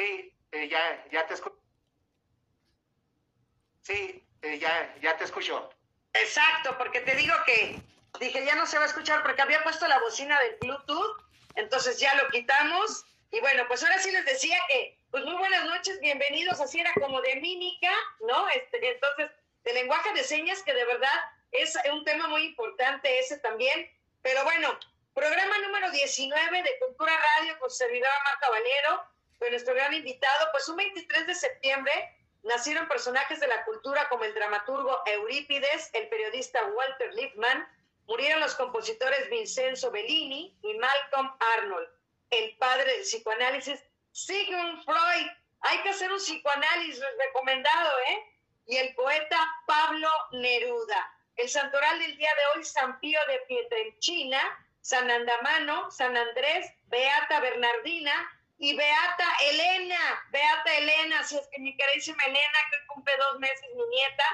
Sí, 0.00 0.34
eh, 0.52 0.66
ya, 0.66 1.04
ya 1.12 1.26
te 1.26 1.34
escucho. 1.34 1.60
Sí, 3.82 4.26
eh, 4.40 4.58
ya, 4.58 4.94
ya 5.02 5.14
te 5.18 5.24
escucho. 5.24 5.68
Exacto, 6.14 6.78
porque 6.78 7.02
te 7.02 7.14
digo 7.16 7.34
que 7.44 7.78
dije 8.18 8.46
ya 8.46 8.54
no 8.54 8.66
se 8.66 8.78
va 8.78 8.84
a 8.84 8.86
escuchar 8.86 9.22
porque 9.22 9.42
había 9.42 9.62
puesto 9.62 9.86
la 9.86 10.00
bocina 10.00 10.40
del 10.40 10.56
Bluetooth, 10.58 11.22
entonces 11.54 12.00
ya 12.00 12.14
lo 12.14 12.30
quitamos. 12.30 13.04
Y 13.30 13.40
bueno, 13.40 13.64
pues 13.68 13.82
ahora 13.82 13.98
sí 13.98 14.10
les 14.10 14.24
decía 14.24 14.56
que, 14.70 14.98
pues 15.10 15.22
muy 15.24 15.34
buenas 15.34 15.66
noches, 15.66 16.00
bienvenidos, 16.00 16.62
así 16.62 16.80
era 16.80 16.94
como 16.94 17.20
de 17.20 17.36
mímica, 17.36 17.92
¿no? 18.26 18.48
Este, 18.48 18.78
entonces, 18.92 19.30
de 19.64 19.74
lenguaje 19.74 20.14
de 20.14 20.24
señas, 20.24 20.62
que 20.62 20.72
de 20.72 20.86
verdad 20.86 21.20
es 21.52 21.76
un 21.92 22.04
tema 22.06 22.26
muy 22.26 22.44
importante 22.44 23.18
ese 23.18 23.36
también. 23.40 23.90
Pero 24.22 24.44
bueno, 24.44 24.78
programa 25.12 25.58
número 25.58 25.90
19 25.90 26.62
de 26.62 26.78
Cultura 26.78 27.12
Radio 27.36 27.58
con 27.58 27.70
servidora 27.70 28.14
Marta 28.24 28.48
Valero, 28.48 29.09
con 29.40 29.50
nuestro 29.50 29.74
gran 29.74 29.94
invitado, 29.94 30.48
pues 30.52 30.68
un 30.68 30.76
23 30.76 31.26
de 31.26 31.34
septiembre 31.34 31.92
nacieron 32.42 32.86
personajes 32.88 33.40
de 33.40 33.48
la 33.48 33.64
cultura 33.64 34.06
como 34.10 34.24
el 34.24 34.34
dramaturgo 34.34 35.00
Eurípides, 35.06 35.90
el 35.94 36.08
periodista 36.08 36.62
Walter 36.66 37.14
Lippmann, 37.14 37.66
murieron 38.06 38.40
los 38.40 38.54
compositores 38.54 39.30
Vincenzo 39.30 39.90
Bellini 39.90 40.58
y 40.62 40.74
Malcolm 40.74 41.34
Arnold, 41.56 41.88
el 42.28 42.56
padre 42.58 42.92
del 42.92 43.02
psicoanálisis 43.02 43.82
Sigmund 44.12 44.84
Freud. 44.84 45.26
Hay 45.62 45.82
que 45.82 45.88
hacer 45.88 46.12
un 46.12 46.18
psicoanálisis 46.18 47.02
recomendado, 47.18 47.98
¿eh? 48.08 48.24
Y 48.66 48.76
el 48.76 48.94
poeta 48.94 49.38
Pablo 49.66 50.08
Neruda. 50.32 51.16
El 51.36 51.48
santoral 51.48 51.98
del 51.98 52.16
día 52.18 52.30
de 52.34 52.58
hoy, 52.58 52.64
San 52.64 53.00
Pío 53.00 53.18
de 53.28 53.38
Pietrelcina, 53.48 54.40
San 54.82 55.10
Andamano, 55.10 55.90
San 55.90 56.16
Andrés, 56.16 56.66
Beata 56.88 57.40
Bernardina, 57.40 58.39
y 58.60 58.76
Beata 58.76 59.24
Elena, 59.42 60.22
Beata 60.30 60.76
Elena, 60.76 61.24
si 61.24 61.38
es 61.38 61.48
que 61.48 61.58
mi 61.58 61.74
queridísima 61.74 62.22
Elena, 62.26 62.58
que 62.70 62.86
cumple 62.88 63.14
dos 63.16 63.40
meses, 63.40 63.64
mi 63.74 63.86
nieta, 63.86 64.24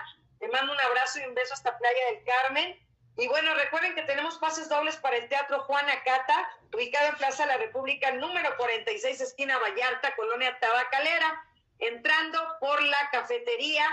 le 0.41 0.49
mando 0.49 0.73
un 0.73 0.81
abrazo 0.81 1.21
y 1.21 1.27
un 1.27 1.35
beso 1.35 1.55
hasta 1.55 1.79
Playa 1.79 2.07
del 2.11 2.25
Carmen. 2.25 2.77
Y 3.19 3.29
bueno, 3.29 3.55
recuerden 3.55 3.95
que 3.95 4.03
tenemos 4.03 4.37
pases 4.39 4.69
dobles 4.69 4.97
para 4.97 5.17
el 5.17 5.29
Teatro 5.29 5.61
Juana 5.63 6.03
Cata, 6.03 6.51
ubicado 6.75 7.07
en 7.11 7.17
Plaza 7.19 7.45
de 7.45 7.53
la 7.53 7.59
República, 7.59 8.11
número 8.15 8.57
46, 8.57 9.21
esquina 9.21 9.59
Vallarta, 9.59 10.17
Colonia 10.17 10.59
Tabacalera, 10.59 11.45
entrando 11.79 12.57
por 12.59 12.83
la 12.83 13.09
cafetería 13.13 13.87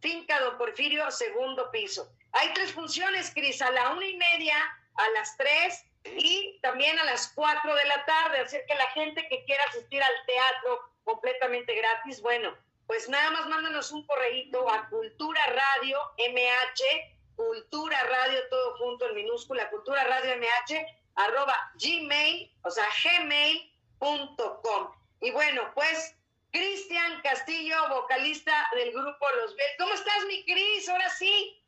Finca 0.00 0.38
Don 0.40 0.58
Porfirio, 0.58 1.10
segundo 1.10 1.70
piso. 1.70 2.12
Hay 2.32 2.52
tres 2.52 2.72
funciones, 2.72 3.32
Cris, 3.32 3.62
a 3.62 3.70
la 3.70 3.92
una 3.92 4.04
y 4.04 4.16
media, 4.16 4.54
a 4.96 5.08
las 5.14 5.34
tres 5.38 5.86
y 6.16 6.58
también 6.60 6.98
a 6.98 7.04
las 7.04 7.32
4 7.34 7.74
de 7.74 7.84
la 7.84 8.04
tarde. 8.04 8.38
Así 8.40 8.56
que 8.66 8.74
la 8.74 8.86
gente 8.90 9.26
que 9.28 9.44
quiera 9.44 9.62
asistir 9.64 10.02
al 10.02 10.26
teatro 10.26 10.80
completamente 11.04 11.74
gratis, 11.74 12.20
bueno, 12.20 12.56
pues 12.86 13.08
nada 13.08 13.30
más 13.30 13.46
mándanos 13.46 13.92
un 13.92 14.06
correíto 14.06 14.68
a 14.70 14.88
Cultura 14.88 15.40
Radio 15.46 15.98
MH, 16.16 17.16
Cultura 17.36 18.02
Radio 18.04 18.48
todo 18.48 18.76
junto 18.78 19.08
en 19.08 19.14
minúscula, 19.14 19.70
Cultura 19.70 20.04
Radio 20.04 20.36
MH, 20.36 20.86
arroba 21.14 21.72
gmail, 21.74 22.50
o 22.62 22.70
sea, 22.70 22.86
gmail.com. 23.02 24.92
Y 25.20 25.30
bueno, 25.30 25.70
pues 25.74 26.16
Cristian 26.50 27.20
Castillo, 27.22 27.76
vocalista 27.90 28.68
del 28.74 28.92
grupo 28.92 29.26
Los 29.36 29.54
Bell. 29.54 29.70
¿Cómo 29.78 29.92
estás, 29.92 30.24
mi 30.26 30.44
Cris? 30.44 30.88
Ahora 30.88 31.10
sí. 31.10 31.62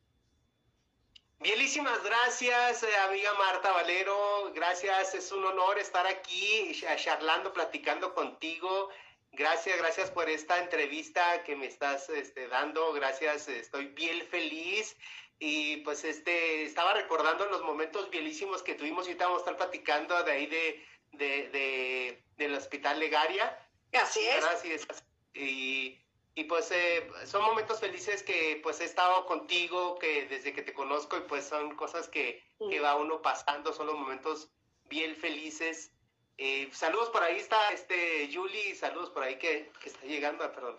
Bielísimas 1.70 2.02
gracias, 2.02 2.82
eh, 2.82 2.96
amiga 3.08 3.32
Marta 3.34 3.70
Valero. 3.70 4.50
Gracias, 4.52 5.14
es 5.14 5.30
un 5.30 5.44
honor 5.44 5.78
estar 5.78 6.04
aquí 6.04 6.72
charlando, 6.96 7.52
platicando 7.52 8.12
contigo. 8.12 8.88
Gracias, 9.30 9.78
gracias 9.78 10.10
por 10.10 10.28
esta 10.28 10.58
entrevista 10.58 11.44
que 11.44 11.54
me 11.54 11.66
estás 11.66 12.08
este, 12.08 12.48
dando. 12.48 12.92
Gracias, 12.92 13.46
estoy 13.46 13.86
bien 13.86 14.26
feliz. 14.26 14.96
Y 15.38 15.76
pues 15.82 16.02
este, 16.02 16.64
estaba 16.64 16.92
recordando 16.92 17.46
los 17.46 17.62
momentos 17.62 18.10
bielísimos 18.10 18.64
que 18.64 18.74
tuvimos 18.74 19.08
y 19.08 19.14
vamos 19.14 19.36
a 19.36 19.40
estar 19.42 19.56
platicando 19.56 20.20
de 20.24 20.32
ahí 20.32 20.46
de, 20.46 20.84
de, 21.12 22.24
del 22.36 22.54
Hospital 22.56 22.98
Legaria. 22.98 23.56
Así 23.92 24.18
es. 24.26 24.40
Gracias. 24.40 24.86
Y 25.34 26.00
y 26.40 26.44
pues 26.44 26.70
eh, 26.70 27.06
son 27.26 27.42
momentos 27.44 27.80
felices 27.80 28.22
que 28.22 28.60
pues 28.62 28.80
he 28.80 28.84
estado 28.86 29.26
contigo, 29.26 29.98
que 29.98 30.24
desde 30.24 30.54
que 30.54 30.62
te 30.62 30.72
conozco 30.72 31.18
y 31.18 31.20
pues 31.20 31.44
son 31.44 31.76
cosas 31.76 32.08
que, 32.08 32.42
que 32.70 32.80
va 32.80 32.96
uno 32.96 33.20
pasando, 33.20 33.74
son 33.74 33.88
los 33.88 33.98
momentos 33.98 34.50
bien 34.84 35.14
felices. 35.16 35.92
Eh, 36.38 36.70
saludos 36.72 37.10
por 37.10 37.22
ahí 37.22 37.36
está 37.36 37.58
este 37.72 38.30
Julie, 38.32 38.74
saludos 38.74 39.10
por 39.10 39.22
ahí 39.22 39.36
que, 39.36 39.70
que 39.82 39.90
está 39.90 40.06
llegando, 40.06 40.50
perdón. 40.50 40.78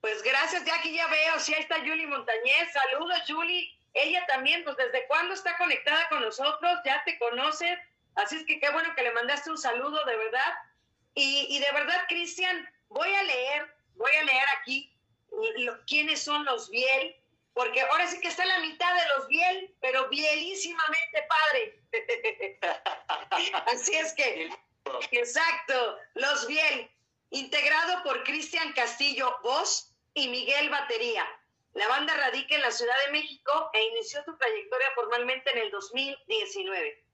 Pues 0.00 0.20
gracias, 0.24 0.64
ya 0.64 0.74
aquí 0.74 0.92
ya 0.92 1.06
veo, 1.06 1.38
sí, 1.38 1.54
ahí 1.54 1.60
está 1.60 1.78
Julie 1.78 2.08
Montañez, 2.08 2.72
saludos 2.72 3.22
Julie, 3.28 3.72
ella 3.94 4.26
también, 4.26 4.64
pues 4.64 4.76
desde 4.78 5.06
cuándo 5.06 5.34
está 5.34 5.56
conectada 5.58 6.08
con 6.08 6.22
nosotros, 6.22 6.72
ya 6.84 7.04
te 7.04 7.16
conoce, 7.20 7.78
así 8.16 8.34
es 8.34 8.44
que 8.46 8.58
qué 8.58 8.68
bueno 8.70 8.92
que 8.96 9.02
le 9.04 9.12
mandaste 9.12 9.48
un 9.48 9.58
saludo, 9.58 10.04
de 10.06 10.16
verdad. 10.16 10.54
Y, 11.14 11.46
y 11.50 11.60
de 11.60 11.70
verdad, 11.72 12.04
Cristian, 12.08 12.68
voy 12.90 13.12
a 13.12 13.22
leer, 13.22 13.74
voy 13.96 14.10
a 14.20 14.24
leer 14.24 14.44
aquí 14.60 14.92
quiénes 15.86 16.22
son 16.22 16.44
los 16.44 16.68
Biel, 16.68 17.16
porque 17.54 17.80
ahora 17.80 18.06
sí 18.06 18.20
que 18.20 18.28
está 18.28 18.44
la 18.44 18.60
mitad 18.60 18.94
de 18.94 19.08
los 19.16 19.28
Biel, 19.28 19.74
pero 19.80 20.08
bielísimamente 20.08 21.26
padre. 21.28 21.80
Así 23.72 23.94
es 23.94 24.12
que, 24.12 24.50
exacto, 25.10 25.98
los 26.14 26.46
Biel, 26.46 26.90
integrado 27.30 28.02
por 28.02 28.22
Cristian 28.24 28.72
Castillo, 28.72 29.36
voz, 29.42 29.90
y 30.14 30.28
Miguel 30.28 30.70
Batería. 30.70 31.24
La 31.74 31.86
banda 31.86 32.14
radica 32.14 32.56
en 32.56 32.62
la 32.62 32.72
Ciudad 32.72 32.96
de 33.06 33.12
México 33.12 33.70
e 33.72 33.82
inició 33.84 34.24
su 34.24 34.36
trayectoria 34.36 34.88
formalmente 34.94 35.50
en 35.52 35.58
el 35.58 35.70
2019. 35.70 37.04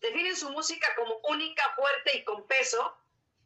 Definen 0.00 0.36
su 0.36 0.50
música 0.50 0.86
como 0.96 1.16
única, 1.28 1.74
fuerte 1.74 2.18
y 2.18 2.24
con 2.24 2.46
peso, 2.46 2.96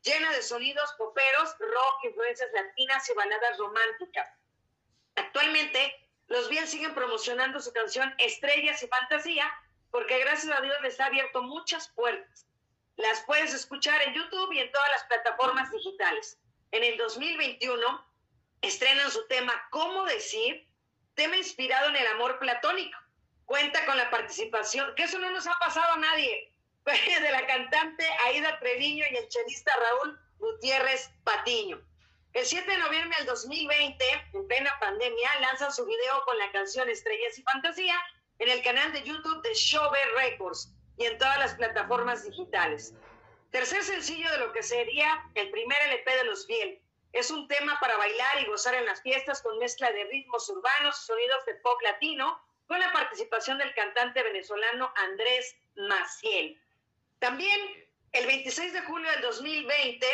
llena 0.02 0.32
de 0.32 0.42
sonidos 0.42 0.92
poperos, 0.98 1.56
rock, 1.58 2.04
influencias 2.04 2.50
latinas 2.52 3.08
y 3.08 3.14
baladas 3.14 3.58
románticas. 3.58 4.28
Actualmente, 5.16 6.08
los 6.28 6.48
Biel 6.48 6.66
siguen 6.68 6.94
promocionando 6.94 7.60
su 7.60 7.72
canción 7.72 8.14
Estrellas 8.18 8.82
y 8.82 8.88
Fantasía 8.88 9.50
porque 9.90 10.18
gracias 10.18 10.56
a 10.56 10.60
Dios 10.60 10.76
les 10.82 11.00
ha 11.00 11.06
abierto 11.06 11.42
muchas 11.42 11.88
puertas. 11.88 12.46
Las 12.96 13.22
puedes 13.22 13.54
escuchar 13.54 14.02
en 14.02 14.14
YouTube 14.14 14.52
y 14.52 14.58
en 14.58 14.70
todas 14.70 14.88
las 14.90 15.04
plataformas 15.04 15.70
digitales. 15.70 16.38
En 16.72 16.84
el 16.84 16.98
2021 16.98 18.06
estrenan 18.60 19.10
su 19.10 19.26
tema 19.28 19.52
¿Cómo 19.70 20.04
decir? 20.04 20.68
Tema 21.14 21.36
inspirado 21.36 21.88
en 21.88 21.96
el 21.96 22.06
amor 22.08 22.38
platónico. 22.38 22.98
Cuenta 23.46 23.86
con 23.86 23.96
la 23.96 24.10
participación, 24.10 24.94
que 24.94 25.04
eso 25.04 25.18
no 25.18 25.30
nos 25.30 25.46
ha 25.46 25.58
pasado 25.58 25.94
a 25.94 25.98
nadie, 25.98 26.52
de 27.22 27.30
la 27.30 27.46
cantante 27.46 28.04
Aida 28.26 28.58
Treviño 28.60 29.04
y 29.10 29.16
el 29.16 29.28
chelista 29.28 29.72
Raúl 29.76 30.18
Gutiérrez 30.38 31.10
Patiño. 31.24 31.80
El 32.32 32.44
7 32.44 32.70
de 32.70 32.78
noviembre 32.78 33.16
del 33.18 33.26
2020, 33.26 34.04
en 34.34 34.48
plena 34.48 34.72
pandemia, 34.80 35.40
lanzan 35.40 35.72
su 35.72 35.84
video 35.84 36.24
con 36.24 36.38
la 36.38 36.50
canción 36.52 36.88
Estrellas 36.88 37.38
y 37.38 37.42
Fantasía 37.42 38.00
en 38.38 38.48
el 38.48 38.62
canal 38.62 38.92
de 38.92 39.02
YouTube 39.02 39.42
de 39.42 39.54
Shove 39.54 39.96
Records 40.16 40.72
y 40.96 41.06
en 41.06 41.18
todas 41.18 41.38
las 41.38 41.54
plataformas 41.54 42.24
digitales. 42.24 42.94
Tercer 43.50 43.82
sencillo 43.82 44.30
de 44.30 44.38
lo 44.38 44.52
que 44.52 44.62
sería 44.62 45.24
el 45.34 45.50
primer 45.50 45.78
LP 45.88 46.16
de 46.16 46.24
los 46.24 46.46
Biel. 46.46 46.80
Es 47.12 47.30
un 47.30 47.48
tema 47.48 47.78
para 47.80 47.96
bailar 47.96 48.42
y 48.42 48.46
gozar 48.46 48.74
en 48.74 48.84
las 48.84 49.02
fiestas 49.02 49.42
con 49.42 49.58
mezcla 49.58 49.90
de 49.90 50.04
ritmos 50.04 50.48
urbanos 50.50 51.02
y 51.02 51.06
sonidos 51.06 51.44
de 51.46 51.54
pop 51.56 51.80
latino, 51.82 52.40
con 52.66 52.78
la 52.78 52.92
participación 52.92 53.56
del 53.58 53.74
cantante 53.74 54.22
venezolano 54.22 54.92
Andrés 54.96 55.56
Maciel. 55.74 56.60
También 57.18 57.88
el 58.12 58.26
26 58.26 58.72
de 58.72 58.82
julio 58.82 59.10
del 59.10 59.22
2020 59.22 60.06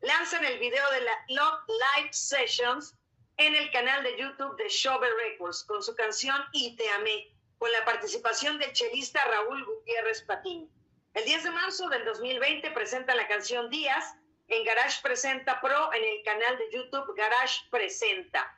lanzan 0.00 0.44
el 0.44 0.58
video 0.60 0.88
de 0.92 1.00
la 1.00 1.24
Love 1.28 1.60
Live 1.68 2.12
Sessions 2.12 2.96
en 3.36 3.56
el 3.56 3.68
canal 3.72 4.04
de 4.04 4.16
YouTube 4.16 4.56
de 4.56 4.68
Shover 4.68 5.12
Records 5.28 5.64
con 5.64 5.82
su 5.82 5.92
canción 5.96 6.36
Y 6.52 6.76
te 6.76 6.88
amé, 6.90 7.34
con 7.58 7.70
la 7.72 7.84
participación 7.84 8.58
del 8.58 8.72
chelista 8.72 9.24
Raúl 9.24 9.64
Gutiérrez 9.64 10.22
Patín. 10.22 10.70
El 11.14 11.24
10 11.24 11.44
de 11.44 11.50
marzo 11.50 11.88
del 11.88 12.04
2020 12.04 12.70
presenta 12.70 13.14
la 13.16 13.26
canción 13.26 13.68
Díaz 13.68 14.14
en 14.46 14.64
Garage 14.64 15.02
Presenta 15.02 15.60
Pro 15.60 15.92
en 15.92 16.04
el 16.04 16.22
canal 16.22 16.58
de 16.58 16.70
YouTube 16.70 17.16
Garage 17.16 17.58
Presenta. 17.70 18.56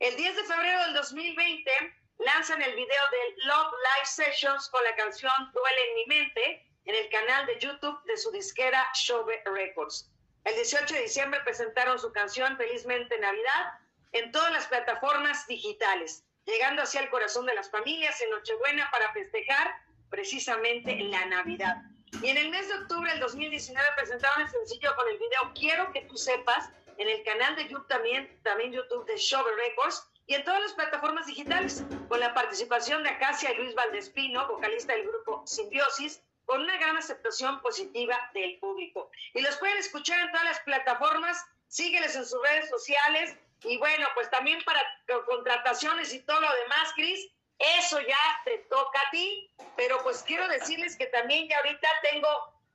El 0.00 0.14
10 0.16 0.36
de 0.36 0.44
febrero 0.44 0.82
del 0.84 0.94
2020 0.94 1.70
lanzan 2.18 2.60
el 2.60 2.74
video 2.74 3.10
de 3.10 3.42
Love 3.46 3.72
Live 3.72 4.06
Sessions 4.06 4.68
con 4.68 4.84
la 4.84 4.94
canción 4.96 5.32
Duele 5.54 5.88
en 5.88 5.94
mi 5.94 6.06
mente 6.06 6.67
en 6.88 6.94
el 6.94 7.10
canal 7.10 7.44
de 7.44 7.58
YouTube 7.58 8.02
de 8.04 8.16
su 8.16 8.30
disquera 8.30 8.88
Shove 8.94 9.42
Records. 9.44 10.10
El 10.44 10.54
18 10.54 10.94
de 10.94 11.02
diciembre 11.02 11.38
presentaron 11.44 11.98
su 11.98 12.10
canción 12.12 12.56
Felizmente 12.56 13.18
Navidad 13.18 13.78
en 14.12 14.32
todas 14.32 14.50
las 14.52 14.66
plataformas 14.68 15.46
digitales, 15.46 16.24
llegando 16.46 16.80
hacia 16.82 17.02
el 17.02 17.10
corazón 17.10 17.44
de 17.44 17.54
las 17.54 17.70
familias 17.70 18.18
en 18.22 18.30
Nochebuena 18.30 18.90
para 18.90 19.12
festejar 19.12 19.70
precisamente 20.08 20.98
la 20.98 21.26
Navidad. 21.26 21.76
Y 22.22 22.28
en 22.30 22.38
el 22.38 22.48
mes 22.48 22.66
de 22.68 22.74
octubre 22.76 23.10
del 23.10 23.20
2019 23.20 23.86
presentaron 23.94 24.40
el 24.40 24.48
sencillo 24.48 24.96
con 24.96 25.06
el 25.08 25.18
video 25.18 25.52
Quiero 25.54 25.92
que 25.92 26.06
tú 26.06 26.16
sepas 26.16 26.70
en 26.96 27.06
el 27.06 27.22
canal 27.22 27.54
de 27.56 27.68
YouTube 27.68 27.86
también, 27.86 28.40
también 28.42 28.72
YouTube 28.72 29.04
de 29.04 29.18
Shovel 29.18 29.54
Records 29.56 30.08
y 30.26 30.34
en 30.34 30.44
todas 30.44 30.62
las 30.62 30.72
plataformas 30.72 31.26
digitales, 31.26 31.84
con 32.08 32.18
la 32.18 32.32
participación 32.32 33.02
de 33.02 33.10
Acacia 33.10 33.52
y 33.52 33.56
Luis 33.58 33.74
Valdespino, 33.74 34.48
vocalista 34.48 34.94
del 34.94 35.06
grupo 35.06 35.42
Simbiosis, 35.46 36.22
con 36.48 36.62
una 36.62 36.78
gran 36.78 36.96
aceptación 36.96 37.60
positiva 37.60 38.18
del 38.32 38.58
público. 38.58 39.10
Y 39.34 39.42
los 39.42 39.56
pueden 39.58 39.76
escuchar 39.76 40.18
en 40.20 40.32
todas 40.32 40.46
las 40.46 40.60
plataformas, 40.60 41.44
sígueles 41.68 42.16
en 42.16 42.24
sus 42.24 42.42
redes 42.42 42.70
sociales. 42.70 43.36
Y 43.64 43.76
bueno, 43.76 44.08
pues 44.14 44.30
también 44.30 44.58
para 44.64 44.80
contrataciones 45.26 46.14
y 46.14 46.20
todo 46.20 46.40
lo 46.40 46.50
demás, 46.50 46.92
Cris, 46.94 47.28
eso 47.58 48.00
ya 48.00 48.18
te 48.46 48.58
toca 48.70 48.98
a 48.98 49.10
ti, 49.10 49.52
pero 49.76 50.02
pues 50.02 50.22
quiero 50.22 50.48
decirles 50.48 50.96
que 50.96 51.06
también 51.06 51.48
ya 51.48 51.58
ahorita 51.58 51.88
tengo 52.10 52.28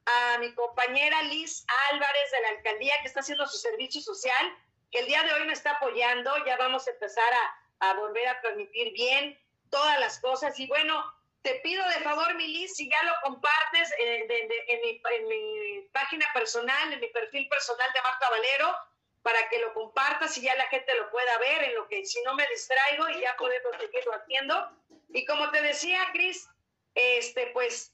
a 0.06 0.38
mi 0.38 0.54
compañera 0.54 1.24
Liz 1.24 1.66
Álvarez 1.92 2.32
de 2.32 2.42
la 2.42 2.50
alcaldía 2.50 2.94
que 3.02 3.08
está 3.08 3.22
haciendo 3.22 3.48
su 3.48 3.58
servicio 3.58 4.02
social, 4.02 4.56
que 4.92 5.00
el 5.00 5.08
día 5.08 5.24
de 5.24 5.34
hoy 5.34 5.48
me 5.48 5.54
está 5.54 5.72
apoyando, 5.72 6.32
ya 6.46 6.58
vamos 6.58 6.88
a 6.88 6.92
empezar 6.92 7.34
a, 7.80 7.94
volver 7.96 8.28
a 8.28 8.40
transmitir 8.40 8.94
bien 8.94 9.40
todas 9.72 10.00
las 10.00 10.20
cosas. 10.20 10.60
Y 10.60 10.68
bueno, 10.68 11.04
te 11.44 11.56
pido 11.56 11.86
de 11.90 12.00
favor, 12.00 12.34
mi 12.36 12.48
Liz, 12.48 12.74
si 12.74 12.90
ya 12.90 13.04
lo 13.04 13.14
compartes 13.22 13.94
en, 14.00 14.28
mi, 14.82 15.02
en, 15.12 15.28
mi, 15.28 15.82
página 15.92 16.26
personal, 16.34 16.94
en 16.94 17.02
mi 17.02 17.08
perfil 17.08 17.48
personal 17.50 17.88
de 17.94 18.02
Marta 18.02 18.30
Valero, 18.30 18.76
para 19.22 19.50
que 19.50 19.60
lo 19.60 19.74
compartas 19.74 20.38
y 20.38 20.42
ya 20.42 20.56
la 20.56 20.68
gente 20.68 20.96
lo 20.96 21.12
pueda 21.12 21.38
ver, 21.40 21.64
en 21.64 21.76
lo 21.76 21.88
que 21.90 22.06
si 22.06 22.22
no 22.24 22.34
me 22.34 22.48
distraigo 22.48 23.10
y 23.10 23.22
ya 23.22 23.36
podemos 23.36 23.76
seguirlo 23.78 24.14
haciendo. 24.14 24.72
Y 25.10 25.26
como 25.26 25.52
te 25.52 25.62
decía, 25.62 26.08
Cris, 26.14 26.50
este, 26.96 27.48
pues 27.48 27.94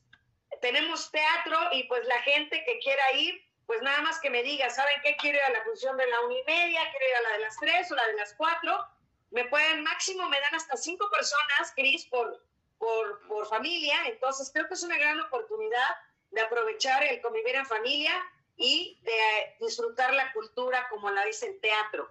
tenemos 0.62 1.12
teatro 1.12 1.60
y 1.72 1.84
pues 1.84 2.06
la 2.06 2.22
gente 2.22 2.64
que 2.66 2.78
quiera 2.80 3.14
ir, 3.14 3.44
pues 3.66 3.82
nada 3.82 4.02
más 4.02 4.20
que 4.20 4.30
me 4.30 4.44
diga, 4.44 4.70
¿saben 4.70 4.96
qué? 5.04 5.16
Quiero 5.18 5.40
ir 5.40 5.44
a 5.44 5.50
la 5.50 5.64
función 5.64 5.98
de 5.98 6.06
la 6.06 6.22
una 6.22 6.36
y 6.36 6.44
media, 6.44 6.82
quiero 6.92 7.06
ir 7.08 7.16
a 7.16 7.22
la 7.22 7.30
de 7.32 7.40
las 7.40 7.58
tres 7.58 7.92
o 7.92 7.96
la 7.96 8.08
de 8.08 8.14
las 8.14 8.34
cuatro. 8.36 8.86
Me 9.32 9.46
pueden, 9.46 9.84
máximo 9.84 10.30
me 10.30 10.40
dan 10.40 10.56
hasta 10.56 10.78
cinco 10.78 11.10
personas, 11.10 11.74
Cris, 11.76 12.06
por, 12.08 12.44
por, 12.80 13.28
por 13.28 13.46
familia. 13.48 14.08
Entonces 14.08 14.50
creo 14.52 14.68
que 14.68 14.74
es 14.74 14.84
una 14.84 14.98
gran 14.98 15.20
oportunidad 15.20 15.90
de 16.32 16.42
aprovechar 16.42 17.04
el 17.04 17.22
convivir 17.22 17.56
en 17.56 17.66
familia 17.66 18.14
y 18.58 19.00
de 19.04 19.66
disfrutar 19.66 20.14
la 20.14 20.32
cultura 20.34 20.88
como 20.90 21.12
la 21.12 21.24
dice 21.26 21.48
el 21.48 21.60
teatro. 21.60 22.10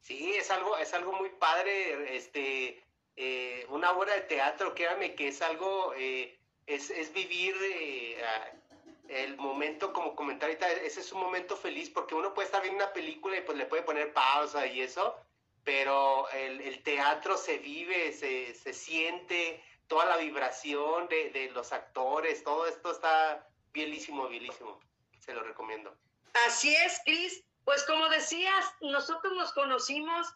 Sí, 0.00 0.34
es 0.34 0.50
algo, 0.50 0.76
es 0.78 0.92
algo 0.94 1.12
muy 1.12 1.30
padre, 1.30 2.16
este, 2.16 2.82
eh, 3.16 3.66
una 3.68 3.92
obra 3.92 4.14
de 4.14 4.22
teatro, 4.22 4.74
créame 4.74 5.14
que 5.14 5.28
es 5.28 5.40
algo, 5.42 5.94
eh, 5.96 6.36
es, 6.66 6.90
es, 6.90 7.12
vivir 7.12 7.54
eh, 7.62 8.20
el 9.08 9.36
momento, 9.36 9.92
como 9.92 10.16
comentar 10.16 10.48
ahorita, 10.48 10.70
ese 10.72 11.00
es 11.00 11.12
un 11.12 11.20
momento 11.20 11.56
feliz, 11.56 11.88
porque 11.88 12.16
uno 12.16 12.34
puede 12.34 12.46
estar 12.46 12.62
viendo 12.62 12.84
una 12.84 12.92
película 12.92 13.36
y 13.36 13.42
pues 13.42 13.56
le 13.56 13.66
puede 13.66 13.84
poner 13.84 14.12
pausa 14.12 14.66
y 14.66 14.80
eso, 14.80 15.16
pero 15.64 16.28
el, 16.30 16.60
el 16.60 16.82
teatro 16.82 17.36
se 17.36 17.58
vive, 17.58 18.12
se, 18.12 18.54
se, 18.54 18.72
siente, 18.72 19.62
toda 19.86 20.06
la 20.06 20.16
vibración 20.16 21.08
de, 21.08 21.30
de 21.30 21.50
los 21.50 21.72
actores, 21.72 22.42
todo 22.42 22.66
esto 22.66 22.92
está 22.92 23.46
bielísimo, 23.72 24.28
bielísimo. 24.28 24.80
Se 25.20 25.32
lo 25.32 25.42
recomiendo. 25.42 25.96
Así 26.46 26.74
es, 26.74 27.00
Cris. 27.04 27.44
Pues 27.64 27.84
como 27.84 28.08
decías, 28.08 28.74
nosotros 28.80 29.34
nos 29.34 29.52
conocimos, 29.52 30.34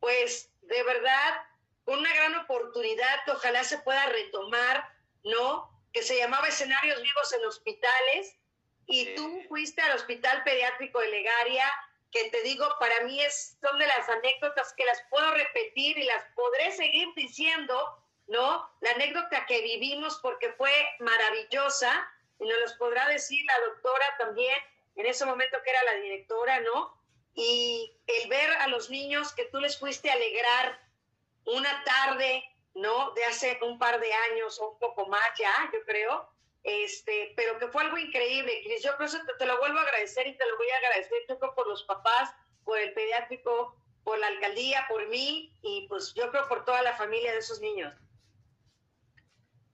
pues 0.00 0.50
de 0.62 0.82
verdad, 0.84 1.42
con 1.84 1.98
una 1.98 2.14
gran 2.14 2.34
oportunidad 2.36 3.24
que 3.24 3.32
ojalá 3.32 3.62
se 3.64 3.78
pueda 3.78 4.06
retomar, 4.06 4.88
¿no? 5.24 5.70
Que 5.92 6.02
se 6.02 6.16
llamaba 6.16 6.48
Escenarios 6.48 7.02
Vivos 7.02 7.32
en 7.32 7.44
Hospitales. 7.44 8.38
Y 8.86 9.14
tú 9.14 9.42
fuiste 9.48 9.80
al 9.82 9.96
Hospital 9.96 10.42
Pediátrico 10.44 10.98
de 11.00 11.08
Legaria, 11.08 11.70
que 12.12 12.28
te 12.30 12.42
digo, 12.42 12.68
para 12.78 13.00
mí 13.00 13.20
es, 13.20 13.56
son 13.60 13.78
de 13.78 13.86
las 13.86 14.08
anécdotas 14.08 14.72
que 14.74 14.84
las 14.84 15.02
puedo 15.10 15.32
repetir 15.32 15.96
y 15.98 16.04
las 16.04 16.24
podré 16.34 16.70
seguir 16.72 17.08
diciendo, 17.16 17.98
¿no? 18.28 18.70
La 18.80 18.90
anécdota 18.90 19.46
que 19.46 19.62
vivimos 19.62 20.18
porque 20.22 20.52
fue 20.52 20.72
maravillosa 21.00 22.08
y 22.38 22.46
nos 22.46 22.58
los 22.60 22.74
podrá 22.74 23.08
decir 23.08 23.42
la 23.46 23.66
doctora 23.66 24.04
también, 24.18 24.56
en 24.96 25.06
ese 25.06 25.24
momento 25.24 25.56
que 25.64 25.70
era 25.70 25.82
la 25.84 25.94
directora, 25.94 26.60
¿no? 26.60 26.94
Y 27.34 27.96
el 28.06 28.28
ver 28.28 28.50
a 28.58 28.68
los 28.68 28.90
niños 28.90 29.32
que 29.32 29.46
tú 29.46 29.58
les 29.58 29.78
fuiste 29.78 30.10
a 30.10 30.14
alegrar 30.14 30.78
una 31.46 31.82
tarde, 31.84 32.44
¿no? 32.74 33.12
De 33.12 33.24
hace 33.24 33.58
un 33.62 33.78
par 33.78 33.98
de 34.00 34.12
años 34.12 34.60
o 34.60 34.72
un 34.72 34.78
poco 34.78 35.06
más 35.06 35.26
ya, 35.38 35.70
yo 35.72 35.82
creo, 35.86 36.31
este, 36.62 37.32
pero 37.36 37.58
que 37.58 37.68
fue 37.68 37.82
algo 37.82 37.98
increíble, 37.98 38.62
Cris. 38.64 38.82
Yo 38.82 38.96
creo 38.96 39.10
que 39.10 39.18
te, 39.18 39.38
te, 39.38 39.46
lo 39.46 39.58
vuelvo 39.58 39.78
a 39.78 39.82
agradecer 39.82 40.26
y 40.26 40.36
te 40.36 40.46
lo 40.46 40.56
voy 40.56 40.68
a 40.70 40.76
agradecer, 40.76 41.18
yo 41.28 41.38
creo, 41.38 41.54
por 41.54 41.66
los 41.66 41.82
papás, 41.84 42.34
por 42.64 42.78
el 42.78 42.92
pediátrico, 42.92 43.76
por 44.04 44.18
la 44.18 44.28
alcaldía, 44.28 44.86
por 44.88 45.06
mí 45.08 45.56
y 45.62 45.86
pues 45.88 46.12
yo 46.14 46.30
creo 46.30 46.48
por 46.48 46.64
toda 46.64 46.82
la 46.82 46.94
familia 46.94 47.32
de 47.32 47.38
esos 47.38 47.60
niños. 47.60 47.94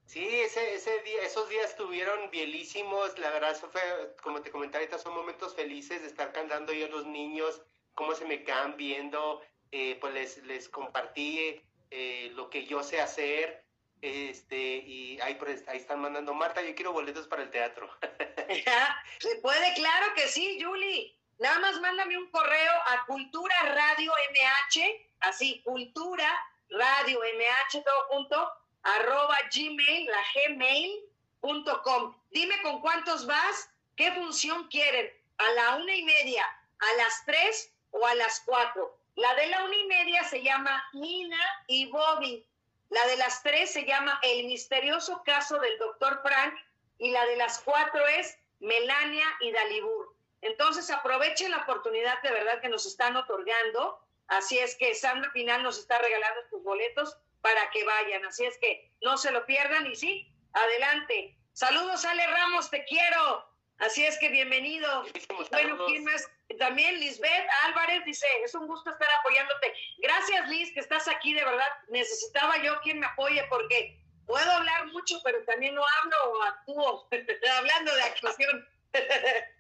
Sí, 0.07 0.27
ese, 0.41 0.75
ese 0.75 1.03
día, 1.03 1.23
esos 1.23 1.51
días 1.51 1.71
estuvieron 1.71 2.31
bielísimos, 2.31 3.19
la 3.19 3.31
verdad, 3.31 3.51
eso 3.51 3.69
fue, 3.69 3.83
como 4.23 4.41
te 4.41 4.51
comentaba 4.51 4.81
ahorita, 4.81 4.99
son 4.99 5.15
momentos 5.15 5.55
felices 5.55 6.01
de 6.01 6.09
estar 6.09 6.33
cantando 6.33 6.73
yo 6.73 6.87
a 6.87 6.89
los 6.89 7.05
niños, 7.05 7.61
cómo 7.95 8.15
se 8.15 8.25
me 8.25 8.43
quedan 8.43 8.79
viendo, 8.79 9.43
eh, 9.71 9.99
pues 10.01 10.15
les, 10.15 10.39
les 10.45 10.69
compartí 10.71 11.63
eh, 11.91 12.31
lo 12.35 12.49
que 12.49 12.65
yo 12.65 12.83
sé 12.83 13.03
hacer, 13.03 13.65
este, 14.01 14.57
y 14.57 15.21
ahí, 15.21 15.39
ahí 15.67 15.77
están 15.79 16.01
mandando, 16.01 16.35
Marta, 16.35 16.63
yo 16.63 16.75
quiero 16.75 16.93
boletos 16.93 17.27
para 17.27 17.43
el 17.43 17.51
teatro. 17.51 17.91
¿Se 19.21 19.37
puede? 19.43 19.75
Claro 19.75 20.15
que 20.15 20.29
sí, 20.29 20.61
Julie. 20.63 21.15
Nada 21.39 21.59
más 21.61 21.81
mándame 21.81 22.19
un 22.19 22.31
correo 22.31 22.73
a 22.87 23.07
Cultura 23.07 23.55
Radio 23.63 24.13
MH, 24.13 25.09
así, 25.21 25.63
Cultura 25.63 26.29
Radio 26.71 27.21
MH, 27.21 27.83
todo 27.85 28.09
junto, 28.09 28.53
arroba 28.83 29.37
gmail, 29.55 30.07
la 30.07 30.23
gmail.com. 30.35 32.15
Dime 32.31 32.61
con 32.63 32.81
cuántos 32.81 33.27
vas, 33.27 33.71
qué 33.97 34.11
función 34.13 34.67
quieren, 34.69 35.13
a 35.39 35.51
la 35.53 35.77
una 35.77 35.95
y 35.95 36.03
media, 36.03 36.45
a 36.81 36.97
las 36.97 37.25
tres 37.25 37.73
o 37.91 38.05
a 38.05 38.15
las 38.17 38.41
cuatro. 38.45 38.99
La 39.15 39.35
de 39.35 39.47
la 39.47 39.65
una 39.65 39.77
y 39.77 39.87
media 39.87 40.25
se 40.25 40.43
llama 40.43 40.85
Nina 40.93 41.65
y 41.69 41.87
Bobby. 41.87 42.45
La 42.91 43.07
de 43.07 43.17
las 43.17 43.43
tres 43.43 43.73
se 43.73 43.85
llama 43.85 44.19
El 44.23 44.47
misterioso 44.47 45.23
caso 45.25 45.59
del 45.59 45.79
doctor 45.79 46.21
Frank 46.23 46.55
y 46.99 47.11
la 47.11 47.25
de 47.27 47.37
las 47.37 47.61
cuatro 47.61 48.07
es 48.07 48.39
Melania 48.61 49.27
y 49.41 49.53
Dalibur. 49.53 50.17
Entonces 50.41 50.91
aprovechen 50.91 51.51
la 51.51 51.59
oportunidad 51.59 52.21
de 52.23 52.31
verdad 52.31 52.61
que 52.61 52.69
nos 52.69 52.87
están 52.87 53.17
otorgando. 53.17 54.01
Así 54.29 54.59
es 54.59 54.77
que 54.77 54.95
Sandra 54.95 55.31
Pinal 55.33 55.63
nos 55.63 55.79
está 55.79 55.99
regalando 55.99 56.41
sus 56.49 56.63
boletos 56.63 57.17
para 57.41 57.71
que 57.71 57.85
vayan. 57.85 58.25
Así 58.25 58.45
es 58.45 58.59
que 58.59 58.91
no 59.03 59.17
se 59.17 59.33
lo 59.33 59.45
pierdan 59.47 59.87
y 59.87 59.95
sí, 59.95 60.33
adelante. 60.53 61.37
Saludos, 61.53 62.05
Ale 62.05 62.27
Ramos, 62.27 62.71
te 62.71 62.85
quiero. 62.85 63.49
Así 63.79 64.05
es 64.05 64.19
que 64.19 64.29
bienvenido. 64.29 65.05
Bueno, 65.51 65.87
¿quién 65.87 66.05
más? 66.05 66.29
También 66.57 66.99
Lisbeth 66.99 67.47
Álvarez 67.65 68.05
dice, 68.05 68.27
es 68.43 68.55
un 68.55 68.67
gusto 68.67 68.91
estar 68.91 69.09
apoyándote. 69.21 69.73
Gracias, 69.99 70.49
Liz, 70.49 70.73
que 70.73 70.81
estás 70.81 71.07
aquí, 71.09 71.35
de 71.35 71.45
verdad. 71.45 71.69
Necesitaba 71.89 72.57
yo 72.63 72.81
quien 72.81 73.01
me 73.01 73.07
apoye 73.07 73.45
porque 73.51 74.01
puedo 74.27 74.51
hablar 74.51 74.87
mucho, 74.87 75.21
pero 75.25 75.45
también 75.45 75.75
no 75.75 75.83
hablo 75.83 76.17
o 76.33 76.43
actúo, 76.43 77.09
hablando 77.59 77.95
de 77.95 78.03
actuación. 78.03 78.69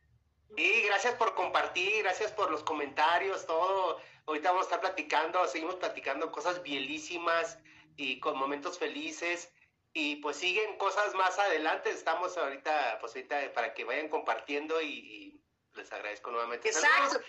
Sí, 0.57 0.83
gracias 0.87 1.14
por 1.14 1.35
compartir, 1.35 2.02
gracias 2.02 2.33
por 2.33 2.50
los 2.50 2.64
comentarios, 2.64 3.47
todo. 3.47 4.00
Ahorita 4.26 4.50
vamos 4.50 4.64
a 4.64 4.68
estar 4.68 4.80
platicando, 4.80 5.47
seguimos 5.47 5.76
platicando 5.76 6.33
cosas 6.33 6.62
bielísimas 6.62 7.59
y 7.97 8.18
con 8.18 8.37
momentos 8.37 8.78
felices. 8.78 9.52
Y 9.92 10.16
pues 10.16 10.37
siguen 10.37 10.76
cosas 10.78 11.14
más 11.14 11.38
adelante. 11.38 11.90
Estamos 11.90 12.37
ahorita, 12.37 12.99
pues 13.00 13.14
ahorita 13.14 13.52
para 13.52 13.75
que 13.75 13.85
vayan 13.85 14.09
compartiendo 14.09 14.80
y, 14.80 15.38
les 15.78 15.92
agradezco 15.92 16.30
nuevamente. 16.30 16.68
Exacto. 16.68 17.20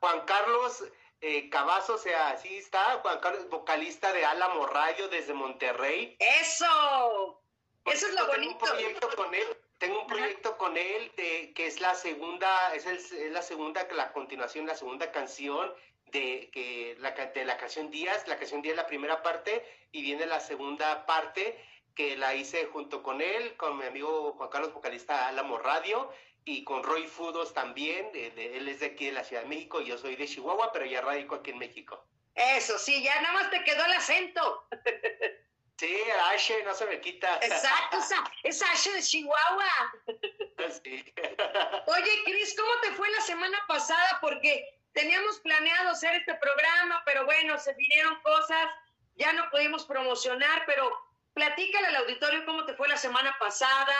Juan 0.00 0.24
Carlos 0.26 0.84
eh, 1.20 1.48
Cavazo, 1.48 1.94
o 1.94 1.98
sea, 1.98 2.30
así 2.30 2.56
está, 2.56 2.98
Juan 3.02 3.18
Carlos, 3.20 3.48
vocalista 3.48 4.12
de 4.12 4.24
Álamo 4.24 4.66
Radio 4.66 5.08
desde 5.08 5.32
Monterrey. 5.32 6.16
¡Eso! 6.18 7.40
Eso 7.86 8.06
es 8.08 8.14
lo 8.14 8.26
bonito. 8.26 8.58
Tengo 8.58 8.72
un 8.72 8.78
proyecto 8.78 9.16
con 9.16 9.34
él, 9.34 9.56
tengo 9.78 10.00
un 10.02 10.06
proyecto 10.06 10.56
con 10.56 10.76
él 10.76 11.12
de, 11.16 11.52
que 11.54 11.66
es 11.66 11.80
la 11.80 11.94
segunda, 11.94 12.74
es, 12.74 12.86
el, 12.86 12.96
es 12.96 13.32
la 13.32 13.42
segunda, 13.42 13.86
la 13.92 14.12
continuación, 14.12 14.66
la 14.66 14.74
segunda 14.74 15.10
canción 15.12 15.72
de, 16.06 16.50
que 16.52 16.96
la, 17.00 17.12
de 17.12 17.44
la 17.44 17.56
canción 17.56 17.90
Díaz, 17.90 18.26
la 18.28 18.36
canción 18.36 18.62
Díaz 18.62 18.72
es 18.72 18.82
la 18.82 18.86
primera 18.86 19.22
parte 19.22 19.64
y 19.92 20.02
viene 20.02 20.26
la 20.26 20.40
segunda 20.40 21.06
parte 21.06 21.58
que 21.94 22.16
la 22.16 22.34
hice 22.34 22.66
junto 22.66 23.02
con 23.02 23.20
él, 23.20 23.56
con 23.56 23.78
mi 23.78 23.84
amigo 23.84 24.32
Juan 24.32 24.50
Carlos, 24.50 24.72
vocalista 24.74 25.28
Álamo 25.28 25.58
Radio, 25.58 26.10
y 26.44 26.64
con 26.64 26.82
Roy 26.82 27.06
Fudos 27.06 27.54
también, 27.54 28.10
él 28.14 28.68
es 28.68 28.80
de 28.80 28.86
aquí 28.86 29.06
de 29.06 29.12
la 29.12 29.24
Ciudad 29.24 29.42
de 29.42 29.48
México, 29.48 29.80
yo 29.80 29.96
soy 29.96 30.16
de 30.16 30.26
Chihuahua, 30.26 30.72
pero 30.72 30.84
ya 30.84 31.00
radico 31.00 31.36
aquí 31.36 31.50
en 31.50 31.58
México. 31.58 32.04
Eso, 32.34 32.78
sí, 32.78 33.02
ya 33.02 33.20
nada 33.22 33.34
más 33.34 33.50
te 33.50 33.62
quedó 33.64 33.84
el 33.84 33.92
acento. 33.92 34.66
Sí, 35.76 35.98
Ashe 36.30 36.62
no 36.62 36.72
se 36.72 36.86
me 36.86 37.00
quita. 37.00 37.36
Exacto, 37.42 37.98
es 38.44 38.62
Ashe 38.62 38.92
de 38.92 39.02
Chihuahua. 39.02 39.70
Sí. 40.82 41.04
Oye, 41.86 42.22
Cris, 42.24 42.54
¿cómo 42.56 42.70
te 42.80 42.92
fue 42.92 43.10
la 43.10 43.20
semana 43.22 43.58
pasada? 43.66 44.18
Porque 44.20 44.80
teníamos 44.92 45.40
planeado 45.40 45.90
hacer 45.90 46.14
este 46.14 46.32
programa, 46.36 47.02
pero 47.04 47.24
bueno, 47.24 47.58
se 47.58 47.74
vinieron 47.74 48.20
cosas, 48.22 48.68
ya 49.16 49.32
no 49.32 49.50
pudimos 49.50 49.84
promocionar, 49.84 50.62
pero 50.64 50.96
platícale 51.34 51.88
al 51.88 51.96
auditorio 51.96 52.46
cómo 52.46 52.64
te 52.64 52.74
fue 52.74 52.88
la 52.88 52.96
semana 52.96 53.36
pasada, 53.38 53.96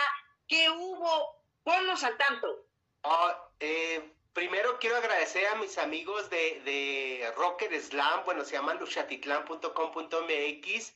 qué 0.46 0.70
hubo, 0.70 1.43
ponnos 1.64 2.04
al 2.04 2.16
tanto. 2.16 2.66
Oh, 3.02 3.32
eh, 3.60 4.12
primero 4.32 4.78
quiero 4.78 4.96
agradecer 4.96 5.46
a 5.48 5.56
mis 5.56 5.76
amigos 5.78 6.30
de, 6.30 6.62
de 6.64 7.32
Rocker 7.36 7.78
Slam, 7.80 8.24
bueno, 8.24 8.44
se 8.44 8.52
llaman 8.52 8.78
luchatitlán.com.mx 8.78 10.94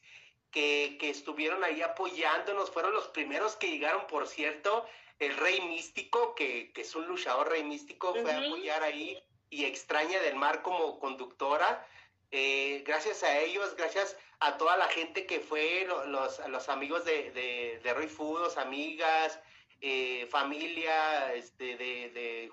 que, 0.50 0.96
que 0.98 1.10
estuvieron 1.10 1.62
ahí 1.64 1.82
apoyándonos, 1.82 2.70
fueron 2.70 2.94
los 2.94 3.08
primeros 3.08 3.56
que 3.56 3.70
llegaron, 3.70 4.06
por 4.06 4.26
cierto, 4.26 4.86
el 5.18 5.36
Rey 5.36 5.60
Místico, 5.62 6.34
que, 6.34 6.72
que 6.72 6.82
es 6.82 6.94
un 6.94 7.06
luchador 7.06 7.48
Rey 7.48 7.64
Místico, 7.64 8.14
fue 8.14 8.32
a 8.32 8.38
apoyar 8.38 8.82
ahí 8.82 9.22
y 9.50 9.64
Extraña 9.64 10.20
del 10.20 10.36
Mar 10.36 10.62
como 10.62 10.98
conductora. 10.98 11.86
Eh, 12.30 12.84
gracias 12.86 13.22
a 13.22 13.38
ellos, 13.38 13.74
gracias 13.76 14.16
a 14.40 14.58
toda 14.58 14.76
la 14.76 14.88
gente 14.88 15.26
que 15.26 15.40
fue, 15.40 15.86
los, 16.06 16.38
los 16.48 16.68
amigos 16.68 17.04
de, 17.04 17.30
de, 17.32 17.80
de 17.82 17.94
Roy 17.94 18.08
Fudos, 18.08 18.58
amigas, 18.58 19.40
eh, 19.80 20.26
familia 20.30 21.34
este, 21.34 21.76
de, 21.76 22.10
de 22.10 22.52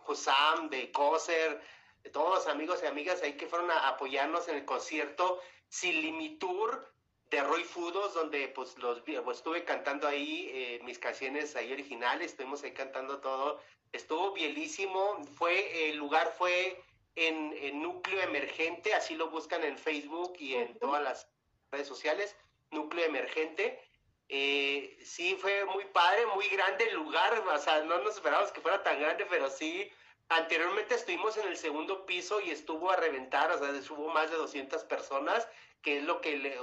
de 0.70 0.92
Koser, 0.92 1.62
de 2.04 2.10
todos 2.10 2.36
los 2.36 2.48
amigos 2.48 2.80
y 2.84 2.86
amigas 2.86 3.22
ahí 3.24 3.34
que 3.34 3.48
fueron 3.48 3.72
a 3.72 3.88
apoyarnos 3.88 4.48
en 4.48 4.58
el 4.58 4.66
concierto 4.66 5.40
Sin 5.70 6.02
Limitur 6.02 6.88
de 7.30 7.42
Roy 7.42 7.64
Fudos, 7.64 8.14
donde 8.14 8.48
pues 8.50 8.78
los 8.78 9.02
pues, 9.02 9.38
estuve 9.38 9.64
cantando 9.64 10.08
ahí 10.08 10.50
eh, 10.54 10.80
mis 10.84 11.00
canciones 11.00 11.56
ahí 11.56 11.72
originales, 11.74 12.32
estuvimos 12.32 12.64
ahí 12.64 12.72
cantando 12.72 13.20
todo, 13.20 13.60
estuvo 13.92 14.32
bielísimo, 14.34 15.26
fue, 15.36 15.90
el 15.90 15.98
lugar 15.98 16.34
fue 16.38 16.82
en, 17.16 17.82
Núcleo 17.82 18.22
Emergente, 18.22 18.94
así 18.94 19.16
lo 19.16 19.30
buscan 19.30 19.64
en 19.64 19.78
Facebook 19.78 20.36
y 20.40 20.56
en 20.56 20.78
todas 20.80 21.02
las 21.02 21.28
redes 21.72 21.88
sociales, 21.88 22.36
Núcleo 22.72 23.06
Emergente. 23.06 23.82
Eh, 24.28 24.98
sí, 25.04 25.36
fue 25.40 25.66
muy 25.66 25.86
padre, 25.86 26.26
muy 26.28 26.48
grande 26.50 26.86
el 26.86 26.96
lugar, 26.96 27.44
o 27.48 27.58
sea, 27.60 27.84
no 27.84 28.00
nos 28.00 28.16
esperábamos 28.16 28.52
que 28.52 28.62
fuera 28.62 28.82
tan 28.82 29.00
grande, 29.00 29.26
pero 29.30 29.50
sí, 29.50 29.92
anteriormente 30.30 30.96
estuvimos 30.96 31.38
en 31.38 31.48
el 31.48 31.58
segundo 31.58 32.06
piso 32.06 32.42
y 32.42 32.50
estuvo 32.50 32.90
a 32.92 32.96
reventar, 32.96 33.52
o 33.52 33.60
sea, 33.60 33.70
hubo 33.96 34.10
más 34.10 34.32
de 34.32 34.38
200 34.38 34.84
personas, 34.86 35.48
que 35.82 36.00
es 36.00 36.04
lo 36.04 36.22
que 36.22 36.38
le, 36.38 36.58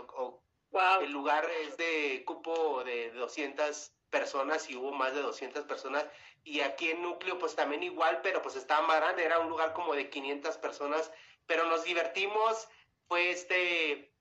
el 1.02 1.12
lugar 1.12 1.48
es 1.50 1.76
de 1.76 2.24
cupo 2.24 2.82
de 2.84 3.10
200 3.12 3.92
personas 4.10 4.68
y 4.70 4.76
hubo 4.76 4.92
más 4.92 5.14
de 5.14 5.22
200 5.22 5.64
personas. 5.64 6.06
Y 6.44 6.60
aquí 6.60 6.90
en 6.90 7.02
Núcleo, 7.02 7.38
pues 7.38 7.54
también 7.54 7.82
igual, 7.82 8.20
pero 8.22 8.42
pues 8.42 8.56
estaba 8.56 8.86
más 8.86 8.96
grande, 8.98 9.24
era 9.24 9.38
un 9.38 9.48
lugar 9.48 9.72
como 9.74 9.94
de 9.94 10.10
500 10.10 10.58
personas. 10.58 11.12
Pero 11.46 11.66
nos 11.66 11.84
divertimos, 11.84 12.68
fue 13.08 13.30
este, 13.30 14.11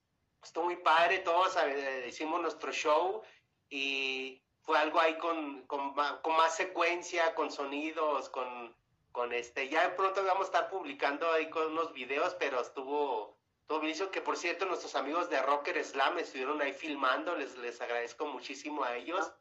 estuvo 0.43 0.65
muy 0.65 0.77
padre, 0.77 1.19
todos 1.19 1.55
eh, 1.57 2.05
hicimos 2.07 2.41
nuestro 2.41 2.71
show 2.71 3.21
y 3.69 4.41
fue 4.61 4.77
algo 4.77 4.99
ahí 4.99 5.17
con, 5.17 5.65
con, 5.67 5.93
con 5.93 6.37
más 6.37 6.55
secuencia, 6.55 7.33
con 7.35 7.51
sonidos, 7.51 8.29
con, 8.29 8.75
con 9.11 9.33
este. 9.33 9.69
Ya 9.69 9.95
pronto 9.95 10.23
vamos 10.23 10.43
a 10.43 10.45
estar 10.45 10.69
publicando 10.69 11.31
ahí 11.31 11.49
con 11.49 11.71
unos 11.71 11.93
videos, 11.93 12.35
pero 12.35 12.61
estuvo 12.61 13.37
todo 13.71 14.11
que 14.11 14.21
por 14.21 14.35
cierto 14.35 14.65
nuestros 14.65 14.95
amigos 14.95 15.29
de 15.29 15.41
Rocker 15.41 15.81
Slam 15.81 16.19
estuvieron 16.19 16.61
ahí 16.61 16.73
filmando, 16.73 17.37
les, 17.37 17.57
les 17.57 17.79
agradezco 17.79 18.25
muchísimo 18.25 18.83
a 18.83 18.97
ellos, 18.97 19.31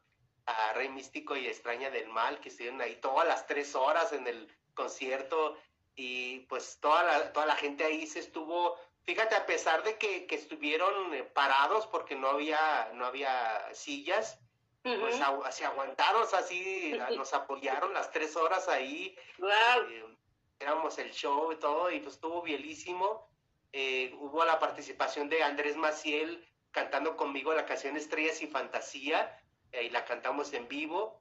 a 0.47 0.73
Rey 0.75 0.89
Místico 0.89 1.37
y 1.37 1.49
Extraña 1.49 1.91
del 1.91 2.07
Mal, 2.07 2.39
que 2.39 2.49
estuvieron 2.49 2.81
ahí 2.81 2.95
todas 3.01 3.27
las 3.27 3.49
tres 3.49 3.75
horas 3.75 4.13
en 4.13 4.29
el 4.29 4.49
concierto 4.75 5.57
y 5.97 6.41
pues 6.49 6.79
toda 6.81 7.03
la, 7.03 7.33
toda 7.33 7.47
la 7.47 7.57
gente 7.57 7.83
ahí 7.83 8.07
se 8.07 8.21
estuvo, 8.21 8.79
fíjate, 9.11 9.35
a 9.35 9.45
pesar 9.45 9.83
de 9.83 9.99
que, 9.99 10.25
que 10.27 10.37
estuvieron 10.37 11.13
eh, 11.15 11.25
parados 11.25 11.89
porque 11.89 12.15
no 12.15 12.29
había, 12.29 12.93
no 12.95 13.05
había 13.05 13.69
sillas, 13.75 14.39
pues 14.83 15.21
se 15.51 15.65
aguantaron, 15.65 16.25
así 16.33 16.93
nos 17.17 17.35
apoyaron 17.35 17.93
las 17.93 18.13
tres 18.13 18.37
horas 18.37 18.69
ahí, 18.69 19.17
wow. 19.39 19.51
Eh, 19.91 20.17
éramos 20.61 20.97
el 20.99 21.11
show 21.11 21.51
y 21.51 21.57
todo 21.57 21.91
y 21.91 21.99
pues 21.99 22.15
estuvo 22.15 22.43
bielísimo 22.43 23.29
eh, 23.73 24.15
hubo 24.19 24.45
la 24.45 24.59
participación 24.59 25.29
de 25.29 25.43
Andrés 25.43 25.77
Maciel 25.77 26.47
cantando 26.71 27.17
conmigo 27.17 27.53
la 27.53 27.67
canción 27.67 27.97
Estrellas 27.97 28.43
y 28.43 28.47
Fantasía, 28.47 29.43
y 29.73 29.91
la 29.91 30.05
cantamos 30.05 30.53
en 30.53 30.69
vivo. 30.69 31.21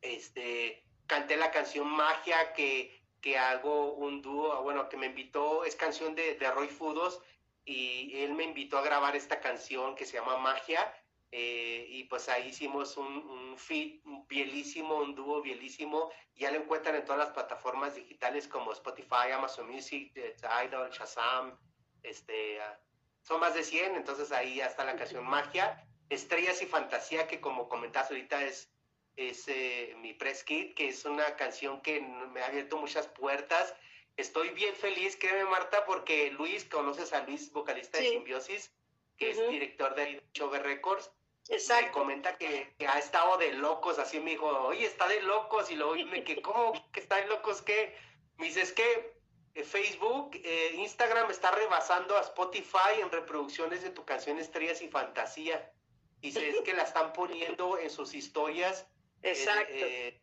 Este, 0.00 0.84
canté 1.06 1.36
la 1.36 1.50
canción 1.52 1.86
Magia 1.86 2.52
que, 2.52 3.01
que 3.22 3.38
hago 3.38 3.94
un 3.94 4.20
dúo, 4.20 4.62
bueno, 4.62 4.90
que 4.90 4.98
me 4.98 5.06
invitó, 5.06 5.64
es 5.64 5.76
canción 5.76 6.14
de, 6.14 6.34
de 6.34 6.50
Roy 6.50 6.68
Fudos, 6.68 7.22
y 7.64 8.20
él 8.20 8.34
me 8.34 8.44
invitó 8.44 8.76
a 8.76 8.82
grabar 8.82 9.16
esta 9.16 9.40
canción 9.40 9.94
que 9.94 10.04
se 10.04 10.18
llama 10.18 10.36
Magia, 10.36 10.92
eh, 11.34 11.86
y 11.88 12.04
pues 12.04 12.28
ahí 12.28 12.48
hicimos 12.48 12.98
un, 12.98 13.06
un 13.06 13.56
feed 13.56 14.00
bielísimo, 14.28 14.98
un 14.98 15.14
dúo 15.14 15.40
bielísimo. 15.40 16.10
Ya 16.34 16.50
lo 16.50 16.58
encuentran 16.58 16.94
en 16.94 17.06
todas 17.06 17.20
las 17.20 17.30
plataformas 17.30 17.94
digitales 17.94 18.46
como 18.46 18.72
Spotify, 18.72 19.30
Amazon 19.32 19.70
Music, 19.70 20.12
Tidal, 20.12 20.90
Shazam, 20.90 21.58
este, 22.02 22.60
ah, 22.60 22.78
son 23.22 23.40
más 23.40 23.54
de 23.54 23.64
100, 23.64 23.96
entonces 23.96 24.32
ahí 24.32 24.60
está 24.60 24.84
la 24.84 24.96
canción 24.96 25.24
Magia. 25.24 25.86
Estrellas 26.10 26.60
y 26.60 26.66
Fantasía, 26.66 27.26
que 27.26 27.40
como 27.40 27.68
comentas 27.68 28.10
ahorita 28.10 28.44
es, 28.44 28.70
es 29.16 29.46
eh, 29.48 29.94
mi 29.98 30.14
press 30.14 30.44
kit, 30.44 30.74
que 30.74 30.88
es 30.88 31.04
una 31.04 31.36
canción 31.36 31.80
que 31.82 32.00
me 32.00 32.40
ha 32.40 32.46
abierto 32.46 32.76
muchas 32.76 33.08
puertas. 33.08 33.74
Estoy 34.16 34.50
bien 34.50 34.74
feliz, 34.74 35.16
créeme 35.16 35.44
Marta, 35.44 35.84
porque 35.84 36.30
Luis, 36.32 36.64
conoces 36.64 37.12
a 37.12 37.24
Luis, 37.24 37.52
vocalista 37.52 37.98
de 37.98 38.10
Simbiosis, 38.10 38.72
que 39.16 39.30
es 39.30 39.48
director 39.48 39.94
de 39.94 40.22
Chove 40.32 40.58
Records. 40.58 41.10
Exacto. 41.48 41.86
Me 41.86 41.92
comenta 41.92 42.36
que, 42.36 42.74
ha 42.86 42.98
estado 42.98 43.36
de 43.38 43.52
locos, 43.52 43.98
así 43.98 44.20
me 44.20 44.32
dijo, 44.32 44.46
oye, 44.46 44.84
está 44.84 45.08
de 45.08 45.20
locos, 45.22 45.70
y 45.70 45.76
luego 45.76 45.94
me 46.06 46.24
que, 46.24 46.40
¿cómo 46.42 46.72
que 46.92 47.00
está 47.00 47.16
de 47.16 47.26
locos? 47.26 47.62
¿Qué? 47.62 47.96
Me 48.36 48.46
dice, 48.46 48.62
es 48.62 48.72
que 48.72 49.14
eh, 49.54 49.64
Facebook, 49.64 50.30
eh, 50.34 50.74
Instagram 50.76 51.30
está 51.30 51.50
rebasando 51.50 52.16
a 52.16 52.20
Spotify 52.20 53.00
en 53.00 53.10
reproducciones 53.10 53.82
de 53.82 53.90
tu 53.90 54.04
canción 54.04 54.38
Estrellas 54.38 54.82
y 54.82 54.88
Fantasía. 54.88 55.72
Y 56.20 56.28
es 56.38 56.60
que 56.60 56.72
la 56.72 56.84
están 56.84 57.12
poniendo 57.12 57.78
en 57.78 57.90
sus 57.90 58.14
historias 58.14 58.86
eh, 59.22 60.20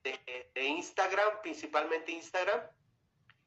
de, 0.54 0.64
Instagram, 0.64 1.42
principalmente 1.42 2.12
Instagram. 2.12 2.62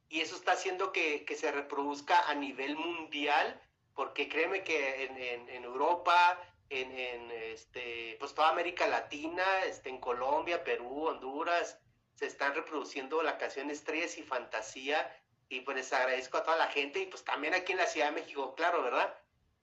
Y 0.09 0.21
eso 0.21 0.37
está 0.37 0.53
haciendo 0.53 0.93
que, 0.93 1.25
se 1.37 1.51
reproduzca 1.51 2.29
a 2.29 2.35
nivel 2.35 2.77
mundial, 2.77 3.61
porque 3.95 4.29
créeme 4.29 4.63
que 4.63 5.05
en, 5.05 5.65
Europa, 5.65 6.39
en, 6.69 7.31
este, 7.31 8.17
pues 8.19 8.35
toda 8.35 8.51
América 8.51 8.87
Latina, 8.87 9.45
este, 9.67 9.89
en 9.89 9.99
Colombia, 9.99 10.65
Perú, 10.65 11.07
Honduras, 11.07 11.79
se 12.15 12.27
están 12.27 12.55
reproduciendo 12.55 13.23
la 13.23 13.39
canción 13.39 13.71
Estrellas 13.71 14.19
y 14.19 14.23
Fantasía 14.23 15.19
y 15.49 15.61
pues 15.61 15.77
les 15.77 15.93
agradezco 15.93 16.39
a 16.39 16.43
toda 16.45 16.57
la 16.57 16.69
gente 16.69 17.01
y 17.01 17.07
pues 17.07 17.25
también 17.25 17.55
aquí 17.55 17.73
en 17.73 17.79
la 17.79 17.87
Ciudad 17.87 18.07
de 18.07 18.21
México, 18.21 18.55
claro, 18.55 18.83
¿verdad? 18.83 19.15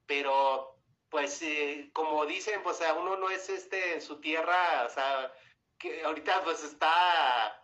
Pero 0.05 0.75
pues 1.10 1.41
eh, 1.41 1.89
como 1.93 2.25
dicen, 2.25 2.62
pues 2.63 2.79
uno 3.00 3.17
no 3.17 3.29
es 3.29 3.50
este 3.50 3.96
en 3.96 4.01
su 4.01 4.19
tierra, 4.22 4.86
o 4.86 4.89
sea, 4.89 5.34
que 5.79 6.03
ahorita 6.03 6.43
pues 6.43 6.63
está 6.63 7.59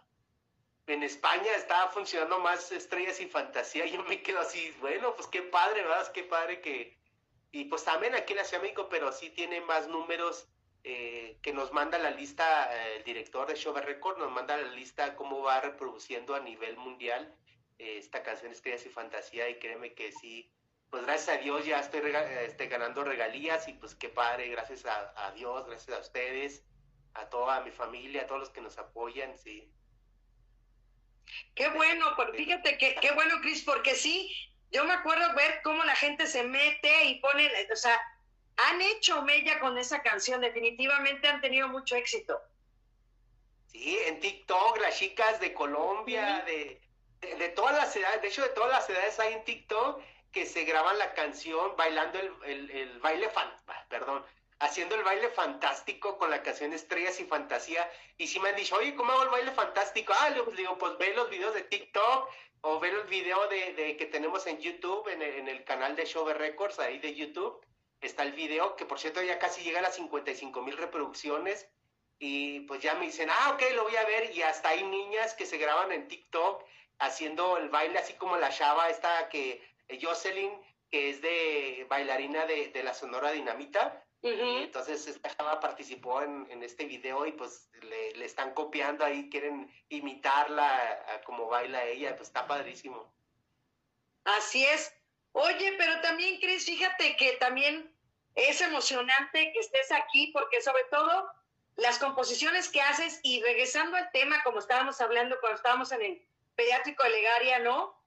en 0.87 1.03
España 1.03 1.53
está 1.55 1.87
funcionando 1.89 2.39
más 2.39 2.71
estrellas 2.71 3.19
y 3.19 3.27
fantasía, 3.27 3.85
y 3.85 3.91
yo 3.95 4.03
me 4.03 4.21
quedo 4.21 4.39
así, 4.39 4.73
bueno, 4.79 5.13
pues 5.15 5.27
qué 5.27 5.41
padre, 5.43 5.81
¿verdad? 5.81 6.11
Qué 6.11 6.23
padre 6.23 6.61
que... 6.61 6.97
Y 7.51 7.65
pues 7.65 7.83
también 7.83 8.15
aquí 8.15 8.33
en 8.33 8.37
la 8.37 8.43
Ciudad 8.43 8.63
México, 8.63 8.87
pero 8.89 9.11
sí 9.11 9.29
tiene 9.29 9.61
más 9.61 9.87
números 9.87 10.49
eh, 10.83 11.39
que 11.41 11.53
nos 11.53 11.71
manda 11.71 11.97
la 11.97 12.11
lista, 12.11 12.69
eh, 12.71 12.97
el 12.97 13.03
director 13.03 13.47
de 13.47 13.55
Show 13.55 13.73
Record 13.73 14.17
nos 14.17 14.31
manda 14.31 14.57
la 14.57 14.71
lista 14.71 15.15
cómo 15.15 15.41
va 15.41 15.61
reproduciendo 15.61 16.35
a 16.35 16.41
nivel 16.41 16.77
mundial 16.77 17.33
esta 17.77 18.23
canción 18.23 18.51
Estrellas 18.51 18.85
y 18.85 18.89
Fantasía 18.89 19.49
y 19.49 19.59
créeme 19.59 19.93
que 19.93 20.11
sí, 20.11 20.51
pues 20.89 21.03
gracias 21.05 21.37
a 21.37 21.41
Dios 21.41 21.65
ya 21.65 21.79
estoy 21.79 22.01
este, 22.41 22.67
ganando 22.67 23.03
regalías 23.03 23.67
y 23.67 23.73
pues 23.73 23.95
qué 23.95 24.09
padre, 24.09 24.49
gracias 24.49 24.85
a, 24.85 25.31
Dios, 25.35 25.65
gracias 25.65 25.97
a 25.97 26.01
ustedes, 26.01 26.63
a 27.15 27.29
toda 27.29 27.61
mi 27.61 27.71
familia, 27.71 28.23
a 28.23 28.27
todos 28.27 28.41
los 28.41 28.49
que 28.49 28.61
nos 28.61 28.77
apoyan, 28.77 29.37
sí. 29.37 29.71
Qué 31.55 31.69
bueno, 31.69 32.15
fíjate 32.33 32.77
que 32.77 32.95
qué 32.95 33.11
bueno, 33.11 33.41
Cris, 33.41 33.63
porque 33.63 33.95
sí, 33.95 34.31
yo 34.71 34.83
me 34.85 34.93
acuerdo 34.93 35.33
ver 35.35 35.61
cómo 35.63 35.83
la 35.83 35.95
gente 35.95 36.27
se 36.27 36.43
mete 36.43 37.05
y 37.05 37.19
pone, 37.19 37.49
o 37.71 37.75
sea, 37.75 37.99
han 38.57 38.81
hecho 38.81 39.21
mella 39.23 39.59
con 39.59 39.77
esa 39.77 40.01
canción, 40.01 40.41
definitivamente 40.41 41.27
han 41.27 41.41
tenido 41.41 41.67
mucho 41.67 41.95
éxito. 41.95 42.39
Sí, 43.67 43.97
en 44.05 44.19
TikTok, 44.19 44.77
las 44.79 44.97
chicas 44.97 45.39
de 45.39 45.53
Colombia, 45.53 46.43
de, 46.45 46.81
de, 47.21 47.49
todas 47.49 47.75
las 47.75 47.95
edades, 47.95 48.21
de 48.21 48.27
hecho 48.27 48.43
de 48.43 48.49
todas 48.49 48.71
las 48.71 48.89
edades 48.89 49.19
hay 49.19 49.33
en 49.33 49.43
TikTok 49.43 50.01
que 50.31 50.45
se 50.45 50.63
graban 50.63 50.97
la 50.97 51.13
canción 51.13 51.75
bailando 51.77 52.19
el, 52.43 52.71
el, 52.71 52.99
baile 52.99 53.29
fan, 53.29 53.49
perdón, 53.89 54.25
haciendo 54.59 54.95
el 54.95 55.03
baile 55.03 55.29
fantástico 55.29 56.17
con 56.17 56.29
la 56.29 56.41
canción 56.41 56.73
Estrellas 56.73 57.19
y 57.19 57.25
Fantasía. 57.25 57.89
Y 58.17 58.27
si 58.27 58.39
me 58.39 58.49
han 58.49 58.55
dicho, 58.55 58.75
oye, 58.75 58.95
¿cómo 58.95 59.11
hago 59.11 59.23
el 59.23 59.29
baile 59.29 59.51
fantástico? 59.51 60.13
Ah, 60.19 60.29
le 60.29 60.43
digo, 60.55 60.77
pues 60.77 60.97
ve 60.97 61.13
los 61.13 61.29
videos 61.29 61.53
de 61.53 61.63
TikTok 61.63 62.29
o 62.61 62.79
ve 62.79 62.89
el 62.89 63.03
video 63.07 63.47
de, 63.47 63.95
que 63.97 64.05
tenemos 64.05 64.47
en 64.47 64.59
YouTube, 64.59 65.07
en 65.09 65.21
el, 65.21 65.35
en 65.35 65.47
el 65.47 65.63
canal 65.63 65.95
de 65.95 66.05
Show 66.05 66.27
Records, 66.27 66.79
ahí 66.79 66.99
de 66.99 67.13
YouTube. 67.13 67.63
Está 68.01 68.23
el 68.23 68.33
video, 68.33 68.75
que 68.75 68.85
por 68.85 68.99
cierto 68.99 69.21
ya 69.21 69.39
casi 69.39 69.63
llega 69.63 69.79
a 69.79 69.83
las 69.83 69.95
55 69.95 70.61
mil 70.61 70.77
reproducciones. 70.77 71.69
Y 72.17 72.61
pues 72.61 72.81
ya 72.81 72.93
me 72.95 73.07
dicen, 73.07 73.29
ah, 73.29 73.51
ok, 73.53 73.61
lo 73.73 73.83
voy 73.83 73.95
a 73.97 74.05
ver. 74.05 74.33
Y 74.33 74.41
hasta 74.41 74.69
hay 74.69 74.83
niñas 74.83 75.33
que 75.33 75.45
se 75.45 75.57
graban 75.57 75.91
en 75.91 76.07
TikTok 76.07 76.63
haciendo 76.99 77.57
el 77.57 77.69
baile, 77.69 77.99
así 77.99 78.13
como 78.13 78.37
la 78.37 78.49
chava 78.49 78.89
esta 78.89 79.27
que, 79.27 79.61
Jocelyn, 80.01 80.51
que 80.89 81.09
es 81.09 81.21
de 81.21 81.85
bailarina 81.89 82.45
de, 82.45 82.69
de 82.69 82.83
la 82.83 82.93
Sonora 82.93 83.31
Dinamita 83.31 84.04
entonces 84.25 85.07
esta 85.07 85.35
chava 85.35 85.59
participó 85.59 86.21
en, 86.21 86.63
este 86.63 86.85
video 86.85 87.25
y 87.25 87.31
pues 87.33 87.69
le, 87.81 88.25
están 88.25 88.53
copiando 88.53 89.05
ahí, 89.05 89.29
quieren 89.29 89.71
imitarla 89.89 91.05
a, 91.07 91.21
como 91.23 91.47
baila 91.47 91.83
ella, 91.85 92.15
pues 92.15 92.29
está 92.29 92.47
padrísimo. 92.47 93.13
Así 94.23 94.65
es. 94.65 94.93
Oye, 95.33 95.75
pero 95.77 96.01
también, 96.01 96.39
Cris, 96.39 96.65
fíjate 96.65 97.15
que 97.17 97.33
también 97.33 97.93
es 98.33 98.61
emocionante 98.61 99.51
que 99.53 99.59
estés 99.59 99.91
aquí 99.91 100.31
porque 100.33 100.61
sobre 100.61 100.83
todo 100.85 101.29
las 101.75 101.99
composiciones 101.99 102.69
que 102.69 102.81
haces 102.81 103.19
y 103.21 103.41
regresando 103.41 103.97
al 103.97 104.09
tema, 104.11 104.41
como 104.43 104.59
estábamos 104.59 104.99
hablando 105.01 105.39
cuando 105.39 105.57
estábamos 105.57 105.91
en 105.91 106.01
el 106.01 106.27
pediátrico 106.55 107.03
de 107.03 107.09
Legaria, 107.09 107.59
¿no? 107.59 108.01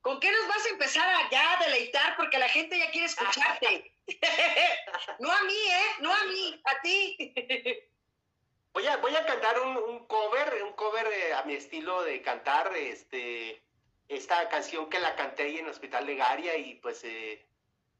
¿Con 0.00 0.20
qué 0.20 0.30
nos 0.30 0.48
vas 0.48 0.64
a 0.64 0.68
empezar 0.70 1.08
allá 1.08 1.52
a 1.52 1.64
deleitar? 1.64 2.16
Porque 2.16 2.38
la 2.38 2.48
gente 2.48 2.78
ya 2.78 2.90
quiere 2.90 3.06
escucharte. 3.06 3.92
no 5.18 5.30
a 5.30 5.42
mí, 5.44 5.54
¿eh? 5.54 5.90
No 6.00 6.12
a 6.12 6.24
mí, 6.24 6.62
a 6.64 6.80
ti. 6.80 7.34
voy, 8.72 8.86
a, 8.86 8.96
voy 8.98 9.14
a 9.14 9.26
cantar 9.26 9.60
un, 9.60 10.06
cover, 10.06 10.62
un 10.62 10.72
cover 10.72 11.32
a 11.34 11.42
mi 11.44 11.54
estilo 11.54 12.02
de 12.02 12.22
cantar, 12.22 12.74
este, 12.76 13.62
esta 14.08 14.48
canción 14.48 14.88
que 14.88 15.00
la 15.00 15.14
canté 15.16 15.44
ahí 15.44 15.58
en 15.58 15.66
el 15.66 15.70
Hospital 15.70 16.06
de 16.06 16.16
Garia 16.16 16.56
y 16.56 16.76
pues 16.76 17.04
eh, 17.04 17.46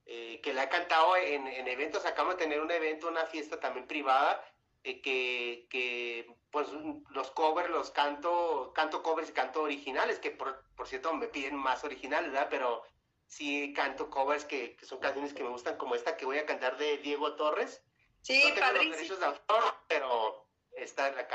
eh, 0.06 0.40
que 0.42 0.54
la 0.54 0.64
he 0.64 0.68
cantado 0.68 1.16
en, 1.16 1.46
eventos. 1.68 2.06
Acabamos 2.06 2.36
de 2.38 2.44
tener 2.44 2.60
un 2.60 2.70
evento, 2.70 3.08
una 3.08 3.26
fiesta 3.26 3.60
también 3.60 3.86
privada, 3.86 4.42
eh, 4.84 5.02
que, 5.02 5.66
que, 5.68 6.34
pues 6.50 6.68
los 7.10 7.30
covers 7.32 7.68
los 7.68 7.90
canto, 7.90 8.72
canto 8.74 9.02
covers 9.02 9.28
y 9.28 9.32
canto 9.32 9.62
originales, 9.62 10.18
que 10.18 10.30
por, 10.30 10.64
por 10.76 10.88
cierto 10.88 11.12
me 11.12 11.28
piden 11.28 11.56
más 11.56 11.84
originales, 11.84 12.32
¿verdad? 12.32 12.48
Pero 12.50 12.84
sí 13.28 13.72
canto 13.74 14.10
covers 14.10 14.44
que, 14.44 14.76
son 14.82 14.98
canciones 14.98 15.32
que 15.32 15.44
me 15.44 15.50
gustan, 15.50 15.76
como 15.76 15.94
esta 15.94 16.16
que 16.16 16.24
voy 16.24 16.38
a 16.38 16.46
cantar 16.46 16.76
de 16.78 16.96
Diego 16.98 17.36
Torres. 17.36 17.82
Sí, 18.22 18.42
no 18.48 18.54
tengo 18.54 18.72
los 18.72 18.96
derechos 18.96 19.20
de 19.20 19.26
autor, 19.26 19.62
pero 19.86 20.48
esta 20.72 21.08
es 21.08 21.16
la, 21.16 21.28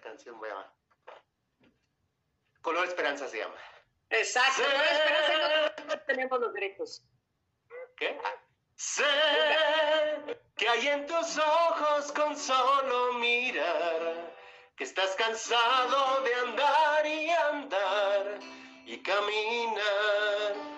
canción, 0.00 0.38
voy 0.38 0.50
a... 0.50 0.72
Color 2.62 2.86
Esperanza 2.86 3.26
se 3.28 3.38
llama. 3.38 3.56
Exacto, 4.10 4.62
Color 4.62 4.86
Esperanza 4.86 5.84
no 5.88 6.00
tenemos 6.02 6.40
los 6.40 6.52
derechos. 6.52 7.02
¿Qué? 7.96 8.20
Sé 8.76 9.04
que 10.56 10.68
hay 10.68 10.88
en 10.88 11.06
tus 11.06 11.38
ojos 11.38 12.12
con 12.12 12.36
solo 12.36 13.14
mirar, 13.14 14.36
que 14.76 14.84
estás 14.84 15.16
cansado 15.16 16.22
de 16.22 16.34
andar 16.34 17.06
y 17.06 17.30
andar 17.30 18.38
y 18.86 19.02
caminar 19.02 20.77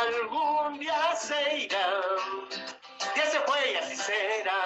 algún 0.00 0.78
día 0.78 1.14
se 1.16 1.58
irá, 1.64 2.00
ya 3.16 3.26
se 3.30 3.40
fue 3.40 3.72
y 3.72 3.76
así 3.76 3.96
será. 3.96 4.60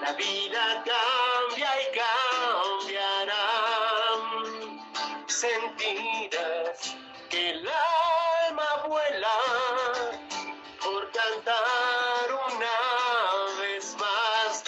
La 0.00 0.12
vida 0.12 0.84
cambia 0.84 1.70
y 1.82 1.86
cambiará. 1.98 3.44
Sentirás 5.26 6.96
que 7.28 7.50
el 7.50 7.68
alma 8.48 8.86
vuela 8.86 9.36
por 10.82 11.10
cantar 11.12 12.26
una 12.48 12.76
vez 13.60 13.96
más. 13.98 14.64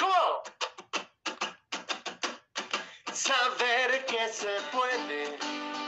Saber 3.13 4.07
que 4.07 4.29
se 4.29 4.61
puede, 4.73 5.39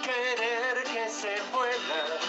querer 0.03 0.85
que 0.85 1.09
se 1.09 1.41
pueda 1.53 2.20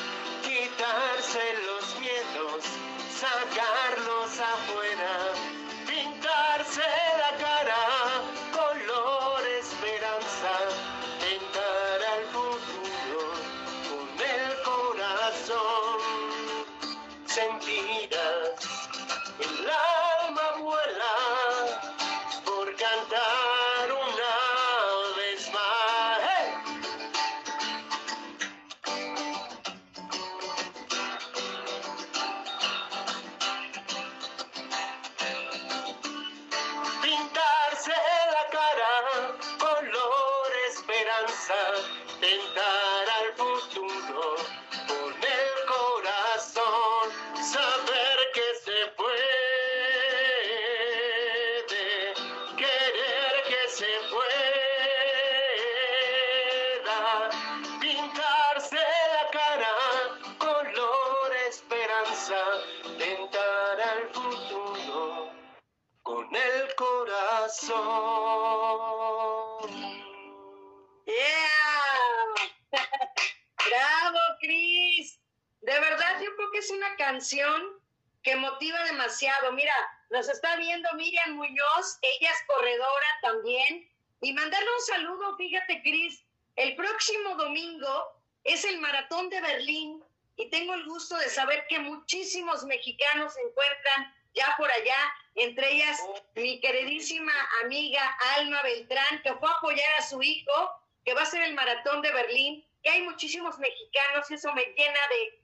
tengo 90.72 90.84
el 90.84 90.86
gusto 90.86 91.18
de 91.18 91.30
saber 91.30 91.66
que 91.68 91.80
muchísimos 91.80 92.64
mexicanos 92.64 93.34
se 93.34 93.42
encuentran 93.42 94.16
ya 94.34 94.56
por 94.58 94.72
allá, 94.72 95.14
entre 95.36 95.74
ellas 95.74 96.00
mi 96.36 96.62
queridísima 96.62 97.34
amiga 97.64 98.02
Alma 98.38 98.62
Beltrán, 98.64 99.22
que 99.24 99.34
fue 99.34 99.50
a 99.50 99.54
apoyar 99.54 99.94
a 99.98 100.04
su 100.04 100.22
hijo, 100.22 100.72
que 101.04 101.14
va 101.14 101.24
a 101.24 101.26
ser 101.26 101.42
el 101.42 101.54
Maratón 101.56 102.02
de 102.02 102.12
Berlín, 102.12 102.66
que 102.84 102.90
hay 102.90 103.02
muchísimos 103.02 103.58
mexicanos 103.60 104.32
y 104.32 104.36
eso 104.36 104.54
me 104.54 104.64
llena 104.64 105.00
de 105.10 105.42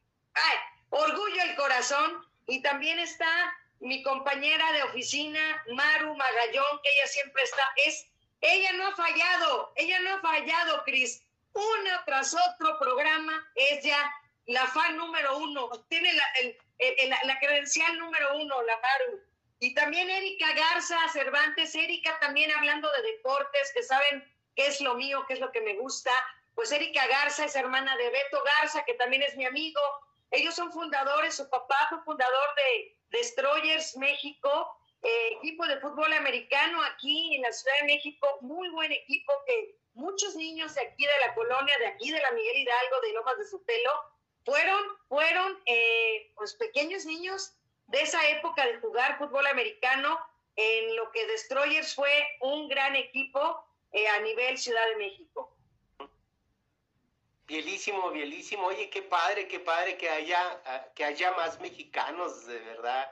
orgullo 0.90 1.42
el 1.44 1.56
corazón. 1.56 2.26
Y 2.48 2.62
también 2.62 2.98
está 3.00 3.28
mi 3.80 4.02
compañera 4.04 4.72
de 4.72 4.84
oficina, 4.84 5.64
Maru 5.74 6.16
Magallón, 6.16 6.80
que 6.82 6.90
ella 6.90 7.08
siempre 7.08 7.44
está, 7.44 7.64
es, 7.86 8.08
ella 8.40 8.72
no 8.74 8.88
ha 8.88 8.96
fallado, 8.96 9.74
ella 9.76 10.00
no 10.00 10.16
ha 10.16 10.22
fallado, 10.22 10.84
Cris. 10.86 11.22
Una 11.52 12.06
tras 12.06 12.34
otro 12.34 12.80
programa, 12.80 13.52
es 13.56 13.84
ya 13.84 14.14
la 14.48 14.66
fan 14.68 14.96
número 14.96 15.38
uno, 15.38 15.70
tiene 15.90 16.14
la, 16.14 17.20
la, 17.24 17.40
credencial 17.40 17.98
número 18.00 18.38
uno, 18.38 18.62
la 18.64 18.80
Maru. 18.80 19.22
Y 19.60 19.74
también 19.74 20.10
Erika 20.10 20.54
Garza 20.54 20.98
Cervantes, 21.10 21.76
Erika 21.76 22.18
también 22.20 22.52
hablando 22.52 22.90
de 22.92 23.02
deportes, 23.02 23.72
que 23.74 23.84
saben 23.84 24.24
qué 24.56 24.68
es 24.68 24.80
lo 24.80 24.96
mío, 24.96 25.26
qué 25.28 25.34
es 25.34 25.40
lo 25.40 25.52
que 25.52 25.62
me 25.62 25.76
gusta. 25.76 26.12
Pues 26.56 26.72
Erika 26.72 27.06
Garza 27.08 27.46
es 27.46 27.56
hermana 27.56 27.96
de 27.98 28.10
Beto 28.10 28.42
Garza, 28.44 28.86
que 28.86 28.94
también 28.94 29.22
es 29.24 29.36
mi 29.36 29.46
amigo. 29.46 29.82
Ellos 30.32 30.56
son 30.56 30.72
fundadores, 30.72 31.36
su 31.36 31.50
papá 31.50 31.88
fue 31.90 32.02
fundador 32.04 32.56
de 32.56 32.98
Destroyers 33.10 33.98
México, 33.98 34.78
eh, 35.02 35.30
equipo 35.40 35.66
de 35.68 35.80
fútbol 35.80 36.12
americano 36.14 36.82
aquí 36.84 37.36
en 37.36 37.42
la 37.42 37.52
Ciudad 37.52 37.76
de 37.82 37.88
México, 37.88 38.28
muy 38.42 38.70
buen 38.70 38.92
equipo 38.92 39.34
que 39.46 39.76
muchos 39.94 40.36
niños 40.36 40.74
de 40.76 40.82
aquí 40.82 41.06
de 41.06 41.28
la 41.28 41.34
colonia, 41.34 41.74
de 41.80 41.88
aquí 41.88 42.12
de 42.12 42.22
la 42.22 42.32
Miguel 42.32 42.58
Hidalgo, 42.58 43.02
de 43.02 43.14
Lomas 43.14 43.38
de 43.38 43.46
Sotelo, 43.46 44.17
fueron, 44.48 44.82
fueron 45.10 45.62
eh, 45.66 46.32
pues 46.36 46.54
pequeños 46.54 47.06
niños 47.06 47.54
de 47.88 48.02
esa 48.02 48.26
época 48.30 48.66
de 48.66 48.80
jugar 48.80 49.18
fútbol 49.18 49.46
americano, 49.46 50.18
en 50.56 50.96
lo 50.96 51.12
que 51.12 51.28
Destroyers 51.28 51.94
fue 51.94 52.10
un 52.40 52.70
gran 52.70 52.96
equipo 52.96 53.62
eh, 53.92 54.08
a 54.08 54.22
nivel 54.22 54.58
Ciudad 54.58 54.88
de 54.92 54.96
México. 54.96 55.54
Bielísimo, 57.46 58.10
bielísimo. 58.12 58.68
Oye, 58.68 58.90
qué 58.90 59.02
padre, 59.02 59.50
qué 59.50 59.60
padre 59.60 59.98
que 59.98 60.10
haya, 60.10 60.62
ah, 60.66 60.86
que 60.96 61.04
haya 61.04 61.32
más 61.34 61.60
mexicanos, 61.60 62.46
de 62.48 62.60
verdad. 62.60 63.12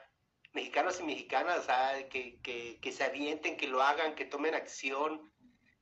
Mexicanos 0.52 1.00
y 1.00 1.02
mexicanas 1.02 1.66
ah, 1.68 1.96
que, 2.10 2.40
que, 2.40 2.78
que 2.80 2.92
se 2.92 3.04
avienten, 3.04 3.58
que 3.58 3.68
lo 3.68 3.82
hagan, 3.82 4.14
que 4.14 4.24
tomen 4.24 4.54
acción. 4.54 5.30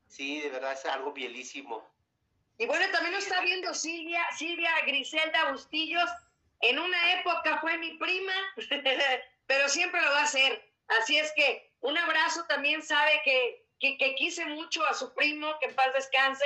Sí, 0.08 0.40
de 0.40 0.50
verdad 0.50 0.72
es 0.72 0.84
algo 0.84 1.12
bielísimo. 1.12 1.93
Y 2.58 2.66
bueno, 2.66 2.86
también 2.92 3.12
lo 3.12 3.18
está 3.18 3.40
viendo 3.40 3.74
Silvia, 3.74 4.24
Silvia 4.36 4.70
Griselda 4.86 5.50
Bustillos. 5.50 6.08
En 6.60 6.78
una 6.78 7.20
época 7.20 7.58
fue 7.60 7.76
mi 7.78 7.96
prima, 7.98 8.32
pero 9.46 9.68
siempre 9.68 10.00
lo 10.00 10.10
va 10.10 10.22
a 10.22 10.26
ser. 10.26 10.64
Así 11.00 11.18
es 11.18 11.32
que 11.32 11.72
un 11.80 11.98
abrazo 11.98 12.44
también 12.46 12.82
sabe 12.82 13.20
que, 13.24 13.66
que, 13.80 14.14
quise 14.14 14.46
mucho 14.46 14.84
a 14.86 14.94
su 14.94 15.12
primo, 15.14 15.58
que 15.58 15.66
en 15.66 15.74
paz 15.74 15.92
descanse, 15.94 16.44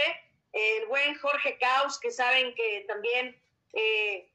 el 0.53 0.87
buen 0.87 1.17
Jorge 1.19 1.59
Caus, 1.59 1.99
que 2.01 2.11
saben 2.11 2.55
que 2.55 2.85
también 2.89 3.41
eh, 3.75 4.29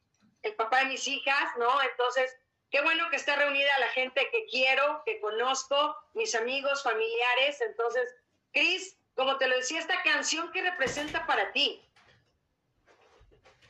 el 0.43 0.55
papá 0.55 0.79
de 0.79 0.85
mis 0.85 1.07
hijas, 1.07 1.57
¿no? 1.57 1.81
Entonces, 1.81 2.37
qué 2.71 2.81
bueno 2.81 3.09
que 3.09 3.15
está 3.15 3.35
reunida 3.35 3.79
la 3.79 3.89
gente 3.89 4.29
que 4.31 4.45
quiero, 4.45 5.01
que 5.05 5.19
conozco, 5.19 5.95
mis 6.13 6.35
amigos, 6.35 6.83
familiares. 6.83 7.59
Entonces, 7.61 8.15
Cris, 8.51 8.95
como 9.15 9.37
te 9.37 9.47
lo 9.47 9.55
decía, 9.55 9.79
esta 9.79 10.01
canción 10.03 10.51
que 10.51 10.61
representa 10.61 11.25
para 11.25 11.51
ti. 11.51 11.81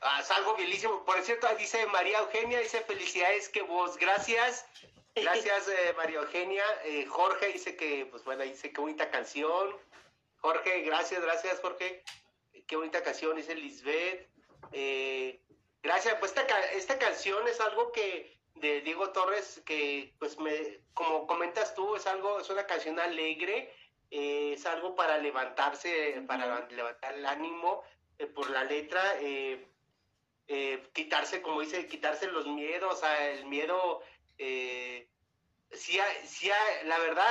Ah, 0.01 0.19
es 0.21 0.31
algo 0.31 0.55
bellísimo. 0.55 1.03
Por 1.05 1.21
cierto, 1.21 1.47
dice 1.57 1.85
María 1.87 2.19
Eugenia, 2.19 2.59
dice 2.59 2.81
felicidades 2.81 3.49
que 3.49 3.61
vos, 3.61 3.97
gracias. 3.97 4.65
Gracias, 5.15 5.67
eh, 5.67 5.93
María 5.95 6.19
Eugenia. 6.19 6.63
Eh, 6.83 7.05
Jorge 7.05 7.47
dice 7.47 7.75
que, 7.75 8.07
pues 8.07 8.23
bueno, 8.23 8.43
dice 8.43 8.71
qué 8.71 8.81
bonita 8.81 9.11
canción. 9.11 9.77
Jorge, 10.37 10.81
gracias, 10.81 11.21
gracias, 11.21 11.59
Jorge. 11.61 12.03
Qué 12.67 12.75
bonita 12.75 13.03
canción, 13.03 13.35
dice 13.35 13.55
Lisbeth. 13.55 14.27
Eh, 14.71 15.41
gracias, 15.81 16.15
pues 16.19 16.35
esta, 16.35 16.59
esta 16.71 16.97
canción 16.97 17.47
es 17.47 17.59
algo 17.61 17.91
que 17.91 18.37
de 18.55 18.81
Diego 18.81 19.11
Torres, 19.11 19.61
que 19.65 20.13
pues 20.19 20.37
me, 20.39 20.79
como 20.93 21.27
comentas 21.27 21.75
tú, 21.75 21.95
es 21.95 22.07
algo, 22.07 22.39
es 22.39 22.49
una 22.49 22.65
canción 22.65 22.99
alegre 22.99 23.73
eh, 24.15 24.53
es 24.53 24.63
algo 24.67 24.95
para 24.95 25.17
levantarse, 25.17 26.23
para 26.27 26.67
levantar 26.69 27.15
el 27.15 27.25
ánimo 27.25 27.81
eh, 28.19 28.27
por 28.27 28.47
la 28.51 28.63
letra, 28.63 29.01
eh, 29.19 29.65
quitarse, 30.93 31.41
como 31.41 31.61
dice, 31.61 31.87
quitarse 31.87 32.27
los 32.27 32.45
miedos, 32.45 33.01
el 33.21 33.45
miedo, 33.47 34.03
sí, 34.37 35.97
sí, 36.27 36.51
la 36.83 36.99
verdad, 36.99 37.27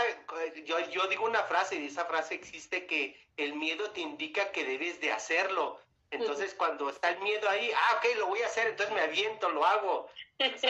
yo, 0.64 0.80
yo 0.90 1.06
digo 1.06 1.24
una 1.24 1.44
frase 1.44 1.76
y 1.76 1.86
esa 1.86 2.04
frase 2.06 2.34
existe 2.34 2.84
que 2.88 3.16
el 3.36 3.54
miedo 3.54 3.92
te 3.92 4.00
indica 4.00 4.50
que 4.50 4.64
debes 4.64 5.00
de 5.00 5.12
hacerlo. 5.12 5.78
Entonces, 6.12 6.54
cuando 6.54 6.90
está 6.90 7.08
el 7.08 7.20
miedo 7.20 7.48
ahí, 7.48 7.70
ah, 7.74 7.96
ok, 7.96 8.16
lo 8.18 8.26
voy 8.26 8.42
a 8.42 8.46
hacer, 8.46 8.68
entonces 8.68 8.94
me 8.94 9.00
aviento, 9.00 9.48
lo 9.50 9.64
hago. 9.64 10.08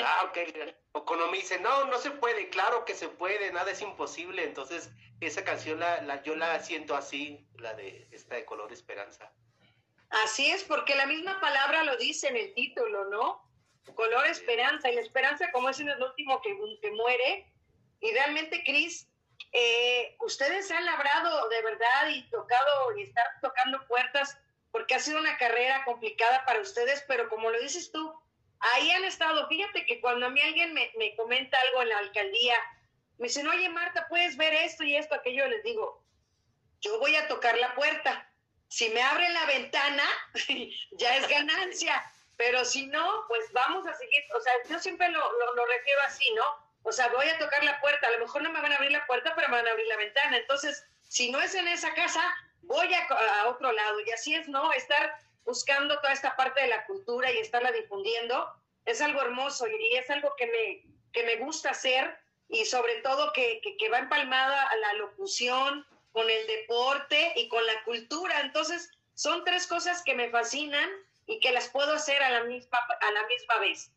ah, 0.04 0.24
ok. 0.24 0.38
O 0.94 1.06
cuando 1.06 1.26
me 1.28 1.38
dice, 1.38 1.58
no, 1.58 1.86
no 1.86 1.98
se 1.98 2.10
puede, 2.10 2.50
claro 2.50 2.84
que 2.84 2.94
se 2.94 3.08
puede, 3.08 3.50
nada 3.50 3.70
es 3.70 3.80
imposible. 3.80 4.44
Entonces, 4.44 4.90
esa 5.20 5.42
canción 5.42 5.80
la, 5.80 6.22
yo 6.22 6.36
la 6.36 6.60
siento 6.60 6.94
así, 6.94 7.48
la 7.56 7.72
de 7.72 8.06
esta 8.10 8.34
de 8.34 8.44
Color 8.44 8.70
Esperanza. 8.70 9.32
Así 10.10 10.50
es, 10.50 10.64
porque 10.64 10.94
la 10.94 11.06
misma 11.06 11.40
palabra 11.40 11.82
lo 11.84 11.96
dice 11.96 12.28
en 12.28 12.36
el 12.36 12.52
título, 12.52 13.06
¿no? 13.06 13.50
Color 13.94 14.26
Esperanza. 14.26 14.90
Y 14.90 14.96
la 14.96 15.00
esperanza, 15.00 15.50
como 15.50 15.70
es 15.70 15.80
en 15.80 15.88
el 15.88 16.02
último 16.02 16.42
que, 16.42 16.54
que 16.82 16.90
muere. 16.90 17.50
Y 18.00 18.12
realmente, 18.12 18.62
Cris, 18.64 19.08
eh, 19.52 20.14
ustedes 20.20 20.70
han 20.70 20.84
labrado 20.84 21.48
de 21.48 21.62
verdad 21.62 22.08
y 22.10 22.28
tocado 22.28 22.98
y 22.98 23.04
están 23.04 23.26
tocando 23.40 23.86
puertas 23.88 24.38
porque 24.72 24.94
ha 24.94 25.00
sido 25.00 25.20
una 25.20 25.36
carrera 25.36 25.84
complicada 25.84 26.44
para 26.44 26.60
ustedes, 26.60 27.04
pero 27.06 27.28
como 27.28 27.50
lo 27.50 27.60
dices 27.60 27.92
tú, 27.92 28.12
ahí 28.58 28.90
han 28.90 29.04
estado. 29.04 29.46
Fíjate 29.48 29.84
que 29.86 30.00
cuando 30.00 30.26
a 30.26 30.30
mí 30.30 30.40
alguien 30.40 30.72
me, 30.72 31.14
comenta 31.16 31.58
algo 31.68 31.82
en 31.82 31.90
la 31.90 31.98
alcaldía, 31.98 32.56
me 33.18 33.28
dicen, 33.28 33.46
oye 33.46 33.68
Marta, 33.68 34.06
puedes 34.08 34.36
ver 34.36 34.52
esto 34.54 34.82
y 34.82 34.96
esto, 34.96 35.14
aquello, 35.14 35.46
les 35.46 35.62
digo, 35.62 36.02
yo 36.80 36.98
voy 36.98 37.14
a 37.14 37.28
tocar 37.28 37.56
la 37.58 37.74
puerta. 37.74 38.28
Si 38.68 38.88
me 38.88 39.02
abren 39.02 39.34
la 39.34 39.44
ventana, 39.44 40.04
ya 40.92 41.16
es 41.18 41.28
ganancia, 41.28 42.02
pero 42.38 42.64
si 42.64 42.86
no, 42.86 43.26
pues 43.28 43.52
vamos 43.52 43.86
a 43.86 43.94
seguir. 43.94 44.24
O 44.34 44.40
sea, 44.40 44.52
yo 44.70 44.78
siempre 44.78 45.10
lo, 45.10 45.20
lo, 45.20 45.54
lo 45.54 45.66
refiero 45.66 46.00
así, 46.06 46.24
¿no? 46.34 46.44
O 46.84 46.90
sea, 46.90 47.08
voy 47.08 47.28
a 47.28 47.38
tocar 47.38 47.62
la 47.62 47.78
puerta, 47.80 48.08
a 48.08 48.12
lo 48.12 48.20
mejor 48.20 48.42
no 48.42 48.50
me 48.50 48.60
van 48.60 48.72
a 48.72 48.76
abrir 48.76 48.90
la 48.90 49.06
puerta, 49.06 49.34
pero 49.36 49.48
me 49.48 49.56
van 49.56 49.68
a 49.68 49.70
abrir 49.70 49.86
la 49.86 49.98
ventana. 49.98 50.38
Entonces, 50.38 50.84
si 51.02 51.30
no 51.30 51.40
es 51.40 51.54
en 51.54 51.68
esa 51.68 51.92
casa, 51.94 52.22
voy 52.72 52.92
a, 52.94 53.48
otro 53.48 53.70
lado. 53.72 54.00
Y 54.00 54.10
así 54.10 54.34
es, 54.34 54.48
¿no? 54.48 54.72
Estar 54.72 55.14
buscando 55.44 55.98
toda 56.00 56.12
esta 56.12 56.34
parte 56.36 56.60
de 56.60 56.68
la 56.68 56.84
cultura 56.86 57.30
y 57.30 57.38
estarla 57.38 57.72
difundiendo 57.72 58.48
es 58.84 59.00
algo 59.00 59.20
hermoso 59.20 59.66
y 59.68 59.96
es 59.96 60.10
algo 60.10 60.34
que 60.36 60.46
me, 60.46 60.92
que 61.12 61.24
me 61.24 61.36
gusta 61.36 61.70
hacer 61.70 62.16
y 62.48 62.64
sobre 62.64 62.96
todo 62.96 63.32
que, 63.32 63.60
que, 63.78 63.88
va 63.88 63.98
empalmada 63.98 64.66
a 64.66 64.76
la 64.76 64.92
locución, 64.94 65.86
con 66.12 66.28
el 66.28 66.46
deporte 66.46 67.32
y 67.36 67.48
con 67.48 67.64
la 67.64 67.82
cultura. 67.84 68.40
Entonces, 68.40 68.90
son 69.14 69.44
tres 69.44 69.66
cosas 69.66 70.02
que 70.02 70.14
me 70.14 70.28
fascinan 70.28 70.90
y 71.26 71.40
que 71.40 71.52
las 71.52 71.68
puedo 71.68 71.92
hacer 71.94 72.22
a 72.22 72.30
la 72.30 72.44
misma, 72.44 72.78
a 72.78 73.10
la 73.12 73.26
misma 73.26 73.58
vez. 73.58 73.90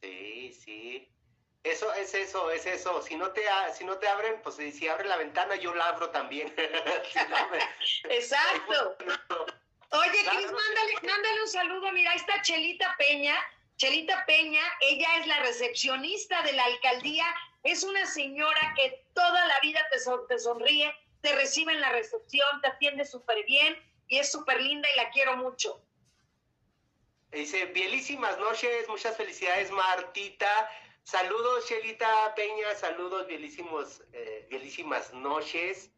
Sí, 0.00 0.52
sí. 0.52 1.08
Eso 1.64 1.92
es 1.94 2.14
eso, 2.14 2.50
es 2.50 2.66
eso. 2.66 3.02
Si 3.02 3.16
no 3.16 3.30
te 3.32 3.42
si 3.76 3.84
no 3.84 3.98
te 3.98 4.08
abren, 4.08 4.40
pues 4.42 4.56
si 4.56 4.88
abre 4.88 5.08
la 5.08 5.16
ventana, 5.16 5.56
yo 5.56 5.74
la 5.74 5.88
abro 5.88 6.10
también. 6.10 6.54
Exacto. 8.04 8.96
Oye, 9.90 10.18
Cris, 10.30 10.52
mándale, 10.52 10.94
mándale 11.02 11.42
un 11.42 11.48
saludo. 11.48 11.92
Mira, 11.92 12.14
esta 12.14 12.40
Chelita 12.42 12.94
Peña, 12.98 13.36
Chelita 13.76 14.24
Peña, 14.26 14.62
ella 14.80 15.08
es 15.18 15.26
la 15.26 15.40
recepcionista 15.40 16.42
de 16.42 16.52
la 16.52 16.64
alcaldía. 16.64 17.26
Es 17.64 17.82
una 17.82 18.06
señora 18.06 18.74
que 18.76 19.04
toda 19.14 19.46
la 19.46 19.58
vida 19.60 19.80
te, 19.90 19.98
te 20.28 20.38
sonríe, 20.38 20.94
te 21.22 21.34
recibe 21.34 21.72
en 21.72 21.80
la 21.80 21.90
recepción, 21.90 22.60
te 22.60 22.68
atiende 22.68 23.04
súper 23.04 23.44
bien 23.46 23.76
y 24.06 24.18
es 24.18 24.30
súper 24.30 24.60
linda 24.62 24.88
y 24.94 24.96
la 24.96 25.10
quiero 25.10 25.36
mucho. 25.36 25.82
Dice, 27.30 27.66
bielísimas 27.66 28.38
noches, 28.38 28.88
muchas 28.88 29.16
felicidades 29.16 29.70
Martita. 29.70 30.70
Saludos 31.10 31.66
Shelita 31.66 32.34
Peña, 32.36 32.74
saludos, 32.74 33.26
bielísimos, 33.26 34.02
eh, 34.12 34.46
bielísimas 34.50 35.14
noches. 35.14 35.90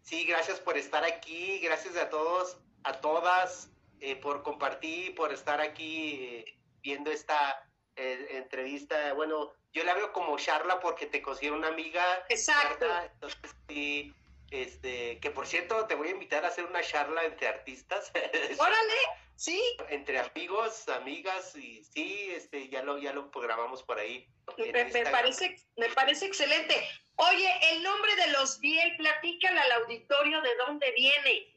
Sí, 0.00 0.24
gracias 0.24 0.58
por 0.58 0.78
estar 0.78 1.04
aquí, 1.04 1.58
gracias 1.58 1.98
a 1.98 2.08
todos, 2.08 2.56
a 2.82 2.94
todas, 2.94 3.70
eh, 4.00 4.16
por 4.16 4.42
compartir, 4.42 5.14
por 5.16 5.34
estar 5.34 5.60
aquí 5.60 6.14
eh, 6.14 6.58
viendo 6.80 7.10
esta 7.10 7.68
eh, 7.96 8.26
entrevista. 8.30 9.12
Bueno, 9.12 9.52
yo 9.74 9.84
la 9.84 9.92
veo 9.92 10.14
como 10.14 10.38
charla 10.38 10.80
porque 10.80 11.04
te 11.04 11.20
considero 11.20 11.56
una 11.56 11.68
amiga. 11.68 12.24
Exacto. 12.30 12.86
Entonces, 13.12 13.54
sí, 13.68 14.14
este, 14.62 15.18
que 15.20 15.30
por 15.30 15.46
cierto, 15.46 15.86
te 15.86 15.94
voy 15.94 16.08
a 16.08 16.12
invitar 16.12 16.44
a 16.44 16.48
hacer 16.48 16.64
una 16.64 16.82
charla 16.82 17.24
entre 17.24 17.48
artistas. 17.48 18.12
Órale, 18.58 18.94
sí. 19.34 19.60
entre 19.88 20.20
amigos, 20.20 20.88
amigas, 20.88 21.56
y 21.56 21.82
sí, 21.84 22.30
este, 22.30 22.68
ya 22.68 22.82
lo, 22.82 22.98
ya 22.98 23.12
lo 23.12 23.30
programamos 23.30 23.82
por 23.82 23.98
ahí. 23.98 24.28
Me, 24.56 24.84
me 24.84 25.06
parece, 25.06 25.56
me 25.76 25.88
parece 25.90 26.26
excelente. 26.26 26.74
Oye, 27.16 27.50
el 27.72 27.82
nombre 27.82 28.14
de 28.16 28.28
los 28.28 28.60
Biel, 28.60 28.96
platícale 28.96 29.58
al 29.58 29.72
auditorio 29.82 30.40
de 30.40 30.56
dónde 30.56 30.92
viene. 30.92 31.54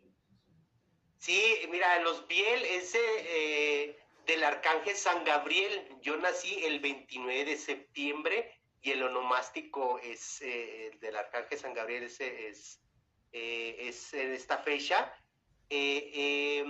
Sí, 1.20 1.62
mira, 1.70 2.00
los 2.00 2.28
Biel 2.28 2.64
es 2.64 2.96
eh, 2.96 4.00
del 4.26 4.44
Arcángel 4.44 4.96
San 4.96 5.24
Gabriel. 5.24 5.88
Yo 6.02 6.18
nací 6.18 6.64
el 6.64 6.80
29 6.80 7.46
de 7.46 7.58
septiembre 7.58 8.58
y 8.82 8.92
el 8.92 9.04
onomástico 9.04 10.00
es 10.00 10.42
eh, 10.42 10.92
del 11.02 11.16
Arcángel 11.16 11.60
San 11.60 11.74
Gabriel, 11.74 12.04
ese 12.04 12.50
es, 12.50 12.80
eh, 13.38 13.88
es 13.88 14.14
en 14.14 14.34
esta 14.34 14.58
fecha. 14.58 15.14
Eh, 15.70 16.66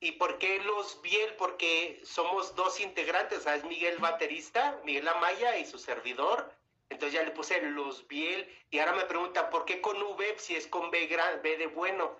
¿Y 0.00 0.12
por 0.12 0.38
qué 0.38 0.58
los 0.60 1.00
Biel? 1.02 1.34
Porque 1.36 2.00
somos 2.04 2.54
dos 2.56 2.80
integrantes, 2.80 3.46
es 3.46 3.64
Miguel 3.64 3.98
baterista, 3.98 4.80
Miguel 4.84 5.06
Amaya 5.06 5.58
y 5.58 5.64
su 5.64 5.78
servidor. 5.78 6.52
Entonces 6.88 7.14
ya 7.14 7.24
le 7.24 7.30
puse 7.30 7.62
los 7.62 8.06
Biel 8.06 8.46
y 8.70 8.78
ahora 8.78 8.92
me 8.92 9.04
pregunta, 9.04 9.48
¿por 9.48 9.64
qué 9.64 9.80
con 9.80 10.02
V 10.02 10.34
si 10.38 10.56
es 10.56 10.66
con 10.66 10.90
B, 10.90 11.06
gran, 11.06 11.40
B 11.40 11.56
de 11.56 11.68
bueno? 11.68 12.18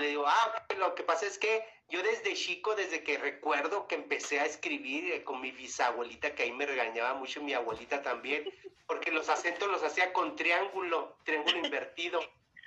Le 0.00 0.08
digo, 0.08 0.24
ah, 0.26 0.66
lo 0.76 0.94
que 0.94 1.04
pasa 1.04 1.26
es 1.26 1.38
que 1.38 1.64
yo 1.88 2.02
desde 2.02 2.34
chico, 2.34 2.74
desde 2.74 3.02
que 3.02 3.16
recuerdo 3.16 3.86
que 3.86 3.94
empecé 3.94 4.40
a 4.40 4.44
escribir 4.46 5.12
eh, 5.12 5.24
con 5.24 5.40
mi 5.40 5.52
bisabuelita, 5.52 6.34
que 6.34 6.42
ahí 6.42 6.52
me 6.52 6.66
regañaba 6.66 7.14
mucho 7.14 7.42
mi 7.42 7.54
abuelita 7.54 8.02
también, 8.02 8.52
porque 8.86 9.10
los 9.10 9.28
acentos 9.28 9.68
los 9.68 9.82
hacía 9.82 10.12
con 10.12 10.36
triángulo, 10.36 11.16
triángulo 11.24 11.58
invertido, 11.58 12.20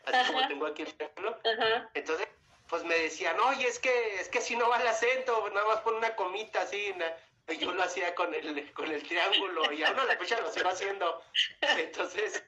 así 0.05 0.31
como 0.31 0.47
tengo 0.47 0.65
aquí 0.67 0.83
el 0.83 0.93
triángulo. 0.93 1.39
Entonces, 1.93 2.27
pues 2.67 2.83
me 2.83 2.97
decían, 2.97 3.39
oye, 3.39 3.67
es 3.67 3.79
que, 3.79 4.15
es 4.19 4.29
que 4.29 4.41
si 4.41 4.55
no 4.55 4.69
va 4.69 4.81
el 4.81 4.87
acento, 4.87 5.49
nada 5.49 5.67
más 5.67 5.81
pon 5.81 5.95
una 5.95 6.15
comita 6.15 6.61
así, 6.61 6.93
y 7.49 7.57
yo 7.57 7.71
lo 7.73 7.83
hacía 7.83 8.15
con 8.15 8.33
el, 8.33 8.73
con 8.73 8.91
el 8.91 9.03
triángulo, 9.03 9.71
y 9.71 9.83
ahora 9.83 10.05
la 10.05 10.17
fecha 10.17 10.39
lo 10.39 10.51
sigo 10.51 10.69
haciendo. 10.69 11.21
Entonces, 11.61 12.43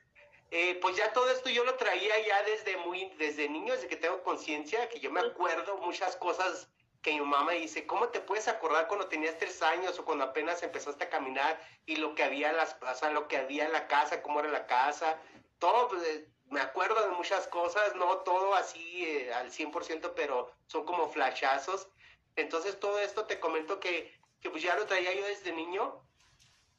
eh, 0.52 0.76
pues 0.82 0.96
ya 0.96 1.12
todo 1.13 1.30
esto 1.30 1.50
yo 1.50 1.63
lo 1.63 1.76
traía 1.76 2.20
ya 2.26 2.44
desde 2.44 2.78
muy, 2.78 3.10
desde 3.18 3.50
niño, 3.50 3.74
desde 3.74 3.88
que 3.88 3.98
tengo 3.98 4.24
conciencia, 4.24 4.88
que 4.89 5.00
yo 5.00 5.12
me 5.12 5.20
acuerdo 5.20 5.78
muchas 5.78 6.15
cosas 6.15 6.70
que 7.02 7.12
mi 7.12 7.22
mamá 7.22 7.52
dice, 7.52 7.86
¿cómo 7.86 8.08
te 8.08 8.20
puedes 8.20 8.48
acordar 8.48 8.88
cuando 8.88 9.08
tenías 9.08 9.38
tres 9.38 9.62
años 9.62 10.00
o 10.00 10.06
cuando 10.06 10.24
apenas 10.24 10.63
empezaste 10.63 11.04
a 11.04 11.10
caminar 11.10 11.62
y 11.86 11.98
lo 11.98 12.15
que 12.15 12.24
había 12.24 12.50
en 12.50 12.58
las, 12.58 12.78
o 12.82 13.10
lo 13.12 13.28
que 13.28 13.38
había 13.38 13.65
en 13.65 13.74
la 13.74 13.88
casa, 13.88 14.24
cómo 14.24 14.39
era 14.39 14.50
la 14.50 14.65
casa? 14.65 15.20
Todo, 15.60 15.88
pues, 15.89 16.24
me 16.49 16.62
acuerdo 16.62 17.01
de 17.01 17.15
muchas 17.15 17.47
cosas, 17.47 17.95
no 17.95 18.17
todo 18.19 18.55
así 18.55 19.05
eh, 19.05 19.34
al 19.34 19.51
100%, 19.51 20.13
pero 20.15 20.51
son 20.67 20.86
como 20.86 21.10
flashazos. 21.10 21.88
Entonces 22.36 22.79
todo 22.79 22.99
esto 22.99 23.25
te 23.25 23.39
comento 23.39 23.79
que, 23.79 24.13
que 24.41 24.49
pues 24.49 24.62
ya 24.63 24.75
lo 24.75 24.86
traía 24.86 25.13
yo 25.13 25.25
desde 25.25 25.51
niño 25.53 26.01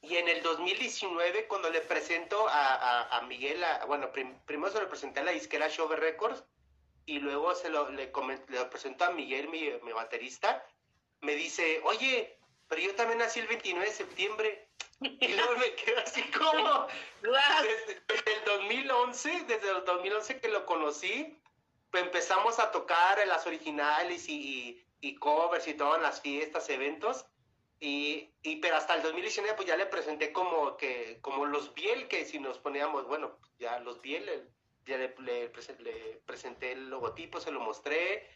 y 0.01 0.17
en 0.17 0.27
el 0.27 0.41
2019, 0.43 1.47
cuando 1.47 1.69
le 1.69 1.81
presento 1.81 2.47
a, 2.47 3.17
a, 3.17 3.21
Miguel, 3.23 3.63
bueno, 3.87 4.11
primero 4.11 4.71
se 4.71 4.79
lo 4.79 4.87
presenté 4.87 5.21
a 5.21 5.23
la 5.23 5.31
disquera 5.31 5.69
Show 5.69 5.87
Records 5.89 6.45
y 7.05 7.19
luego 7.19 7.55
se 7.55 7.69
lo, 7.69 7.89
le, 7.89 8.11
le 8.47 8.65
presento 8.65 9.05
a 9.05 9.11
Miguel, 9.11 9.49
mi, 9.49 9.69
mi, 9.83 9.91
baterista, 9.91 10.65
me 11.21 11.35
dice, 11.35 11.81
oye, 11.83 12.37
pero 12.67 12.81
yo 12.81 12.95
también 12.95 13.19
nací 13.19 13.39
el 13.39 13.47
29 13.47 13.87
de 13.87 13.93
septiembre. 13.93 14.66
Y 14.99 15.27
luego 15.27 15.55
me 15.57 15.73
quedo 15.75 15.99
así 15.99 16.23
como, 16.31 16.87
desde, 17.21 18.33
el 18.33 18.45
2011, 18.45 19.45
desde 19.47 19.69
el 19.69 19.85
2011 19.85 20.39
que 20.39 20.49
lo 20.49 20.65
conocí, 20.65 21.39
pues 21.91 22.03
empezamos 22.03 22.59
a 22.59 22.71
tocar 22.71 23.19
en 23.19 23.29
las 23.29 23.45
originales 23.45 24.27
y, 24.27 24.33
y, 24.35 24.85
y 25.01 25.15
covers 25.15 25.67
y 25.67 25.75
todo 25.75 25.95
en 25.95 26.01
las 26.01 26.21
fiestas, 26.21 26.69
eventos. 26.69 27.25
Y, 27.79 28.31
y, 28.41 28.55
pero 28.55 28.75
hasta 28.75 28.95
el 28.95 29.03
2019 29.03 29.55
pues 29.55 29.67
ya 29.67 29.77
le 29.77 29.85
presenté 29.85 30.33
como 30.33 30.77
que 30.77 31.19
como 31.21 31.45
los 31.45 31.75
Biel 31.75 32.07
que 32.07 32.25
si 32.25 32.39
nos 32.39 32.57
poníamos 32.57 33.05
bueno 33.05 33.37
ya 33.59 33.77
los 33.81 34.01
Biel 34.01 34.49
ya 34.87 34.97
le, 34.97 35.13
le, 35.19 35.49
presenté 36.25 36.71
el 36.71 36.89
logotipo 36.89 37.39
se 37.39 37.51
lo 37.51 37.59
mostré 37.59 38.27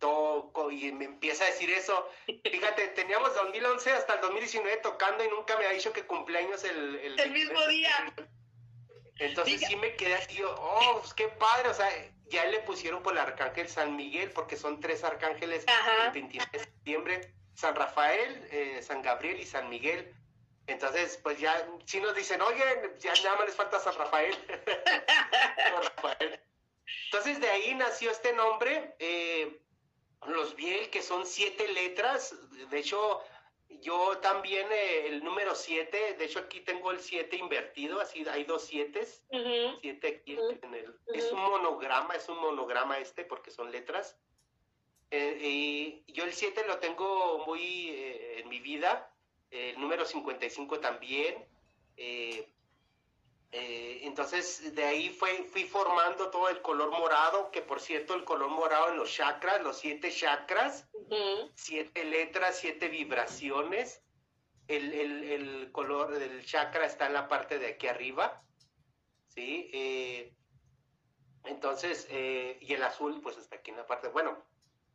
todo 0.00 0.70
y 0.70 0.90
me 0.92 1.04
empieza 1.04 1.44
a 1.44 1.48
decir 1.48 1.70
eso. 1.70 2.08
Fíjate 2.26 2.88
teníamos 2.96 3.34
2011 3.34 3.92
hasta 3.92 4.14
el 4.14 4.20
2019 4.22 4.78
tocando 4.78 5.24
y 5.24 5.28
nunca 5.28 5.56
me 5.56 5.66
ha 5.66 5.70
dicho 5.70 5.92
que 5.92 6.04
cumpleaños 6.06 6.64
el 6.64 6.96
el, 6.96 7.30
mismo 7.30 7.64
día. 7.68 8.12
entonces 9.18 9.60
sí 9.60 9.76
me 9.76 9.94
quedé 9.94 10.14
así 10.14 10.42
oh 10.42 10.98
pues 11.00 11.14
qué 11.14 11.28
padre 11.28 11.68
o 11.68 11.74
sea 11.74 11.88
ya 12.28 12.46
le 12.46 12.60
pusieron 12.60 13.02
por 13.02 13.12
el 13.12 13.18
arcángel 13.18 13.68
San 13.68 13.94
Miguel 13.96 14.30
porque 14.30 14.56
son 14.56 14.80
tres 14.80 15.04
arcángeles 15.04 15.64
el 16.06 16.12
29 16.12 16.50
de 16.52 16.58
septiembre 16.58 17.34
San 17.60 17.74
Rafael, 17.74 18.48
eh, 18.50 18.80
San 18.82 19.02
Gabriel 19.02 19.38
y 19.38 19.44
San 19.44 19.68
Miguel. 19.68 20.14
Entonces, 20.66 21.18
pues 21.22 21.38
ya, 21.38 21.68
si 21.84 22.00
nos 22.00 22.14
dicen, 22.14 22.40
oye, 22.40 22.64
ya 22.98 23.12
nada 23.22 23.36
más 23.36 23.46
les 23.46 23.54
falta 23.54 23.78
San 23.80 23.94
Rafael. 23.96 24.34
Entonces, 27.06 27.40
de 27.40 27.50
ahí 27.50 27.74
nació 27.74 28.10
este 28.10 28.32
nombre, 28.32 28.94
eh, 28.98 29.60
los 30.26 30.54
Biel, 30.56 30.90
que 30.90 31.02
son 31.02 31.26
siete 31.26 31.68
letras. 31.72 32.34
De 32.70 32.78
hecho, 32.78 33.20
yo 33.80 34.18
también 34.18 34.66
eh, 34.70 35.06
el 35.08 35.24
número 35.24 35.54
siete, 35.54 36.14
de 36.14 36.24
hecho 36.24 36.40
aquí 36.40 36.60
tengo 36.60 36.90
el 36.90 37.00
siete 37.00 37.36
invertido, 37.36 38.00
así 38.00 38.26
hay 38.28 38.44
dos 38.44 38.64
siete. 38.64 39.06
Siete 39.80 40.22
aquí 40.22 40.38
en 40.62 40.74
el, 40.74 40.94
Es 41.14 41.32
un 41.32 41.40
monograma, 41.40 42.14
es 42.14 42.28
un 42.28 42.38
monograma 42.38 42.98
este 42.98 43.24
porque 43.24 43.50
son 43.50 43.70
letras. 43.70 44.16
Eh, 45.10 46.02
y 46.06 46.12
yo 46.12 46.24
el 46.24 46.32
7 46.32 46.64
lo 46.68 46.78
tengo 46.78 47.44
muy 47.44 47.90
eh, 47.90 48.40
en 48.40 48.48
mi 48.48 48.60
vida, 48.60 49.12
el 49.50 49.80
número 49.80 50.04
55 50.04 50.78
también. 50.78 51.44
Eh, 51.96 52.48
entonces 53.52 54.74
de 54.74 54.84
ahí 54.84 55.10
fue, 55.10 55.44
fui 55.44 55.64
formando 55.64 56.30
todo 56.30 56.48
el 56.48 56.62
color 56.62 56.90
morado, 56.90 57.50
que 57.50 57.62
por 57.62 57.80
cierto 57.80 58.14
el 58.14 58.24
color 58.24 58.48
morado 58.48 58.90
en 58.90 58.96
los 58.96 59.12
chakras, 59.12 59.60
los 59.62 59.78
siete 59.78 60.10
chakras, 60.12 60.88
siete 61.54 62.04
letras, 62.04 62.58
siete 62.58 62.88
vibraciones. 62.88 64.02
El, 64.68 64.92
el, 64.92 65.24
el, 65.24 65.72
color 65.72 66.16
del 66.16 66.44
chakra 66.46 66.86
está 66.86 67.08
en 67.08 67.14
la 67.14 67.26
parte 67.26 67.58
de 67.58 67.70
aquí 67.70 67.88
arriba, 67.88 68.40
¿sí? 69.26 69.68
entonces, 71.42 72.06
y 72.08 72.72
el 72.72 72.82
azul 72.84 73.20
pues 73.20 73.36
está 73.36 73.56
aquí 73.56 73.72
en 73.72 73.78
la 73.78 73.86
parte, 73.86 74.06
bueno, 74.06 74.44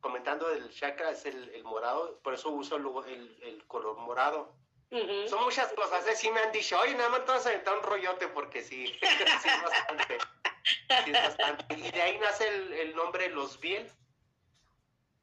comentando 0.00 0.48
del 0.48 0.70
chakra 0.70 1.10
es 1.10 1.26
el, 1.26 1.62
morado, 1.64 2.20
por 2.22 2.34
eso 2.34 2.50
uso 2.50 2.76
el, 2.76 3.36
el 3.42 3.66
color 3.66 3.98
morado. 3.98 4.54
Son 4.90 5.42
muchas 5.42 5.72
cosas, 5.72 6.06
¿eh? 6.06 6.14
sí 6.14 6.30
me 6.30 6.40
han 6.40 6.52
dicho, 6.52 6.78
oye, 6.78 6.94
nada 6.94 7.08
más 7.08 7.24
te 7.24 7.32
vas 7.32 7.46
a 7.46 7.48
aventar 7.48 7.76
un 7.76 7.82
rollote 7.82 8.28
porque 8.28 8.62
sí, 8.62 8.86
sí 9.00 9.48
es 9.48 9.62
bastante. 9.62 10.18
Sí 11.04 11.10
es 11.10 11.12
bastante. 11.12 11.74
Y 11.74 11.90
de 11.90 12.02
ahí 12.02 12.18
nace 12.18 12.46
el, 12.48 12.94
nombre 12.94 13.28
Los 13.30 13.58
Biel. 13.58 13.90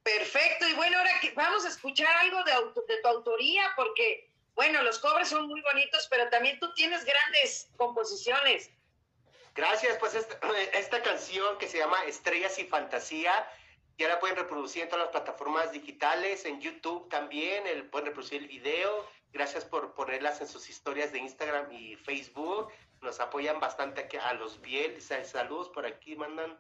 Perfecto, 0.04 0.67
y 0.67 0.73
bueno, 0.73 0.97
ahora 0.97 1.17
que 1.21 1.32
vamos 1.32 1.63
a 1.63 1.69
escuchar 1.69 2.13
algo 2.17 2.43
de, 2.43 2.52
de 2.93 3.02
tu 3.02 3.08
autoría, 3.08 3.71
porque, 3.78 4.30
bueno, 4.54 4.84
los 4.84 4.99
cobres 4.99 5.30
son 5.30 5.47
muy 5.47 5.62
bonitos, 5.62 6.08
pero 6.10 6.30
también 6.30 6.60
tú 6.60 6.73
tienes 6.73 7.06
grandes 7.06 7.69
composiciones. 7.78 8.69
Gracias, 9.56 9.97
pues 9.97 10.13
esta, 10.13 10.38
esta 10.73 11.02
canción 11.02 11.58
que 11.58 11.69
se 11.69 11.78
llama 11.78 12.04
Estrellas 12.04 12.60
y 12.60 12.65
Fantasía 12.65 13.47
ya 13.97 14.08
la 14.08 14.19
pueden 14.19 14.36
reproducir 14.36 14.84
en 14.84 14.89
todas 14.89 15.06
las 15.06 15.12
plataformas 15.12 15.71
digitales, 15.71 16.45
en 16.45 16.60
YouTube 16.60 17.10
también, 17.10 17.65
el, 17.67 17.86
pueden 17.89 18.08
reproducir 18.08 18.41
el 18.41 18.47
video. 18.47 19.08
Gracias 19.34 19.65
por 19.65 19.96
ponerlas 19.96 20.39
en 20.41 20.48
sus 20.48 20.69
historias 20.69 21.12
de 21.12 21.17
Instagram 21.17 21.72
y 21.72 21.96
Facebook. 21.96 22.72
Nos 23.02 23.19
apoyan 23.19 23.60
bastante 23.60 24.02
aquí 24.02 24.17
a 24.17 24.34
los 24.34 24.62
Biel. 24.62 25.02
Saludos 25.02 25.69
por 25.69 25.88
aquí, 25.88 26.15
mandan. 26.15 26.58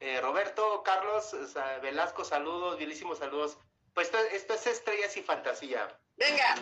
Eh, 0.00 0.20
Roberto, 0.20 0.82
Carlos, 0.84 1.34
Velasco, 1.80 2.24
saludos, 2.24 2.76
bielísimos 2.76 3.18
saludos. 3.18 3.56
Pues 3.94 4.08
esto, 4.08 4.18
esto 4.32 4.54
es 4.54 4.66
Estrellas 4.66 5.16
y 5.16 5.22
Fantasía. 5.22 5.98
Venga. 6.16 6.56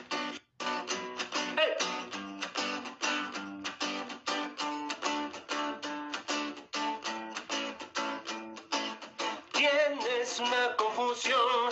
Es 10.20 10.38
una 10.38 10.76
confusión. 10.76 11.71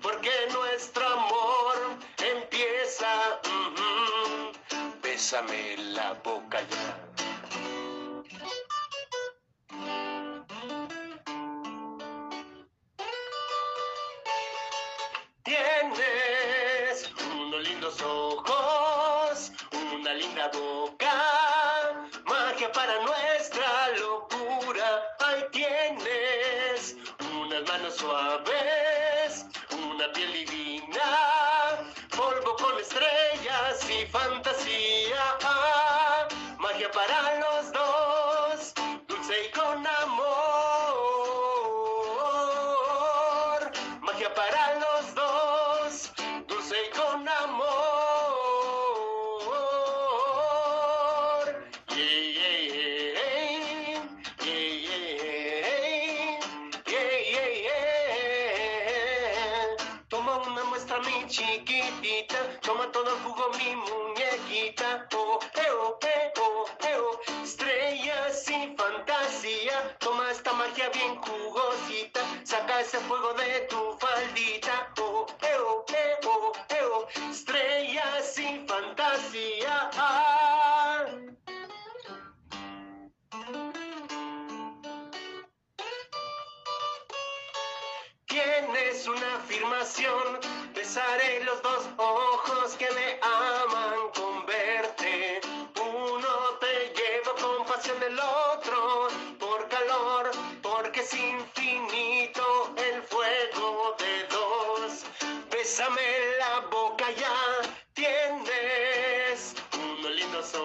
Porque 0.00 0.30
nuestro 0.52 1.06
amor 1.06 1.74
empieza. 2.16 3.40
Bésame 5.02 5.76
la 5.76 6.14
boca 6.24 6.62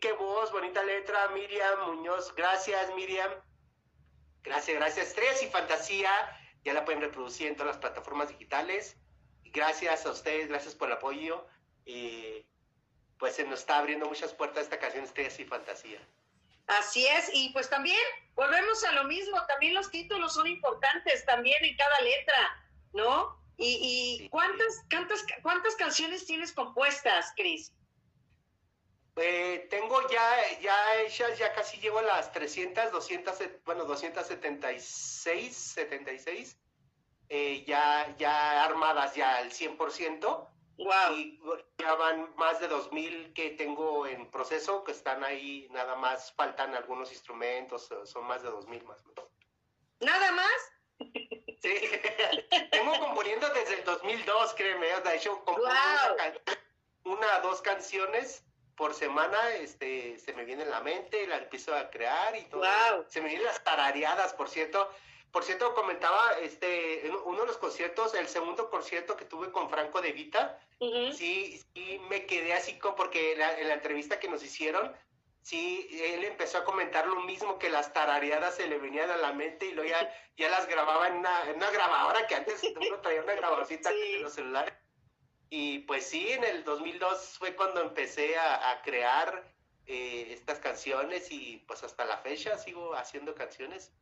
qué 0.00 0.12
voz, 0.12 0.50
bonita 0.50 0.82
letra, 0.82 1.28
Miriam 1.28 1.86
Muñoz. 1.86 2.34
Gracias, 2.34 2.92
Miriam. 2.94 3.30
Gracias, 4.42 4.76
gracias. 4.76 5.08
Estrellas 5.08 5.42
y 5.42 5.46
Fantasía, 5.46 6.10
ya 6.64 6.72
la 6.72 6.84
pueden 6.84 7.02
reproducir 7.02 7.48
en 7.48 7.54
todas 7.54 7.74
las 7.74 7.78
plataformas 7.78 8.28
digitales. 8.28 8.96
Gracias 9.44 10.06
a 10.06 10.10
ustedes, 10.10 10.48
gracias 10.48 10.74
por 10.74 10.88
el 10.88 10.94
apoyo. 10.94 11.46
pues 13.18 13.36
se 13.36 13.44
nos 13.44 13.60
está 13.60 13.78
abriendo 13.78 14.06
muchas 14.06 14.32
puertas 14.32 14.64
esta 14.64 14.78
canción 14.78 15.04
Estrellas 15.04 15.38
y 15.38 15.44
Fantasía. 15.44 16.00
Así 16.66 17.06
es, 17.06 17.30
y 17.34 17.50
pues 17.50 17.68
también 17.68 17.98
volvemos 18.34 18.82
a 18.84 18.92
lo 18.92 19.04
mismo, 19.04 19.44
también 19.46 19.74
los 19.74 19.90
títulos 19.90 20.32
son 20.32 20.46
importantes 20.46 21.26
también 21.26 21.62
en 21.64 21.76
cada 21.76 22.00
letra, 22.00 22.64
¿no? 22.92 23.40
Y, 23.58 24.26
¿cuántas, 24.30 24.82
cuántas, 24.88 25.22
¿cuántas 25.42 25.74
canciones 25.76 26.24
tienes 26.24 26.52
compuestas, 26.52 27.34
Cris? 27.36 27.74
Eh, 29.22 29.66
tengo 29.68 30.08
ya, 30.08 30.58
ya 30.60 31.02
hechas, 31.02 31.38
ya 31.38 31.52
casi 31.52 31.78
llevo 31.78 31.98
a 31.98 32.02
las 32.02 32.32
300, 32.32 32.90
200, 32.90 33.38
bueno, 33.66 33.84
276, 33.84 35.54
76, 35.54 36.58
eh, 37.28 37.62
ya, 37.66 38.14
ya 38.16 38.64
armadas 38.64 39.14
ya 39.14 39.36
al 39.36 39.52
100%. 39.52 40.48
Wow. 40.78 41.14
Y 41.14 41.38
ya 41.78 41.94
van 41.96 42.34
más 42.36 42.58
de 42.60 42.68
2000 42.68 43.34
que 43.34 43.50
tengo 43.50 44.06
en 44.06 44.30
proceso, 44.30 44.82
que 44.84 44.92
están 44.92 45.22
ahí, 45.22 45.68
nada 45.70 45.96
más 45.96 46.32
faltan 46.32 46.74
algunos 46.74 47.12
instrumentos, 47.12 47.90
son 48.04 48.24
más 48.24 48.42
de 48.42 48.48
2000 48.48 48.84
más. 48.84 49.04
¿Nada 50.00 50.32
más? 50.32 50.72
Sí, 51.60 51.74
tengo 52.70 52.98
componiendo 52.98 53.50
desde 53.50 53.74
el 53.74 53.84
2002, 53.84 54.54
créeme, 54.54 54.86
de 54.86 55.16
hecho, 55.16 55.44
compongo 55.44 55.68
una, 57.04 57.38
o 57.38 57.42
dos 57.42 57.60
canciones 57.60 58.42
por 58.80 58.94
semana 58.94 59.36
este, 59.56 60.18
se 60.18 60.32
me 60.32 60.46
viene 60.46 60.62
en 60.62 60.70
la 60.70 60.80
mente, 60.80 61.26
la 61.26 61.36
empiezo 61.36 61.76
a 61.76 61.90
crear 61.90 62.34
y 62.34 62.44
todo. 62.44 62.64
Se 63.08 63.20
me 63.20 63.28
vienen 63.28 63.44
las 63.44 63.62
tarareadas, 63.62 64.32
por 64.32 64.48
cierto. 64.48 64.90
Por 65.30 65.44
cierto, 65.44 65.74
comentaba 65.74 66.38
este, 66.40 67.06
en 67.06 67.14
uno 67.26 67.42
de 67.42 67.46
los 67.48 67.58
conciertos, 67.58 68.14
el 68.14 68.26
segundo 68.26 68.70
concierto 68.70 69.18
que 69.18 69.26
tuve 69.26 69.52
con 69.52 69.68
Franco 69.68 70.00
De 70.00 70.12
Vita, 70.12 70.58
sí, 71.12 71.62
sí 71.74 72.00
me 72.08 72.24
quedé 72.24 72.54
así 72.54 72.78
como 72.78 72.96
porque 72.96 73.32
en 73.32 73.68
la, 73.68 73.74
entrevista 73.74 74.18
que 74.18 74.30
nos 74.30 74.42
hicieron, 74.42 74.90
sí, 75.42 75.86
él 76.02 76.24
empezó 76.24 76.56
a 76.56 76.64
comentar 76.64 77.06
lo 77.06 77.20
mismo 77.20 77.58
que 77.58 77.68
las 77.68 77.92
tarareadas 77.92 78.56
se 78.56 78.66
le 78.66 78.78
venían 78.78 79.10
a 79.10 79.18
la 79.18 79.34
mente 79.34 79.66
y 79.66 79.72
luego 79.72 79.90
ya, 79.90 80.10
ya 80.38 80.48
las 80.48 80.66
grababa 80.66 81.06
en 81.08 81.18
una, 81.18 81.50
en 81.50 81.56
una 81.56 81.70
grabadora 81.70 82.26
que 82.26 82.34
antes 82.34 82.62
uno 82.64 82.98
traía 83.02 83.22
una 83.22 83.34
grabadorcita 83.40 83.90
en 83.90 84.22
los 84.22 84.32
celulares. 84.32 84.72
Y 85.52 85.80
pues 85.80 86.06
sí, 86.06 86.30
en 86.30 86.44
el 86.44 86.62
2002 86.62 87.36
fue 87.38 87.56
cuando 87.56 87.82
empecé 87.82 88.38
a, 88.38 88.80
crear 88.84 89.52
eh, 89.86 90.28
estas 90.30 90.60
canciones 90.60 91.26
y 91.32 91.58
pues 91.66 91.82
hasta 91.82 92.04
la 92.04 92.18
fecha 92.18 92.56
sigo 92.56 92.94
haciendo 92.94 93.34
canciones. 93.34 93.92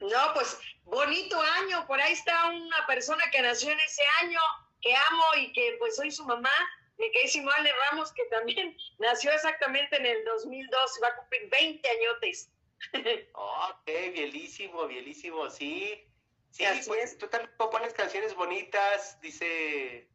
No, 0.00 0.34
pues 0.34 0.58
bonito 0.84 1.40
año, 1.40 1.86
por 1.86 1.98
ahí 1.98 2.12
está 2.12 2.50
una 2.50 2.86
persona 2.86 3.24
que 3.32 3.40
nació 3.40 3.72
en 3.72 3.80
ese 3.80 4.02
año, 4.20 4.38
que 4.82 4.94
amo 4.94 5.24
y 5.38 5.52
que 5.54 5.76
pues 5.78 5.96
soy 5.96 6.10
su 6.10 6.26
mamá, 6.26 6.52
mi 6.98 7.10
queridísimo 7.10 7.50
Ale 7.52 7.72
Ramos, 7.90 8.12
que 8.12 8.24
también 8.26 8.76
nació 8.98 9.32
exactamente 9.32 9.96
en 9.96 10.04
el 10.04 10.24
2002, 10.26 11.00
va 11.02 11.08
a 11.08 11.16
cumplir 11.16 11.48
20 11.50 11.88
añotes. 11.88 12.50
ok, 13.32 13.86
bielísimo, 14.12 14.86
bielísimo, 14.86 15.48
sí. 15.48 16.04
Sí, 16.50 16.64
pues 16.86 17.16
tú 17.16 17.28
también 17.28 17.52
pones 17.56 17.94
canciones 17.94 18.34
bonitas, 18.34 19.20
dice 19.20 20.08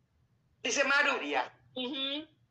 Dice 0.64 0.84
Maru. 0.86 1.14
María. 1.14 1.54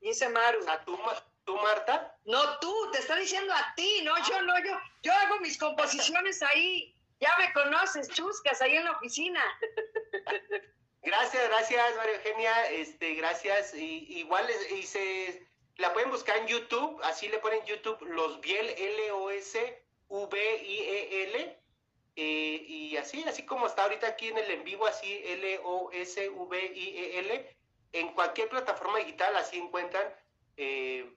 Dice 0.00 0.28
Maru. 0.28 0.64
¿tú, 0.84 0.98
¿tú, 1.44 1.56
Marta? 1.56 2.16
No, 2.24 2.58
tú, 2.58 2.72
te 2.92 2.98
está 2.98 3.16
diciendo 3.16 3.52
a 3.52 3.74
ti, 3.74 4.02
no, 4.04 4.14
yo 4.28 4.42
no, 4.42 4.58
yo, 4.64 4.78
yo 5.02 5.12
hago 5.12 5.40
mis 5.40 5.58
composiciones 5.58 6.42
ahí. 6.42 6.94
Ya 7.20 7.30
me 7.38 7.52
conoces, 7.52 8.08
chuscas, 8.08 8.60
ahí 8.60 8.76
en 8.76 8.84
la 8.84 8.92
oficina. 8.92 9.42
Gracias, 11.04 11.48
gracias, 11.48 11.96
María 11.96 12.14
Eugenia. 12.14 12.70
Este, 12.70 13.14
gracias. 13.14 13.74
Y, 13.74 14.18
igual 14.20 14.48
y 14.70 14.84
se 14.84 15.44
la 15.78 15.92
pueden 15.92 16.10
buscar 16.10 16.36
en 16.36 16.46
YouTube, 16.46 17.00
así 17.02 17.28
le 17.28 17.38
ponen 17.38 17.64
YouTube 17.64 18.00
Los 18.02 18.40
Biel 18.40 18.68
L 18.68 19.10
O 19.10 19.30
S 19.30 19.84
V 20.08 20.62
I 20.64 20.78
E 20.78 21.22
L. 21.24 21.58
Eh, 22.14 22.64
y 22.68 22.96
así, 22.98 23.24
así 23.24 23.44
como 23.44 23.66
está 23.66 23.82
ahorita 23.82 24.06
aquí 24.06 24.28
en 24.28 24.38
el 24.38 24.50
en 24.50 24.62
vivo, 24.62 24.86
así 24.86 25.22
L 25.24 25.60
O 25.64 25.90
S 25.90 26.28
V 26.28 26.72
I 26.72 26.96
E 26.96 27.18
L. 27.18 27.56
En 27.92 28.12
cualquier 28.12 28.48
plataforma 28.48 28.98
digital 28.98 29.36
así 29.36 29.58
encuentran 29.58 30.04
eh, 30.56 31.12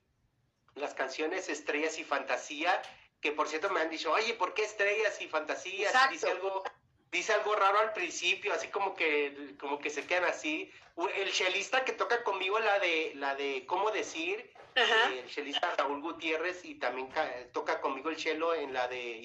las 0.75 0.93
canciones 0.93 1.49
Estrellas 1.49 1.97
y 1.99 2.03
Fantasía, 2.03 2.81
que 3.21 3.31
por 3.31 3.47
cierto 3.47 3.69
me 3.69 3.79
han 3.79 3.89
dicho, 3.89 4.11
oye, 4.11 4.33
¿por 4.33 4.53
qué 4.53 4.63
Estrellas 4.63 5.21
y 5.21 5.27
Fantasía? 5.27 5.89
Dice 6.09 6.29
algo 6.29 6.63
dice 7.15 7.33
algo 7.33 7.55
raro 7.55 7.79
al 7.79 7.93
principio, 7.93 8.53
así 8.53 8.67
como 8.67 8.93
que, 8.93 9.55
como 9.59 9.79
que 9.79 9.89
se 9.89 10.05
quedan 10.05 10.25
así. 10.25 10.69
El 11.15 11.31
chelista 11.31 11.85
que 11.85 11.93
toca 11.93 12.23
conmigo 12.23 12.59
la 12.59 12.79
de, 12.79 13.13
la 13.15 13.35
de 13.35 13.65
cómo 13.65 13.91
decir, 13.91 14.51
eh, 14.75 15.21
el 15.23 15.29
chelista 15.29 15.73
Raúl 15.77 16.01
Gutiérrez 16.01 16.65
y 16.65 16.75
también 16.75 17.09
toca 17.53 17.79
conmigo 17.79 18.09
el 18.09 18.17
chelo 18.17 18.53
en 18.53 18.73
la 18.73 18.87
de 18.87 19.17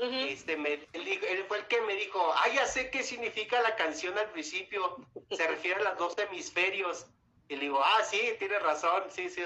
Iteamé. 0.00 0.74
este, 0.74 1.32
él, 1.32 1.44
fue 1.46 1.58
el 1.58 1.66
que 1.66 1.80
me 1.82 1.94
dijo, 1.94 2.32
ah, 2.34 2.48
ya 2.48 2.66
sé 2.66 2.90
qué 2.90 3.02
significa 3.02 3.60
la 3.60 3.76
canción 3.76 4.16
al 4.18 4.30
principio, 4.30 4.96
se 5.30 5.46
refiere 5.46 5.80
a 5.80 5.90
los 5.90 5.98
dos 5.98 6.18
hemisferios. 6.18 7.06
Y 7.48 7.56
le 7.56 7.62
digo, 7.62 7.82
ah, 7.82 8.02
sí, 8.04 8.34
tienes 8.38 8.62
razón, 8.62 9.04
sí, 9.10 9.28
sí. 9.28 9.42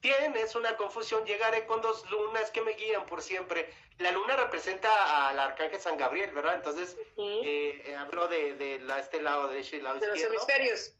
Tienes 0.00 0.54
una 0.54 0.76
confusión, 0.76 1.24
llegaré 1.24 1.64
con 1.64 1.80
dos 1.80 2.08
lunas 2.10 2.50
que 2.50 2.60
me 2.60 2.72
guían 2.72 3.06
por 3.06 3.22
siempre. 3.22 3.72
La 3.98 4.10
luna 4.10 4.36
representa 4.36 5.28
al 5.28 5.38
arcángel 5.38 5.80
San 5.80 5.96
Gabriel, 5.96 6.32
¿verdad? 6.32 6.56
Entonces, 6.56 6.96
eh, 7.16 7.82
eh, 7.86 7.96
hablo 7.96 8.28
de, 8.28 8.80
la, 8.82 8.98
este 8.98 9.22
lado 9.22 9.48
de 9.48 9.60
ese 9.60 9.80
lado 9.80 10.00
de 10.00 10.08
los 10.08 10.20
hemisferios. 10.20 10.94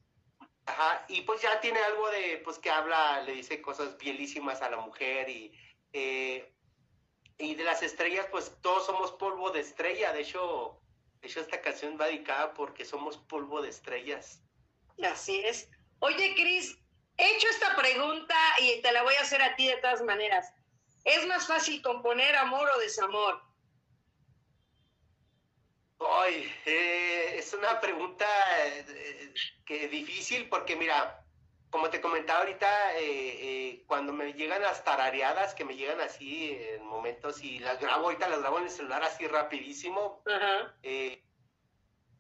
Ajá, 0.66 1.04
y 1.08 1.20
pues 1.22 1.42
ya 1.42 1.60
tiene 1.60 1.78
algo 1.80 2.08
de, 2.10 2.40
pues 2.42 2.58
que 2.58 2.70
habla, 2.70 3.20
le 3.22 3.32
dice 3.32 3.60
cosas 3.60 3.98
bielísimas 3.98 4.62
a 4.62 4.70
la 4.70 4.78
mujer 4.78 5.28
y, 5.28 5.52
eh, 5.92 6.53
y 7.38 7.54
de 7.54 7.64
las 7.64 7.82
estrellas, 7.82 8.26
pues 8.30 8.52
todos 8.62 8.86
somos 8.86 9.12
polvo 9.12 9.50
de 9.50 9.60
estrella. 9.60 10.12
De 10.12 10.20
hecho, 10.20 10.80
de 11.20 11.28
hecho 11.28 11.40
esta 11.40 11.60
canción 11.60 11.98
va 12.00 12.06
dedicada 12.06 12.54
porque 12.54 12.84
somos 12.84 13.16
polvo 13.16 13.62
de 13.62 13.70
estrellas. 13.70 14.40
Así 15.02 15.40
es. 15.44 15.68
Oye, 16.00 16.34
Cris, 16.34 16.78
He 17.16 17.36
hecho 17.36 17.46
esta 17.48 17.76
pregunta 17.76 18.34
y 18.60 18.82
te 18.82 18.90
la 18.92 19.02
voy 19.02 19.14
a 19.14 19.20
hacer 19.20 19.40
a 19.40 19.54
ti 19.54 19.68
de 19.68 19.76
todas 19.76 20.02
maneras. 20.02 20.52
¿Es 21.04 21.26
más 21.26 21.46
fácil 21.46 21.80
componer 21.82 22.34
amor 22.36 22.68
o 22.74 22.80
desamor? 22.80 23.42
Ay, 26.00 26.52
eh, 26.66 27.36
es 27.38 27.54
una 27.54 27.80
pregunta 27.80 28.26
eh, 28.58 29.32
que 29.64 29.88
difícil 29.88 30.48
porque 30.48 30.74
mira, 30.74 31.23
como 31.74 31.90
te 31.90 32.00
comentaba 32.00 32.38
ahorita, 32.38 33.00
eh, 33.00 33.82
cuando 33.88 34.12
me 34.12 34.32
llegan 34.32 34.62
las 34.62 34.84
tarareadas, 34.84 35.56
que 35.56 35.64
me 35.64 35.74
llegan 35.74 36.00
así 36.00 36.56
en 36.56 36.86
momentos 36.86 37.42
y 37.42 37.58
las 37.58 37.80
grabo, 37.80 38.04
ahorita 38.04 38.28
las 38.28 38.38
grabo 38.38 38.58
en 38.58 38.66
el 38.66 38.70
celular 38.70 39.02
así 39.02 39.26
rapidísimo, 39.26 40.22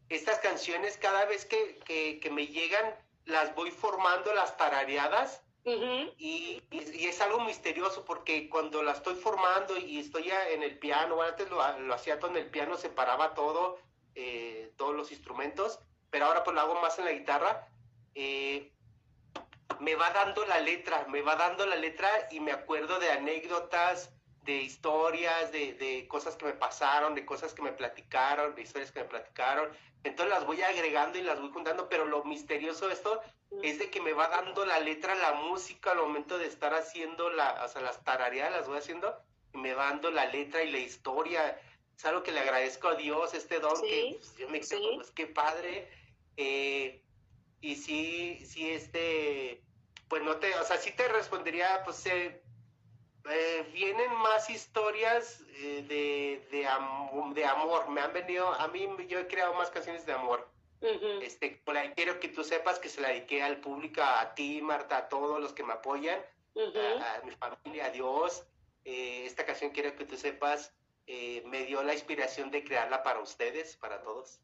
estas 0.08 0.40
canciones 0.40 0.98
cada 0.98 1.24
vez 1.26 1.44
que, 1.44 1.78
que 2.20 2.30
me 2.32 2.48
llegan 2.48 2.96
las 3.26 3.54
voy 3.54 3.70
formando 3.70 4.34
las 4.34 4.56
tarareadas 4.56 5.40
y, 5.64 6.60
es 6.72 7.20
algo 7.20 7.44
misterioso 7.44 8.04
porque 8.04 8.48
cuando 8.50 8.82
las 8.82 8.96
estoy 8.96 9.14
formando 9.14 9.78
y 9.78 10.00
estoy 10.00 10.32
en 10.50 10.64
el 10.64 10.80
piano, 10.80 11.22
antes 11.22 11.48
lo, 11.48 11.62
hacía 11.94 12.18
todo 12.18 12.32
en 12.32 12.38
el 12.38 12.50
piano, 12.50 12.76
separaba 12.76 13.34
todo, 13.34 13.78
eh, 14.16 14.72
todos 14.76 14.96
los 14.96 15.12
instrumentos, 15.12 15.78
pero 16.10 16.26
ahora 16.26 16.42
pues 16.42 16.56
lo 16.56 16.60
hago 16.60 16.80
más 16.80 16.98
en 16.98 17.04
la 17.04 17.12
guitarra. 17.12 17.68
Eh, 18.16 18.73
me 19.80 19.94
va 19.94 20.10
dando 20.10 20.44
la 20.46 20.60
letra, 20.60 21.06
me 21.08 21.22
va 21.22 21.36
dando 21.36 21.66
la 21.66 21.76
letra 21.76 22.08
y 22.30 22.40
me 22.40 22.52
acuerdo 22.52 22.98
de 22.98 23.10
anécdotas, 23.10 24.10
de 24.42 24.56
historias, 24.56 25.52
de, 25.52 25.72
de, 25.74 26.06
cosas 26.06 26.36
que 26.36 26.44
me 26.44 26.52
pasaron, 26.52 27.14
de 27.14 27.24
cosas 27.24 27.54
que 27.54 27.62
me 27.62 27.72
platicaron, 27.72 28.54
de 28.54 28.62
historias 28.62 28.92
que 28.92 29.00
me 29.00 29.08
platicaron. 29.08 29.70
Entonces 30.04 30.34
las 30.34 30.46
voy 30.46 30.60
agregando 30.60 31.18
y 31.18 31.22
las 31.22 31.40
voy 31.40 31.50
juntando, 31.50 31.88
pero 31.88 32.04
lo 32.04 32.24
misterioso 32.24 32.88
de 32.88 32.94
esto 32.94 33.22
es 33.62 33.78
de 33.78 33.88
que 33.90 34.00
me 34.00 34.12
va 34.12 34.28
dando 34.28 34.66
la 34.66 34.80
letra, 34.80 35.14
la 35.14 35.32
música 35.34 35.92
al 35.92 35.98
momento 35.98 36.38
de 36.38 36.46
estar 36.46 36.74
haciendo 36.74 37.30
la, 37.30 37.64
o 37.64 37.68
sea, 37.68 37.82
las 37.82 38.02
tarareadas 38.04 38.52
las 38.52 38.68
voy 38.68 38.78
haciendo 38.78 39.16
y 39.52 39.58
me 39.58 39.74
va 39.74 39.86
dando 39.86 40.10
la 40.10 40.26
letra 40.26 40.62
y 40.62 40.70
la 40.70 40.78
historia. 40.78 41.60
Es 41.96 42.04
algo 42.04 42.22
que 42.22 42.32
le 42.32 42.40
agradezco 42.40 42.88
a 42.88 42.96
Dios, 42.96 43.32
este 43.34 43.60
don 43.60 43.80
que 43.80 44.16
pues, 44.18 44.36
yo 44.36 44.48
me 44.48 44.60
quedo, 44.60 44.96
pues 44.96 45.10
qué 45.12 45.26
padre. 45.26 45.88
Eh, 46.36 47.03
y 47.64 47.76
sí, 47.76 48.44
sí, 48.44 48.70
este, 48.70 49.62
pues 50.08 50.22
no 50.22 50.36
te, 50.36 50.54
o 50.56 50.64
sea, 50.64 50.76
sí 50.76 50.92
te 50.92 51.08
respondería, 51.08 51.82
pues 51.82 52.04
eh, 52.04 52.42
eh, 53.30 53.70
vienen 53.72 54.12
más 54.16 54.50
historias 54.50 55.40
eh, 55.56 55.82
de, 55.88 56.46
de, 56.50 56.66
de, 57.34 57.46
amor. 57.46 57.88
Me 57.88 58.02
han 58.02 58.12
venido, 58.12 58.52
a 58.52 58.68
mí 58.68 58.86
yo 59.08 59.18
he 59.18 59.26
creado 59.26 59.54
más 59.54 59.70
canciones 59.70 60.04
de 60.04 60.12
amor. 60.12 60.46
este, 61.22 61.62
quiero 61.96 62.20
que 62.20 62.28
tú 62.28 62.44
sepas 62.44 62.78
que 62.78 62.90
se 62.90 63.00
la 63.00 63.08
dediqué 63.08 63.42
al 63.42 63.62
público, 63.62 64.02
a 64.02 64.34
ti, 64.34 64.60
Marta, 64.60 64.98
a 64.98 65.08
todos 65.08 65.40
los 65.40 65.54
que 65.54 65.64
me 65.64 65.72
apoyan, 65.72 66.20
a, 66.54 67.24
mi 67.24 67.30
familia, 67.36 67.86
a 67.86 67.90
Dios. 67.90 68.44
Eh, 68.84 69.24
esta 69.24 69.46
canción 69.46 69.70
quiero 69.70 69.96
que 69.96 70.04
tú 70.04 70.18
sepas, 70.18 70.74
me 71.06 71.64
dio 71.64 71.82
la 71.82 71.94
inspiración 71.94 72.50
de 72.50 72.62
crearla 72.62 73.02
para 73.02 73.20
ustedes, 73.20 73.74
para 73.78 74.02
todos. 74.02 74.43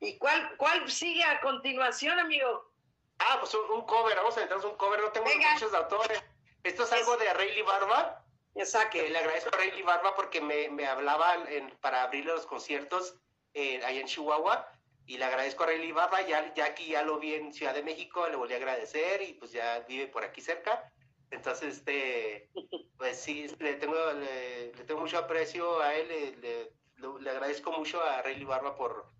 ¿Y 0.00 0.16
cuál, 0.18 0.56
cuál 0.56 0.88
sigue 0.90 1.24
a 1.24 1.40
continuación, 1.40 2.18
amigo? 2.18 2.70
Ah, 3.18 3.36
pues 3.40 3.52
un, 3.54 3.82
cover, 3.82 4.16
vamos 4.16 4.36
a 4.36 4.42
entrar 4.42 4.64
un 4.64 4.76
cover, 4.76 5.00
no 5.00 5.10
tengo 5.10 5.26
muchos 5.26 5.74
autores. 5.74 6.22
Esto 6.62 6.84
es 6.84 6.92
algo 6.92 7.16
de 7.16 7.32
Rayleigh 7.32 7.62
Barba. 7.62 8.24
Exacto. 8.54 8.98
Le 8.98 9.18
agradezco 9.18 9.50
a 9.54 9.58
Rayleigh 9.58 9.82
Barba 9.82 10.14
porque 10.14 10.40
me, 10.40 10.68
me 10.68 10.86
hablaban 10.86 11.46
para 11.80 12.02
abrirle 12.02 12.32
los 12.32 12.46
conciertos 12.46 13.16
eh, 13.54 13.82
allá 13.84 14.00
en 14.00 14.06
Chihuahua. 14.06 14.70
Y 15.06 15.16
le 15.16 15.24
agradezco 15.24 15.64
a 15.64 15.66
Rayleigh 15.66 15.92
Barba. 15.92 16.22
Ya, 16.22 16.52
ya 16.54 16.66
aquí 16.66 16.88
ya 16.88 17.02
lo 17.02 17.18
vi 17.18 17.34
en 17.34 17.52
Ciudad 17.52 17.74
de 17.74 17.82
México, 17.82 18.28
le 18.28 18.36
volví 18.36 18.54
a 18.54 18.58
agradecer 18.58 19.22
y 19.22 19.34
pues 19.34 19.50
ya 19.52 19.80
vive 19.80 20.06
por 20.06 20.24
aquí 20.24 20.40
cerca. 20.40 20.92
Entonces, 21.30 21.78
este, 21.78 22.50
pues 22.98 23.18
sí, 23.18 23.48
le 23.58 23.74
tengo, 23.74 24.12
le, 24.12 24.68
tengo 24.86 25.00
mucho 25.00 25.18
aprecio 25.18 25.80
a 25.80 25.94
él. 25.94 26.08
Le, 26.40 26.72
le, 27.20 27.30
agradezco 27.30 27.72
mucho 27.72 28.02
a 28.02 28.22
Rayleigh 28.22 28.44
Barba 28.44 28.76
por, 28.76 29.10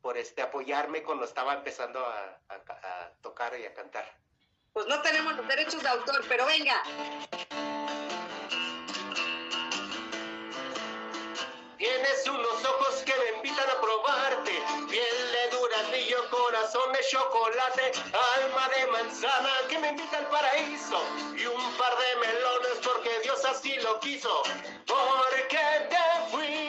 por 0.00 0.16
este, 0.16 0.42
apoyarme 0.42 1.02
cuando 1.02 1.24
estaba 1.24 1.54
empezando 1.54 2.04
a, 2.04 2.40
a 2.48 3.10
tocar 3.20 3.58
y 3.58 3.66
a 3.66 3.74
cantar 3.74 4.18
pues 4.78 4.86
no 4.86 5.02
tenemos 5.02 5.34
los 5.34 5.48
derechos 5.48 5.82
de 5.82 5.88
autor, 5.88 6.24
pero 6.28 6.46
venga. 6.46 6.80
Tienes 11.76 12.28
unos 12.28 12.64
ojos 12.64 13.02
que 13.04 13.12
me 13.12 13.38
invitan 13.38 13.68
a 13.70 13.80
probarte, 13.80 14.52
piel 14.88 15.32
de 15.32 15.56
durazillo, 15.56 16.30
corazón 16.30 16.92
de 16.92 17.00
chocolate, 17.10 17.92
alma 18.36 18.68
de 18.68 18.86
manzana 18.92 19.50
que 19.68 19.80
me 19.80 19.88
invita 19.88 20.18
al 20.18 20.28
paraíso 20.28 21.02
y 21.36 21.46
un 21.46 21.76
par 21.76 21.92
de 21.98 22.16
melones 22.20 22.78
porque 22.84 23.18
Dios 23.24 23.44
así 23.46 23.74
lo 23.80 23.98
quiso, 23.98 24.44
porque 24.86 25.58
te 25.90 26.30
fuiste 26.30 26.67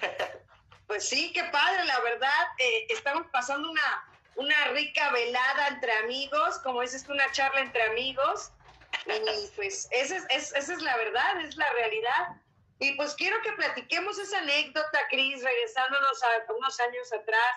Pues 0.86 1.08
sí, 1.08 1.32
qué 1.32 1.42
padre, 1.44 1.84
la 1.86 1.98
verdad. 2.00 2.46
eh, 2.58 2.86
estamos 2.90 3.26
pasando 3.32 3.70
una, 3.70 4.04
una 4.36 4.64
rica 4.68 5.10
velada 5.12 5.68
entre 5.68 5.90
amigos, 5.98 6.58
como 6.58 6.82
dices 6.82 7.04
tú, 7.04 7.12
una 7.12 7.30
charla 7.32 7.60
entre 7.60 7.82
amigos. 7.84 8.50
Y 9.06 9.48
pues 9.56 9.88
esa 9.90 10.16
es, 10.16 10.24
es- 10.28 10.54
esa 10.54 10.72
es 10.74 10.82
la 10.82 10.96
verdad, 10.98 11.40
es 11.40 11.56
la 11.56 11.72
realidad. 11.72 12.28
Y 12.80 12.92
pues 12.96 13.14
quiero 13.14 13.40
que 13.42 13.52
platiquemos 13.52 14.18
esa 14.18 14.38
anécdota, 14.38 15.00
Cris, 15.08 15.42
regresándonos 15.42 16.22
a 16.22 16.52
unos 16.52 16.78
años 16.80 17.12
atrás 17.14 17.56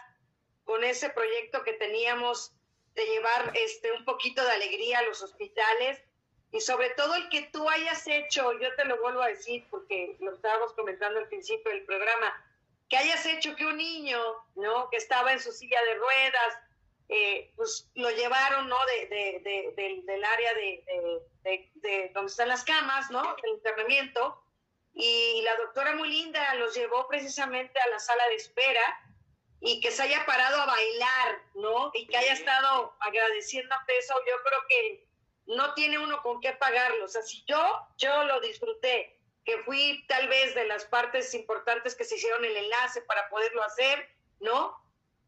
con 0.63 0.83
ese 0.85 1.09
proyecto 1.09 1.63
que 1.63 1.73
teníamos 1.73 2.53
de 2.95 3.05
llevar 3.05 3.51
este, 3.55 3.91
un 3.91 4.05
poquito 4.05 4.41
de 4.43 4.51
alegría 4.51 4.99
a 4.99 5.03
los 5.03 5.21
hospitales 5.21 6.01
y 6.51 6.61
sobre 6.61 6.89
todo 6.91 7.15
el 7.15 7.29
que 7.29 7.43
tú 7.53 7.69
hayas 7.69 8.07
hecho, 8.07 8.53
yo 8.59 8.73
te 8.75 8.85
lo 8.85 8.97
vuelvo 9.01 9.21
a 9.21 9.27
decir 9.27 9.65
porque 9.69 10.15
lo 10.19 10.33
estábamos 10.33 10.73
comentando 10.73 11.19
al 11.19 11.27
principio 11.27 11.71
del 11.71 11.85
programa, 11.85 12.43
que 12.89 12.97
hayas 12.97 13.25
hecho 13.25 13.55
que 13.55 13.65
un 13.65 13.77
niño, 13.77 14.19
¿no? 14.55 14.89
Que 14.89 14.97
estaba 14.97 15.33
en 15.33 15.39
su 15.41 15.51
silla 15.51 15.81
de 15.83 15.95
ruedas, 15.95 16.59
eh, 17.09 17.51
pues 17.55 17.89
lo 17.95 18.09
llevaron, 18.11 18.67
¿no? 18.69 18.77
De, 18.85 19.07
de- 19.07 19.39
de- 19.43 19.73
del, 19.75 20.05
del 20.05 20.23
área 20.23 20.53
de, 20.53 20.83
de- 20.85 21.21
de- 21.43 21.71
de 21.75 22.09
donde 22.13 22.31
están 22.31 22.47
las 22.47 22.63
camas, 22.63 23.11
¿no? 23.11 23.35
Del 23.43 23.51
internamiento. 23.51 24.41
Y 24.93 25.41
la 25.43 25.55
doctora 25.57 25.95
muy 25.95 26.09
linda 26.09 26.53
los 26.55 26.73
llevó 26.75 27.07
precisamente 27.07 27.79
a 27.79 27.87
la 27.89 27.99
sala 27.99 28.25
de 28.29 28.35
espera 28.35 28.81
y 29.59 29.79
que 29.81 29.91
se 29.91 30.03
haya 30.03 30.25
parado 30.25 30.61
a 30.61 30.65
bailar, 30.65 31.41
¿no? 31.55 31.91
Y 31.93 32.07
que 32.07 32.17
haya 32.17 32.33
estado 32.33 32.95
agradeciéndote 33.01 33.97
eso, 33.97 34.15
yo 34.27 34.35
creo 34.43 34.59
que 34.69 35.06
no 35.47 35.73
tiene 35.73 35.97
uno 35.97 36.21
con 36.21 36.39
qué 36.41 36.53
pagarlo. 36.53 37.05
O 37.05 37.07
sea, 37.07 37.21
si 37.21 37.43
yo, 37.45 37.61
yo 37.97 38.23
lo 38.25 38.39
disfruté, 38.41 39.19
que 39.45 39.57
fui 39.63 40.05
tal 40.07 40.27
vez 40.27 40.53
de 40.55 40.65
las 40.65 40.85
partes 40.85 41.33
importantes 41.33 41.95
que 41.95 42.03
se 42.03 42.15
hicieron 42.15 42.43
el 42.43 42.55
enlace 42.55 43.01
para 43.03 43.29
poderlo 43.29 43.63
hacer, 43.63 44.09
¿no? 44.39 44.75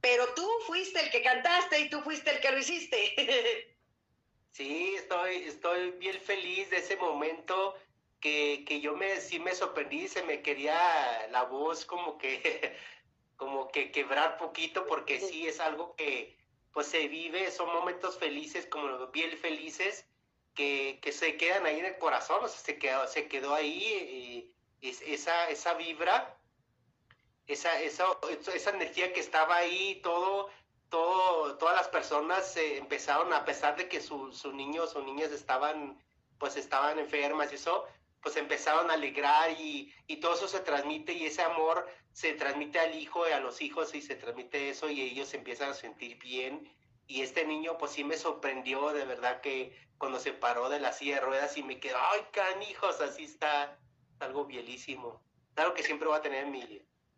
Pero 0.01 0.33
tú 0.33 0.47
fuiste 0.67 0.99
el 0.99 1.09
que 1.09 1.21
cantaste 1.21 1.79
y 1.79 1.89
tú 1.89 2.01
fuiste 2.01 2.31
el 2.31 2.39
que 2.39 2.51
lo 2.51 2.57
hiciste. 2.59 3.75
Sí, 4.51 4.95
estoy, 4.95 5.43
estoy 5.43 5.91
bien 5.91 6.19
feliz 6.19 6.71
de 6.71 6.77
ese 6.77 6.97
momento 6.97 7.77
que, 8.19 8.65
que 8.67 8.81
yo 8.81 8.95
me, 8.95 9.21
sí 9.21 9.39
me 9.39 9.53
sorprendí, 9.53 10.07
se 10.07 10.23
me 10.23 10.41
quería 10.41 11.27
la 11.29 11.43
voz 11.43 11.85
como 11.85 12.17
que, 12.17 12.75
como 13.37 13.69
que 13.69 13.91
quebrar 13.91 14.37
poquito, 14.37 14.85
porque 14.87 15.19
sí 15.19 15.47
es 15.47 15.59
algo 15.59 15.95
que 15.95 16.35
pues 16.73 16.87
se 16.87 17.07
vive, 17.07 17.51
son 17.51 17.71
momentos 17.71 18.17
felices, 18.17 18.65
como 18.65 19.07
bien 19.07 19.37
felices, 19.37 20.08
que, 20.59 20.99
que 21.01 21.13
se 21.13 21.37
quedan 21.37 21.65
ahí 21.65 21.79
en 21.79 21.85
el 21.85 21.97
corazón, 21.97 22.43
o 22.43 22.47
sea, 22.49 22.59
se 22.59 22.77
quedó, 22.77 23.07
se 23.07 23.29
quedó 23.29 23.55
ahí 23.55 23.81
eh, 23.81 24.51
es- 24.81 25.01
esa, 25.03 25.49
esa 25.49 25.73
vibra, 25.75 26.37
esa, 27.47 27.81
esa, 27.81 28.05
esa 28.53 28.69
energía 28.71 29.13
que 29.13 29.21
estaba 29.21 29.55
ahí, 29.55 30.01
todo, 30.03 30.49
todo, 30.89 31.57
todas 31.57 31.75
las 31.77 31.87
personas 31.87 32.57
eh, 32.57 32.75
empezaron, 32.77 33.31
a 33.33 33.45
pesar 33.45 33.77
de 33.77 33.87
que 33.87 34.01
sus 34.01 34.37
su 34.37 34.51
niños 34.51 34.95
o 34.97 35.01
niñas 35.01 35.31
estaban, 35.31 35.97
pues 36.37 36.57
estaban 36.57 36.99
enfermas 36.99 37.53
y 37.53 37.55
eso, 37.55 37.85
pues 38.21 38.35
empezaron 38.35 38.91
a 38.91 38.95
alegrar 38.95 39.51
y, 39.61 39.93
y 40.07 40.17
todo 40.17 40.35
eso 40.35 40.49
se 40.49 40.59
transmite 40.59 41.13
y 41.13 41.25
ese 41.25 41.41
amor 41.41 41.87
se 42.11 42.33
transmite 42.33 42.79
al 42.79 42.95
hijo 42.95 43.25
y 43.29 43.31
a 43.31 43.39
los 43.39 43.61
hijos 43.61 43.95
y 43.95 44.01
se 44.01 44.15
transmite 44.17 44.69
eso 44.71 44.89
y 44.89 45.01
ellos 45.03 45.33
empiezan 45.33 45.69
a 45.69 45.73
sentir 45.73 46.17
bien. 46.19 46.69
Y 47.07 47.21
este 47.21 47.45
niño 47.45 47.77
pues 47.77 47.93
sí 47.93 48.03
me 48.03 48.17
sorprendió 48.17 48.89
de 48.89 49.05
verdad 49.05 49.39
que 49.41 49.73
cuando 49.99 50.19
se 50.19 50.33
paró 50.33 50.69
de 50.69 50.79
la 50.79 50.91
silla 50.91 51.15
de 51.15 51.21
ruedas 51.21 51.55
y 51.57 51.63
me 51.63 51.79
quedó, 51.79 51.97
ay 51.99 52.25
canijos, 52.31 52.99
así 53.01 53.25
está, 53.25 53.77
algo 54.19 54.45
bielísimo. 54.45 55.21
Claro 55.53 55.73
que 55.75 55.83
siempre 55.83 56.07
voy 56.07 56.17
a 56.17 56.21
tener 56.21 56.45
en 56.45 56.51
mi, 56.51 56.63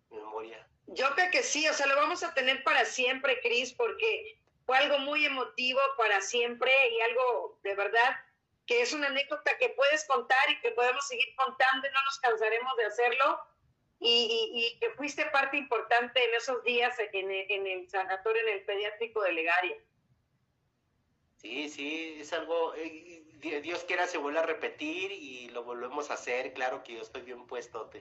mi 0.10 0.18
memoria. 0.18 0.68
Yo 0.88 1.10
creo 1.16 1.32
que 1.32 1.44
sí, 1.44 1.68
o 1.70 1.74
sea, 1.74 1.86
lo 1.86 1.96
vamos 1.96 2.24
a 2.24 2.34
tener 2.34 2.64
para 2.64 2.84
siempre, 2.84 3.40
Cris, 3.42 3.72
porque 3.72 4.40
fue 4.66 4.78
algo 4.78 4.98
muy 5.00 5.26
emotivo 5.26 5.80
para 5.96 6.20
siempre 6.22 6.72
y 6.90 7.02
algo 7.02 7.60
de 7.64 7.76
verdad 7.76 8.20
que 8.66 8.82
es 8.82 8.94
una 8.94 9.08
anécdota 9.08 9.58
que 9.58 9.70
puedes 9.70 10.06
contar 10.06 10.50
y 10.50 10.60
que 10.62 10.72
podemos 10.72 11.08
seguir 11.08 11.36
contando 11.36 11.88
y 11.88 11.92
no 11.92 12.04
nos 12.04 12.20
cansaremos 12.20 12.78
de 12.78 12.86
hacerlo. 12.86 13.40
Y 14.04 14.78
que 14.80 14.90
fuiste 14.92 15.26
parte 15.28 15.58
importante 15.58 16.24
en 16.24 16.34
esos 16.34 16.64
días 16.64 16.98
en 16.98 17.30
el, 17.30 17.52
en 17.52 17.68
el 17.68 17.90
sanatorio, 17.90 18.42
en 18.42 18.54
el 18.54 18.66
pediátrico 18.66 19.22
de 19.22 19.34
Legaria. 19.34 19.78
Sí, 21.42 21.70
sí, 21.70 22.18
es 22.20 22.32
algo, 22.34 22.76
eh, 22.76 23.24
Di- 23.42 23.60
Dios 23.62 23.84
quiera 23.86 24.06
se 24.06 24.20
vuelve 24.20 24.39
a 24.39 24.44
repetir 24.44 25.12
y 25.12 25.50
lo 25.50 25.64
volvemos 25.64 26.12
a 26.12 26.14
hacer, 26.14 26.54
claro 26.54 26.84
que 26.84 26.94
yo 26.96 27.02
estoy 27.02 27.22
bien 27.24 27.48
puesto. 27.48 27.89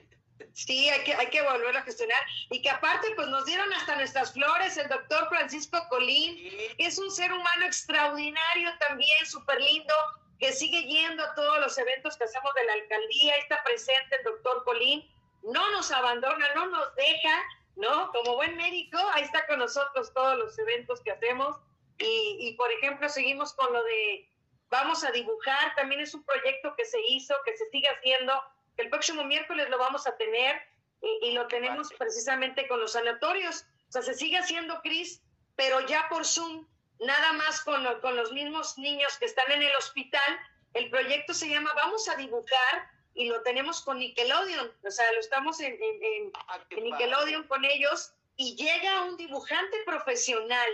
Sí, 0.53 0.89
hay 0.89 1.03
que, 1.03 1.13
hay 1.13 1.27
que 1.27 1.43
volverlo 1.43 1.77
a 1.77 1.83
gestionar. 1.83 2.19
Y 2.49 2.63
que 2.63 2.69
aparte, 2.71 3.09
pues 3.15 3.27
nos 3.27 3.45
dieron 3.45 3.71
hasta 3.73 3.95
nuestras 3.95 4.33
flores 4.33 4.75
el 4.75 4.89
doctor 4.89 5.29
Francisco 5.29 5.77
Colín, 5.89 6.35
Sí, 6.35 6.57
que 6.79 6.85
es 6.87 6.97
un 6.97 7.11
ser 7.11 7.31
humano 7.31 7.63
extraordinario 7.65 8.71
también, 8.79 9.25
súper 9.27 9.61
lindo, 9.61 9.93
que 10.39 10.51
sigue 10.51 10.81
yendo 10.83 11.23
a 11.23 11.35
todos 11.35 11.59
los 11.59 11.77
eventos 11.77 12.17
que 12.17 12.23
hacemos 12.23 12.51
de 12.55 12.63
la 12.65 12.73
alcaldía, 12.73 13.35
está 13.35 13.63
presente 13.63 14.15
el 14.15 14.23
doctor 14.23 14.63
Colín, 14.63 15.07
no 15.43 15.69
nos 15.71 15.91
abandona, 15.91 16.47
no 16.55 16.65
nos 16.67 16.95
deja, 16.95 17.43
¿no? 17.75 18.11
Como 18.11 18.33
buen 18.35 18.55
médico, 18.57 18.97
ahí 19.13 19.21
está 19.23 19.45
con 19.45 19.59
nosotros 19.59 20.11
todos 20.11 20.39
los 20.39 20.57
eventos 20.57 21.01
que 21.01 21.11
hacemos. 21.11 21.55
Y, 22.01 22.37
y, 22.39 22.53
por 22.53 22.71
ejemplo, 22.71 23.07
seguimos 23.09 23.53
con 23.53 23.71
lo 23.73 23.83
de 23.83 24.27
vamos 24.69 25.03
a 25.03 25.11
dibujar, 25.11 25.75
también 25.75 25.99
es 26.01 26.13
un 26.13 26.23
proyecto 26.23 26.73
que 26.77 26.85
se 26.85 26.99
hizo, 27.09 27.35
que 27.45 27.55
se 27.57 27.69
sigue 27.69 27.89
haciendo, 27.89 28.33
el 28.77 28.89
próximo 28.89 29.23
miércoles 29.25 29.69
lo 29.69 29.77
vamos 29.77 30.07
a 30.07 30.15
tener 30.15 30.61
y, 31.01 31.27
y 31.27 31.31
lo 31.33 31.47
tenemos 31.47 31.89
precisamente 31.97 32.67
con 32.69 32.79
los 32.79 32.93
sanatorios. 32.93 33.65
O 33.89 33.91
sea, 33.91 34.01
se 34.01 34.13
sigue 34.13 34.37
haciendo, 34.37 34.81
Cris, 34.81 35.21
pero 35.57 35.81
ya 35.87 36.07
por 36.09 36.25
Zoom, 36.25 36.65
nada 36.99 37.33
más 37.33 37.61
con, 37.63 37.83
lo- 37.83 37.99
con 37.99 38.15
los 38.15 38.31
mismos 38.31 38.77
niños 38.77 39.17
que 39.19 39.25
están 39.25 39.51
en 39.51 39.61
el 39.61 39.75
hospital. 39.75 40.39
El 40.73 40.89
proyecto 40.89 41.33
se 41.33 41.49
llama 41.49 41.73
Vamos 41.75 42.07
a 42.07 42.15
dibujar 42.15 42.89
y 43.13 43.25
lo 43.27 43.41
tenemos 43.43 43.81
con 43.81 43.99
Nickelodeon. 43.99 44.71
O 44.85 44.89
sea, 44.91 45.11
lo 45.11 45.19
estamos 45.19 45.59
en, 45.59 45.73
en- 45.73 46.03
en- 46.03 46.31
ah, 46.47 46.59
en. 46.69 46.83
Nickelodeon 46.85 47.45
con 47.47 47.65
ellos 47.65 48.13
y 48.37 48.55
llega 48.55 49.03
un 49.03 49.17
dibujante 49.17 49.77
profesional 49.85 50.69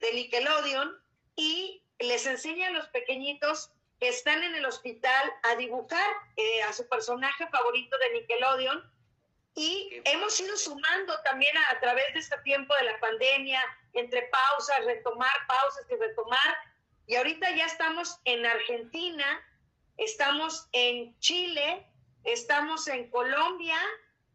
de 0.00 0.12
Nickelodeon 0.12 1.00
y 1.36 1.82
les 1.98 2.26
enseña 2.26 2.68
a 2.68 2.72
los 2.72 2.88
pequeñitos 2.88 3.70
que 3.98 4.08
están 4.08 4.42
en 4.42 4.54
el 4.54 4.64
hospital 4.64 5.32
a 5.42 5.56
dibujar 5.56 6.06
eh, 6.36 6.62
a 6.62 6.72
su 6.72 6.88
personaje 6.88 7.46
favorito 7.48 7.96
de 7.98 8.20
Nickelodeon 8.20 8.92
y 9.54 10.00
hemos 10.04 10.38
ido 10.40 10.56
sumando 10.56 11.14
también 11.22 11.54
a, 11.56 11.72
a 11.72 11.80
través 11.80 12.12
de 12.14 12.20
este 12.20 12.38
tiempo 12.38 12.74
de 12.76 12.84
la 12.84 13.00
pandemia, 13.00 13.60
entre 13.92 14.22
pausas, 14.22 14.84
retomar 14.84 15.30
pausas 15.46 15.84
y 15.90 15.96
retomar. 15.96 16.56
Y 17.06 17.16
ahorita 17.16 17.50
ya 17.56 17.66
estamos 17.66 18.20
en 18.24 18.46
Argentina, 18.46 19.44
estamos 19.96 20.68
en 20.72 21.18
Chile, 21.18 21.86
estamos 22.24 22.86
en 22.88 23.10
Colombia 23.10 23.76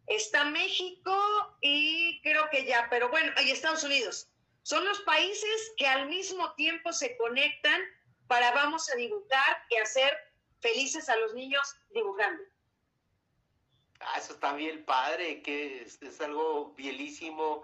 está 0.08 0.46
México 0.46 1.16
y 1.62 2.22
creo 2.22 2.50
que 2.50 2.66
ya, 2.66 2.88
pero 2.90 3.10
bueno, 3.10 3.32
y 3.44 3.52
Estados 3.52 3.84
Unidos. 3.84 4.30
Son 4.66 4.84
los 4.84 5.00
países 5.02 5.74
que 5.78 5.86
al 5.86 6.10
mismo 6.10 6.52
tiempo 6.56 6.92
se 6.92 7.16
conectan 7.18 7.80
para 8.26 8.52
vamos 8.52 8.90
a 8.90 8.96
dibujar 8.96 9.64
y 9.70 9.76
hacer 9.76 10.12
felices 10.60 11.08
a 11.08 11.16
los 11.18 11.36
niños 11.36 11.76
dibujando. 11.92 12.42
Ah, 14.00 14.18
eso 14.18 14.34
está 14.34 14.54
bien 14.54 14.84
padre, 14.84 15.44
que 15.44 15.84
es, 15.84 16.20
algo 16.20 16.74
bielísimo. 16.74 17.62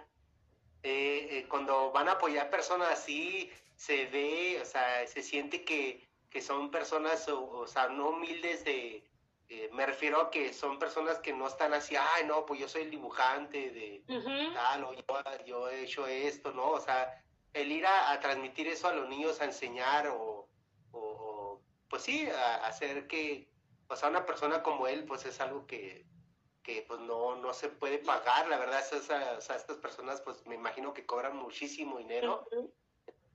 Eh, 0.84 1.28
eh, 1.32 1.46
cuando 1.50 1.92
van 1.92 2.08
a 2.08 2.12
apoyar 2.12 2.52
personas 2.52 2.90
así, 2.90 3.52
se 3.76 4.06
ve, 4.06 4.60
o 4.62 4.66
sea, 4.66 5.08
se 5.08 5.24
siente 5.24 5.66
que, 5.66 6.08
que 6.30 6.40
son 6.40 6.70
personas, 6.70 7.28
o, 7.30 7.66
sea, 7.66 7.88
no 7.88 8.10
humildes 8.10 8.64
de, 8.64 9.04
eh, 9.54 9.70
me 9.74 9.86
refiero 9.86 10.22
a 10.22 10.32
que 10.32 10.54
son 10.54 10.80
personas 10.80 11.20
que 11.20 11.34
no 11.34 11.46
están 11.46 11.74
así, 11.74 11.94
ay, 11.98 12.24
no, 12.26 12.46
pues 12.46 12.62
yo 12.62 12.70
soy 12.70 12.84
el 12.84 12.90
dibujante 12.90 13.70
de 13.70 14.02
tal, 14.54 14.86
o 14.86 14.94
yo, 15.44 15.68
he 15.68 15.84
hecho 15.84 16.08
esto, 16.08 16.54
¿no? 16.54 16.70
O 16.70 16.80
sea, 16.80 17.22
el 17.52 17.70
ir 17.70 17.86
a, 17.86 18.18
transmitir 18.22 18.70
eso 18.70 18.88
a 18.88 18.94
los 18.94 19.10
niños, 19.10 19.42
a 19.42 19.46
enseñar, 19.46 20.08
o, 20.08 20.48
o 20.92 21.62
pues 21.90 22.04
sí, 22.04 22.30
a, 22.30 22.66
hacer 22.66 23.08
que, 23.08 23.52
o 23.90 23.96
sea, 23.98 24.08
una 24.08 24.26
persona 24.26 24.64
como 24.64 24.88
él, 24.88 25.04
pues 25.04 25.26
es 25.26 25.42
algo 25.42 25.68
que, 25.68 26.06
que 26.64 26.86
pues 26.88 27.02
no, 27.02 27.36
no 27.36 27.54
se 27.54 27.68
puede 27.68 27.98
pagar, 27.98 28.48
la 28.48 28.58
verdad, 28.58 28.82
o 28.94 29.02
sea, 29.02 29.38
estas 29.38 29.78
personas 29.80 30.22
pues 30.22 30.48
me 30.48 30.56
imagino 30.56 30.94
que 30.94 31.06
cobran 31.06 31.36
muchísimo 31.36 31.98
dinero, 31.98 32.48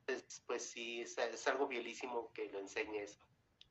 Entonces, 0.07 0.43
pues 0.47 0.71
sí, 0.71 1.03
es, 1.03 1.47
algo 1.47 1.67
bielísimo 1.67 2.33
que 2.33 2.49
lo 2.49 2.59
enseñe 2.59 3.03
eso. 3.03 3.21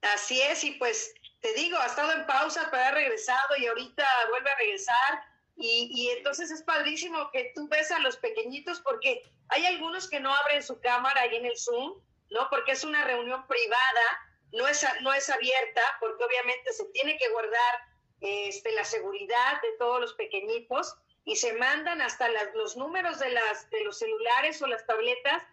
Así 0.02 0.42
es, 0.42 0.64
y 0.64 0.72
pues 0.72 1.14
te 1.42 1.54
digo, 1.54 1.78
ha 1.78 1.86
estado 1.86 2.12
en 2.12 2.26
pausa, 2.26 2.68
pero 2.72 2.84
ha 2.84 2.92
regresado 2.92 3.56
y 3.58 3.68
ahorita 3.68 4.06
vuelve 4.30 4.50
a 4.50 4.58
regresar. 4.58 5.24
Y, 5.58 5.90
y, 5.92 6.10
entonces 6.10 6.52
es 6.52 6.64
padrísimo 6.64 7.32
que 7.32 7.52
tú 7.56 7.68
ves 7.70 7.90
a 7.92 8.00
los 8.00 8.18
pequeñitos 8.18 8.82
porque 8.82 9.22
hay 9.50 9.66
algunos 9.66 10.10
que 10.10 10.20
no 10.20 10.34
abren 10.34 10.64
su 10.64 10.80
cámara 10.82 11.22
ahí 11.22 11.36
en 11.36 11.46
el 11.46 11.58
Zoom, 11.58 12.02
¿no? 12.30 12.50
Porque 12.50 12.74
es 12.74 12.84
una 12.84 13.04
reunión 13.06 13.46
privada, 13.48 14.30
no 14.52 14.68
es, 14.68 14.86
no 15.02 15.14
es 15.14 15.30
abierta, 15.30 15.82
porque 16.00 16.24
obviamente 16.24 16.74
se 16.74 16.86
tiene 16.86 17.18
que 17.18 17.30
guardar 17.30 17.76
este, 18.22 18.72
la 18.72 18.84
seguridad 18.84 19.62
de 19.62 19.78
todos 19.78 20.02
los 20.02 20.14
pequeñitos 20.14 20.96
y 21.26 21.36
se 21.36 21.54
mandan 21.54 22.02
hasta 22.02 22.28
los 22.54 22.78
números 22.78 23.20
de, 23.20 23.30
las, 23.30 23.70
de 23.70 23.84
los 23.84 24.00
celulares 24.00 24.62
o 24.62 24.68
las 24.68 24.86
tabletas 24.86 25.44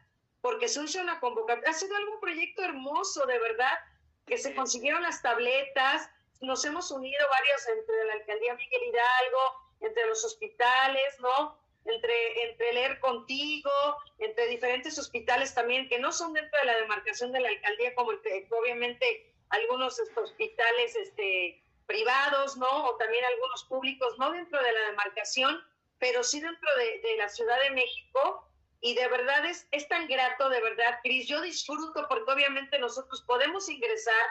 porque 0.41 0.69
se 0.69 0.81
usa 0.81 1.03
una 1.03 1.21
convocatoria. 1.21 1.71
Ha 1.71 1.75
sido 1.75 1.97
algún 1.97 2.21
proyecto 2.21 2.63
hermoso, 2.63 3.25
de 3.27 3.39
verdad, 3.39 3.79
que 4.27 4.39
se 4.39 4.55
consiguieron 4.55 5.03
las 5.03 5.23
tabletas, 5.23 6.11
nos 6.41 6.65
hemos 6.65 6.91
unido 6.91 7.25
varios 7.31 7.69
entre 7.69 8.05
la 8.05 8.13
alcaldía 8.15 8.55
Miguel 8.55 8.83
Hidalgo, 8.83 9.63
entre 9.81 10.07
los 10.07 10.25
hospitales, 10.25 11.19
¿no? 11.21 11.59
Entre, 11.85 12.49
entre 12.49 12.73
leer 12.73 13.01
contigo, 13.01 13.71
entre 14.19 14.47
diferentes 14.47 14.99
hospitales 14.99 15.55
también, 15.55 15.89
que 15.89 15.99
no 15.99 16.13
son 16.13 16.33
dentro 16.33 16.59
de 16.61 16.67
la 16.67 16.77
demarcación 16.77 17.33
de 17.33 17.41
la 17.41 17.49
alcaldía, 17.49 17.95
como 17.95 18.13
obviamente 18.61 19.33
algunos 19.51 20.01
hospitales 20.17 20.97
este, 20.97 21.63
privados, 21.87 22.57
¿no? 22.57 22.87
O 22.87 22.97
también 22.97 23.25
algunos 23.25 23.65
públicos, 23.65 24.19
no 24.19 24.33
dentro 24.33 24.63
de 24.63 24.73
la 24.73 24.81
demarcación, 24.89 25.63
pero 25.99 26.23
sí 26.23 26.41
dentro 26.41 26.69
de, 26.77 27.17
la 27.17 27.29
Ciudad 27.29 27.61
de 27.63 27.71
México. 27.71 28.49
Y 28.83 28.95
de 28.95 29.07
verdad 29.07 29.47
es, 29.47 29.67
es 29.71 29.89
tan 29.89 30.09
grato, 30.09 30.49
de 30.49 30.61
verdad, 30.61 30.99
Cris. 31.03 31.29
Yo 31.29 31.41
disfruto 31.41 32.07
porque 32.09 32.31
obviamente 32.31 32.79
nosotros 32.81 33.23
podemos 33.23 33.69
ingresar, 33.69 34.23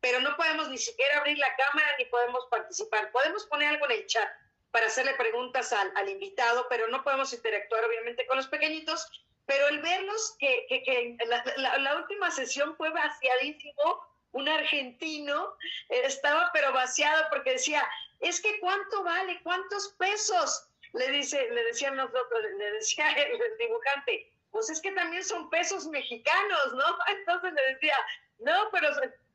pero 0.00 0.20
no 0.20 0.34
podemos 0.36 0.68
ni 0.70 0.78
siquiera 0.78 1.18
abrir 1.18 1.38
la 1.38 1.54
cámara 1.54 1.96
ni 1.98 2.06
podemos 2.06 2.46
participar. 2.50 3.12
Podemos 3.12 3.44
poner 3.46 3.68
algo 3.68 3.84
en 3.84 3.92
el 3.92 4.06
chat 4.06 4.28
para 4.70 4.86
hacerle 4.86 5.14
preguntas 5.14 5.72
al, 5.74 5.92
al 5.96 6.08
invitado, 6.08 6.66
pero 6.70 6.88
no 6.88 7.04
podemos 7.04 7.32
interactuar 7.34 7.84
obviamente 7.84 8.26
con 8.26 8.38
los 8.38 8.48
pequeñitos. 8.48 9.06
Pero 9.44 9.68
el 9.68 9.80
verlos, 9.80 10.34
que, 10.38 10.64
que, 10.68 10.82
que 10.82 11.16
la, 11.26 11.44
la, 11.58 11.78
la 11.78 11.96
última 11.96 12.30
sesión 12.30 12.74
fue 12.76 12.88
vaciadísimo, 12.90 14.02
un 14.32 14.48
argentino, 14.48 15.54
eh, 15.88 16.02
estaba 16.04 16.50
pero 16.52 16.72
vaciado 16.72 17.26
porque 17.30 17.52
decía, 17.52 17.86
es 18.20 18.40
que 18.40 18.60
cuánto 18.60 19.02
vale, 19.02 19.40
cuántos 19.42 19.88
pesos, 19.98 20.69
le 20.92 21.10
dice, 21.10 21.50
le 21.50 21.64
decía 21.64 21.90
nosotros, 21.90 22.42
le 22.56 22.72
decía 22.72 23.10
el, 23.12 23.58
dibujante, 23.58 24.32
pues 24.50 24.70
es 24.70 24.80
que 24.80 24.92
también 24.92 25.24
son 25.24 25.48
pesos 25.50 25.86
mexicanos, 25.86 26.74
¿no? 26.74 26.84
Entonces 27.08 27.52
le 27.52 27.74
decía, 27.74 27.96
no, 28.38 28.68
pero, 28.72 28.88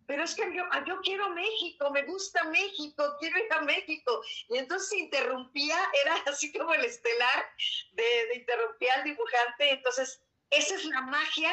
pero 0.07 0.23
es 0.23 0.35
que 0.35 0.53
yo, 0.53 0.63
yo 0.85 0.99
quiero 1.01 1.29
México, 1.29 1.89
me 1.91 2.03
gusta 2.03 2.43
México, 2.45 3.15
quiero 3.19 3.37
ir 3.37 3.53
a 3.53 3.61
México. 3.61 4.21
Y 4.49 4.57
entonces 4.57 4.91
interrumpía, 4.99 5.77
era 6.03 6.15
así 6.27 6.51
como 6.51 6.73
el 6.73 6.85
estelar 6.85 7.45
de, 7.93 8.03
de 8.03 8.35
interrumpía 8.35 8.95
al 8.95 9.03
dibujante. 9.03 9.71
Entonces, 9.71 10.21
esa 10.49 10.75
es 10.75 10.85
la 10.85 11.01
magia 11.01 11.51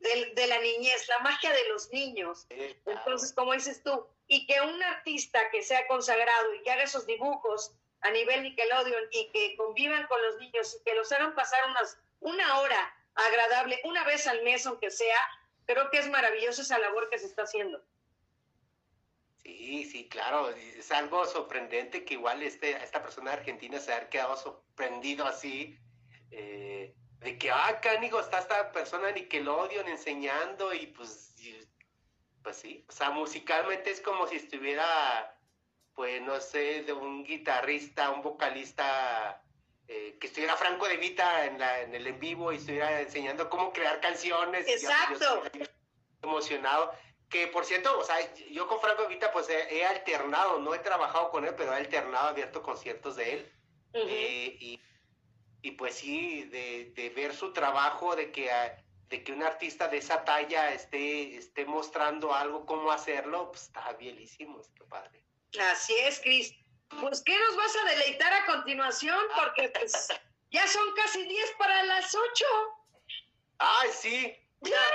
de, 0.00 0.46
la 0.46 0.60
niñez, 0.60 1.08
la 1.08 1.18
magia 1.20 1.52
de 1.52 1.68
los 1.68 1.90
niños. 1.90 2.46
Entonces, 2.50 3.32
como 3.32 3.52
dices 3.52 3.82
tú, 3.82 4.06
y 4.28 4.46
que 4.46 4.60
un 4.60 4.82
artista 4.82 5.40
que 5.50 5.62
sea 5.62 5.86
consagrado 5.86 6.54
y 6.54 6.62
que 6.62 6.70
haga 6.70 6.82
esos 6.82 7.06
dibujos 7.06 7.72
a 8.06 8.10
nivel 8.10 8.42
Nickelodeon 8.42 9.04
y 9.10 9.30
que 9.32 9.56
convivan 9.56 10.06
con 10.06 10.20
los 10.22 10.38
niños 10.38 10.76
y 10.78 10.84
que 10.84 10.94
los 10.94 11.10
hagan 11.12 11.34
pasar 11.34 11.60
unas, 11.70 11.98
una 12.20 12.60
hora 12.60 12.94
agradable, 13.14 13.80
una 13.84 14.04
vez 14.04 14.26
al 14.26 14.42
mes, 14.42 14.66
aunque 14.66 14.90
sea, 14.90 15.18
creo 15.66 15.90
que 15.90 15.98
es 15.98 16.08
maravilloso 16.08 16.62
esa 16.62 16.78
labor 16.78 17.08
que 17.10 17.18
se 17.18 17.26
está 17.26 17.42
haciendo. 17.42 17.82
Sí, 19.42 19.84
sí, 19.84 20.08
claro, 20.08 20.50
es 20.50 20.90
algo 20.90 21.24
sorprendente 21.24 22.04
que 22.04 22.14
igual 22.14 22.42
este, 22.42 22.72
esta 22.82 23.02
persona 23.02 23.32
argentina 23.32 23.78
se 23.78 23.92
haya 23.92 24.08
quedado 24.08 24.36
sorprendido 24.36 25.24
así. 25.24 25.78
Eh, 26.30 26.94
de 27.20 27.38
que, 27.38 27.50
ah, 27.50 27.80
cánigo, 27.80 28.20
está 28.20 28.40
esta 28.40 28.72
persona 28.72 29.10
Nickelodeon 29.10 29.88
enseñando 29.88 30.74
y 30.74 30.88
pues, 30.88 31.34
pues 32.42 32.56
sí, 32.56 32.84
o 32.88 32.92
sea, 32.92 33.10
musicalmente 33.10 33.90
es 33.90 34.00
como 34.00 34.26
si 34.26 34.36
estuviera, 34.36 35.35
pues 35.96 36.22
no 36.22 36.40
sé, 36.40 36.84
de 36.84 36.92
un 36.92 37.24
guitarrista, 37.24 38.10
un 38.10 38.22
vocalista, 38.22 39.42
eh, 39.88 40.16
que 40.20 40.28
estuviera 40.28 40.56
Franco 40.56 40.86
de 40.86 40.96
Vita 40.98 41.46
en, 41.46 41.58
la, 41.58 41.80
en 41.80 41.92
el 41.92 42.06
en 42.06 42.20
vivo 42.20 42.52
y 42.52 42.56
estuviera 42.58 43.00
enseñando 43.00 43.50
cómo 43.50 43.72
crear 43.72 44.00
canciones. 44.00 44.68
Exacto. 44.68 45.42
emocionado. 46.22 46.92
Que 47.28 47.48
por 47.48 47.64
cierto, 47.64 47.98
o 47.98 48.04
sea, 48.04 48.16
yo 48.52 48.68
con 48.68 48.80
Franco 48.80 49.02
de 49.02 49.08
Vita 49.08 49.32
pues 49.32 49.48
he, 49.48 49.84
alternado, 49.84 50.60
no 50.60 50.72
he 50.72 50.78
trabajado 50.78 51.30
con 51.30 51.44
él, 51.44 51.54
pero 51.56 51.72
he 51.72 51.76
alternado, 51.76 52.28
abierto 52.28 52.62
conciertos 52.62 53.16
de 53.16 53.32
él. 53.32 53.52
Eh, 53.94 54.56
y 54.60 54.80
y 55.66 55.72
pues 55.72 55.96
sí, 55.96 56.44
de, 56.44 57.12
ver 57.16 57.34
su 57.34 57.52
trabajo, 57.52 58.14
de 58.14 58.30
que, 58.30 58.52
ah, 58.52 58.80
de 59.08 59.24
que 59.24 59.32
un 59.32 59.42
artista 59.42 59.88
de 59.88 59.96
esa 59.96 60.24
talla 60.24 60.72
esté, 60.72 61.36
esté 61.36 61.64
mostrando 61.64 62.32
algo, 62.32 62.64
cómo 62.64 62.92
hacerlo, 62.92 63.50
pues 63.50 63.64
está 63.64 63.92
bielísimo, 63.94 64.60
es 64.60 64.68
que 64.68 64.84
padre. 64.84 65.25
Así 65.58 65.94
es, 65.94 66.20
Cris. 66.20 66.54
Pues, 67.00 67.22
¿qué 67.22 67.36
nos 67.38 67.56
vas 67.56 67.74
a 67.76 67.88
deleitar 67.90 68.32
a 68.32 68.46
continuación? 68.46 69.18
Porque 69.36 69.68
pues, 69.70 70.08
ya 70.50 70.66
son 70.66 70.94
casi 70.94 71.24
10 71.24 71.52
para 71.58 71.82
las 71.84 72.14
8. 72.14 72.44
Ay, 73.58 73.90
sí. 73.92 74.36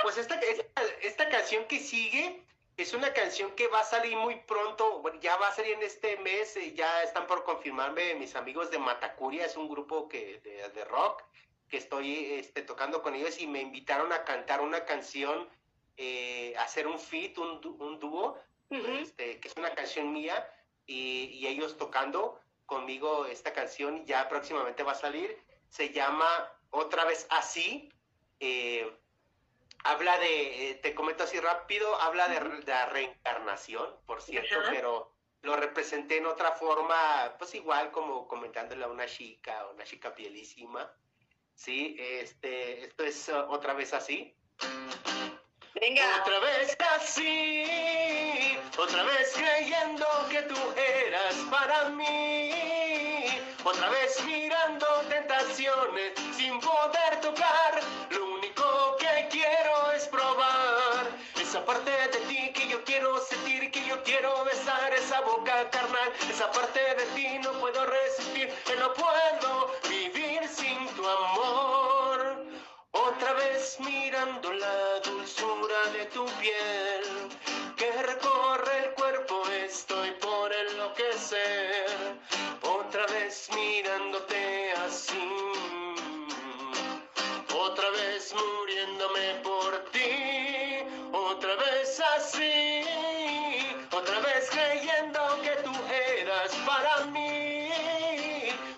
pues 0.02 0.16
esta, 0.16 0.36
esta, 0.36 0.82
esta 1.00 1.28
canción 1.28 1.64
que 1.66 1.78
sigue 1.78 2.44
es 2.76 2.94
una 2.94 3.12
canción 3.12 3.52
que 3.52 3.68
va 3.68 3.80
a 3.80 3.84
salir 3.84 4.16
muy 4.16 4.36
pronto, 4.36 5.02
ya 5.20 5.36
va 5.36 5.48
a 5.48 5.52
salir 5.52 5.74
en 5.74 5.82
este 5.82 6.16
mes, 6.18 6.56
eh, 6.56 6.72
ya 6.74 7.02
están 7.02 7.26
por 7.26 7.44
confirmarme 7.44 8.14
mis 8.14 8.34
amigos 8.34 8.70
de 8.70 8.78
Matacuria, 8.78 9.44
es 9.44 9.56
un 9.56 9.68
grupo 9.68 10.08
que, 10.08 10.40
de, 10.40 10.84
rock 10.86 11.22
que 11.68 11.76
estoy 11.76 12.34
este, 12.34 12.62
tocando 12.62 13.02
con 13.02 13.14
ellos 13.14 13.40
y 13.40 13.46
me 13.46 13.60
invitaron 13.60 14.12
a 14.12 14.24
cantar 14.24 14.60
una 14.60 14.84
canción, 14.84 15.48
eh, 15.96 16.54
hacer 16.58 16.86
un 16.86 16.98
feat, 16.98 17.36
un, 17.38 17.60
un 17.78 17.98
dúo, 17.98 18.38
este, 18.74 19.40
que 19.40 19.48
es 19.48 19.56
una 19.56 19.74
canción 19.74 20.12
mía, 20.12 20.48
y, 20.86 21.46
ellos 21.46 21.76
tocando 21.76 22.40
conmigo 22.66 23.26
esta 23.26 23.52
canción, 23.52 24.04
ya 24.06 24.28
próximamente 24.28 24.82
va 24.82 24.92
a 24.92 24.96
salir, 24.96 25.36
se 25.68 25.90
llama 25.92 26.26
Otra 26.70 27.04
vez 27.04 27.26
así. 27.30 27.92
Eh, 28.40 28.90
habla 29.84 30.18
de, 30.18 30.70
eh, 30.70 30.74
te 30.76 30.94
comento 30.94 31.24
así 31.24 31.38
rápido, 31.38 31.94
habla 32.00 32.28
de, 32.28 32.40
la 32.66 32.86
reencarnación, 32.86 33.94
por 34.06 34.22
cierto, 34.22 34.56
pero 34.70 35.12
lo 35.42 35.56
representé 35.56 36.18
en 36.18 36.26
otra 36.26 36.52
forma, 36.52 37.34
pues 37.38 37.54
igual 37.54 37.90
como 37.90 38.26
comentándole 38.28 38.84
a 38.84 38.88
una 38.88 39.06
chica, 39.06 39.66
una 39.72 39.84
chica 39.84 40.14
pielísima. 40.14 40.90
Sí, 41.54 41.96
este, 41.98 42.84
esto 42.84 43.04
es 43.04 43.28
uh, 43.28 43.50
otra 43.50 43.74
vez 43.74 43.92
así. 43.92 44.34
Otra 45.84 46.38
vez 46.38 46.76
así, 46.96 48.56
otra 48.78 49.02
vez 49.02 49.32
creyendo 49.34 50.06
que 50.30 50.42
tú 50.42 50.56
eras 50.76 51.34
para 51.50 51.88
mí. 51.90 53.26
Otra 53.64 53.88
vez 53.90 54.22
mirando 54.24 54.86
tentaciones 55.08 56.12
sin 56.36 56.60
poder 56.60 57.20
tocar 57.20 57.82
quiero 59.32 59.92
es 59.92 60.06
probar 60.08 61.06
esa 61.40 61.64
parte 61.64 61.90
de 61.90 62.18
ti 62.28 62.52
que 62.52 62.68
yo 62.68 62.84
quiero 62.84 63.18
sentir, 63.24 63.70
que 63.70 63.82
yo 63.86 64.02
quiero 64.02 64.44
besar 64.44 64.92
esa 64.92 65.20
boca 65.22 65.70
carnal, 65.70 66.12
esa 66.30 66.50
parte 66.50 66.80
de 66.80 67.04
ti 67.14 67.38
no 67.42 67.52
puedo 67.60 67.86
resistir, 67.86 68.48
que 68.66 68.76
no 68.76 68.92
puedo 68.92 69.72
vivir 69.88 70.46
sin 70.48 70.86
tu 70.96 71.08
amor. 71.08 72.01
Otra 72.94 73.32
vez 73.32 73.78
mirando 73.80 74.52
la 74.52 75.00
dulzura 75.00 75.90
de 75.94 76.04
tu 76.06 76.26
piel, 76.38 77.04
que 77.74 77.90
recorre 78.02 78.84
el 78.84 78.90
cuerpo, 78.90 79.42
estoy 79.64 80.10
por 80.20 80.52
enloquecer. 80.52 81.86
Otra 82.60 83.06
vez 83.06 83.48
mirándote 83.54 84.72
así, 84.84 85.54
otra 87.58 87.90
vez 87.92 88.34
muriéndome 88.34 89.40
por 89.42 89.84
ti, 89.90 90.84
otra 91.12 91.56
vez 91.56 91.98
así, 92.14 92.84
otra 93.90 94.20
vez 94.20 94.50
creyendo 94.50 95.40
que 95.40 95.56
tú 95.64 95.72
eras 96.20 96.52
para 96.66 97.06
mí, 97.06 97.70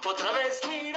otra 0.04 0.30
vez 0.32 0.60
mirando 0.68 0.93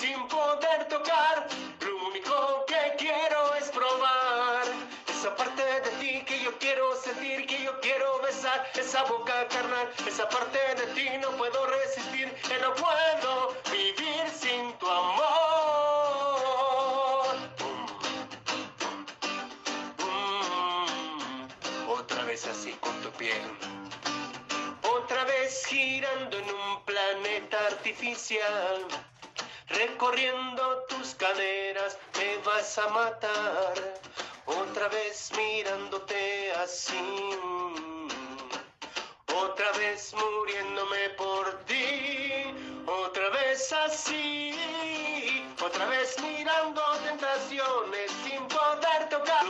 sin 0.00 0.28
poder 0.28 0.88
tocar. 0.88 1.46
Lo 1.80 2.06
único 2.06 2.64
que 2.66 2.94
quiero 2.98 3.54
es 3.54 3.70
probar 3.70 4.64
esa 5.08 5.34
parte 5.36 5.62
de 5.62 5.90
ti 6.00 6.24
que 6.26 6.42
yo 6.42 6.56
quiero 6.58 6.94
sentir, 6.96 7.46
que 7.46 7.62
yo 7.62 7.80
quiero 7.80 8.20
besar, 8.20 8.70
esa 8.74 9.02
boca 9.04 9.46
carnal, 9.48 9.88
esa 10.06 10.28
parte 10.28 10.58
de 10.74 10.86
ti 10.94 11.08
no 11.20 11.30
puedo 11.30 11.66
resistir, 11.66 12.30
que 12.48 12.58
no 12.58 12.74
puedo 12.74 13.56
vivir 13.72 14.28
sin 14.38 14.72
tu 14.78 14.86
amor. 14.88 15.24
Otra 21.88 22.24
vez 22.24 22.46
así 22.46 22.72
con 22.80 22.94
tu 23.02 23.10
piel. 23.12 23.42
Otra 24.82 25.24
vez 25.24 25.64
girando 25.66 26.38
en 26.38 26.44
un 26.44 26.84
planeta 26.84 27.58
artificial. 27.66 28.86
Recorriendo 29.74 30.84
tus 30.88 31.14
caderas 31.16 31.98
me 32.18 32.36
vas 32.44 32.78
a 32.78 32.88
matar. 32.88 33.74
Otra 34.46 34.88
vez 34.88 35.32
mirándote 35.36 36.52
así. 36.62 37.30
Otra 39.34 39.72
vez 39.72 40.14
muriéndome 40.14 41.10
por 41.16 41.64
ti. 41.64 42.54
Otra 42.86 43.28
vez 43.30 43.72
así. 43.72 44.54
Otra 45.60 45.86
vez 45.86 46.16
mirando 46.22 46.82
tentaciones 47.04 48.10
sin 48.24 48.46
poder 48.46 49.08
tocar. 49.08 49.44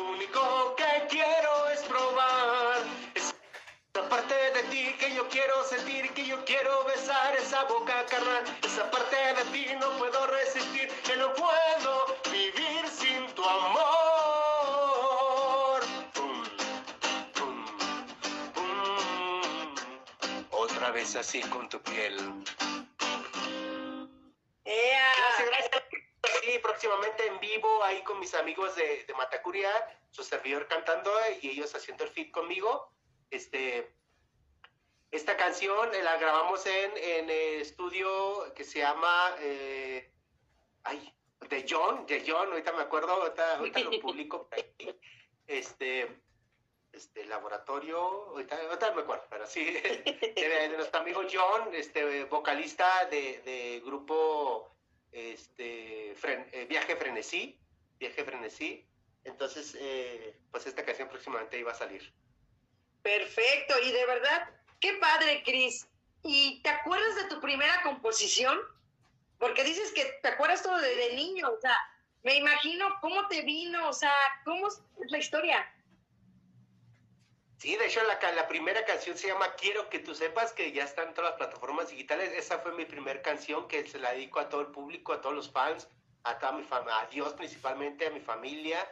Parte 4.35 4.63
de 4.63 4.69
ti 4.69 4.93
que 4.99 5.15
yo 5.15 5.29
quiero 5.29 5.65
sentir, 5.65 6.13
que 6.13 6.27
yo 6.27 6.45
quiero 6.45 6.85
besar, 6.85 7.37
esa 7.37 7.65
boca 7.65 8.05
carnal, 8.07 8.45
esa 8.63 8.91
parte 8.91 9.17
de 9.17 9.45
ti 9.53 9.67
no 9.79 9.91
puedo 9.99 10.27
resistir, 10.27 10.89
que 11.07 11.17
no 11.17 11.33
puedo 11.35 12.17
vivir 12.31 12.89
sin 12.89 13.27
tu 13.35 13.45
amor. 13.45 13.85
Otra 20.51 20.91
vez 20.91 21.17
así 21.17 21.41
con 21.43 21.69
tu 21.69 21.81
piel. 21.83 22.17
Gracias, 24.65 25.47
gracias. 25.47 25.83
Sí, 26.43 26.59
próximamente 26.63 27.27
en 27.27 27.41
vivo 27.41 27.85
ahí 27.85 28.03
con 28.03 28.19
mis 28.19 28.35
amigos 28.35 28.75
de, 28.77 29.05
de 29.07 29.15
Matacuria, 29.15 29.71
su 30.11 30.23
servidor 30.23 30.67
cantando 30.69 31.11
y 31.41 31.51
ellos 31.51 31.75
haciendo 31.75 32.05
el 32.05 32.11
feed 32.11 32.31
conmigo. 32.31 32.91
Este, 33.31 33.95
esta 35.11 35.37
canción 35.37 35.95
eh, 35.95 36.03
la 36.03 36.17
grabamos 36.17 36.65
en, 36.67 36.93
en 36.97 37.31
el 37.31 37.61
estudio 37.61 38.53
que 38.55 38.65
se 38.65 38.81
llama, 38.81 39.37
eh, 39.41 40.11
ay, 40.85 41.13
de 41.49 41.67
John, 41.69 42.07
de 42.07 42.25
John, 42.27 42.49
ahorita 42.51 42.73
me 42.73 42.83
acuerdo, 42.83 43.13
ahorita, 43.13 43.59
ahorita 43.59 43.81
lo 43.81 43.91
publico. 44.01 44.49
Este, 45.47 46.21
este 46.93 47.27
laboratorio, 47.27 47.99
ahorita, 48.31 48.57
ahorita 48.57 48.93
me 48.95 49.03
acuerdo, 49.03 49.25
pero 49.29 49.47
sí, 49.47 49.65
de, 49.73 50.33
de 50.35 50.69
nuestro 50.77 51.01
amigo 51.01 51.23
John, 51.31 51.75
este 51.75 52.25
vocalista 52.25 53.05
de, 53.07 53.41
de 53.43 53.83
grupo 53.85 54.75
este, 55.13 56.15
Fren- 56.17 56.49
eh, 56.53 56.65
Viaje 56.67 56.97
Frenesí, 56.97 57.61
Viaje 57.99 58.25
Frenesí. 58.25 58.89
Entonces, 59.25 59.77
eh, 59.81 60.39
pues 60.51 60.67
esta 60.67 60.85
canción 60.85 61.09
próximamente 61.09 61.59
iba 61.59 61.73
a 61.73 61.75
salir. 61.75 62.13
Perfecto, 63.03 63.75
y 63.83 63.93
de 63.93 64.07
verdad, 64.07 64.49
qué 64.85 64.93
padre, 64.99 65.43
Cris. 65.43 65.89
¿Y 66.23 66.61
te 66.61 66.69
acuerdas 66.69 67.17
de 67.17 67.25
tu 67.25 67.41
primera 67.41 67.83
composición? 67.83 68.59
Porque 69.39 69.65
dices 69.65 69.93
que 69.93 70.05
te 70.21 70.29
acuerdas 70.29 70.63
todo 70.63 70.79
de, 70.79 70.95
de 70.95 71.15
niño, 71.15 71.51
o 71.51 71.59
sea, 71.59 71.75
me 72.23 72.37
imagino 72.37 72.87
cómo 73.01 73.27
te 73.29 73.41
vino, 73.43 73.89
o 73.89 73.93
sea, 73.95 74.13
cómo 74.45 74.69
es 74.69 74.83
la 75.11 75.19
historia. 75.19 75.75
Sí, 77.57 77.77
de 77.77 77.87
hecho 77.87 78.01
la, 78.05 78.33
la 78.33 78.47
primera 78.47 78.85
canción 78.85 79.17
se 79.17 79.29
llama 79.29 79.55
Quiero 79.55 79.89
que 79.89 80.01
tú 80.01 80.15
sepas 80.15 80.53
que 80.53 80.71
ya 80.73 80.85
está 80.85 81.03
en 81.03 81.15
todas 81.15 81.31
las 81.31 81.39
plataformas 81.39 81.89
digitales. 81.89 82.33
Esa 82.35 82.59
fue 82.59 82.73
mi 82.73 82.85
primera 82.85 83.23
canción 83.23 83.67
que 83.69 83.87
se 83.87 83.99
la 83.99 84.13
dedico 84.13 84.39
a 84.39 84.51
todo 84.51 84.61
el 84.61 84.67
público, 84.67 85.15
a 85.15 85.23
todos 85.23 85.35
los 85.35 85.51
fans, 85.51 85.89
a 86.25 86.39
toda 86.39 86.53
mi 86.53 86.63
familia, 86.63 87.01
a 87.01 87.07
Dios 87.07 87.33
principalmente, 87.33 88.07
a 88.07 88.11
mi 88.11 88.21
familia, 88.21 88.87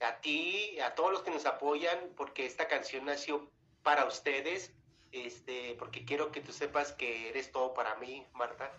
a 0.00 0.20
ti, 0.20 0.80
a 0.80 0.96
todos 0.96 1.12
los 1.12 1.22
que 1.22 1.30
nos 1.30 1.46
apoyan, 1.46 1.98
porque 2.16 2.46
esta 2.46 2.66
canción 2.66 3.04
nació 3.04 3.48
para 3.84 4.06
ustedes, 4.06 4.72
este, 5.12 5.76
porque 5.78 6.04
quiero 6.04 6.30
que 6.32 6.40
tú 6.40 6.52
sepas 6.52 6.92
que 6.92 7.28
eres 7.28 7.50
todo 7.52 7.74
para 7.74 7.94
mí, 7.96 8.26
Marta. 8.32 8.72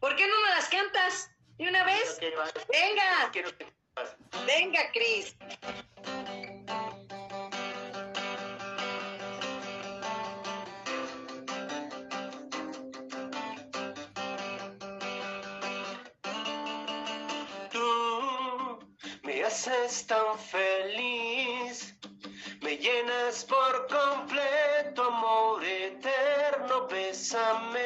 ¿Por 0.00 0.16
qué 0.16 0.26
no 0.26 0.42
me 0.42 0.48
las 0.50 0.68
cantas 0.68 1.30
de 1.56 1.68
una 1.68 1.84
vez? 1.84 2.18
Venga, 2.20 3.30
quiero 3.32 3.56
que 3.56 3.66
venga, 4.46 4.90
Cris. 4.92 5.36
Tú 17.72 18.78
me 19.22 19.44
haces 19.44 20.06
tan 20.06 20.38
feliz, 20.38 21.57
me 22.68 22.76
llenas 22.76 23.46
por 23.46 23.86
completo, 23.86 25.04
amor 25.04 25.64
eterno, 25.64 26.86
bésame. 26.86 27.80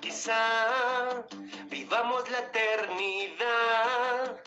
Quizá 0.00 1.22
vivamos 1.68 2.30
la 2.30 2.38
eternidad, 2.38 4.40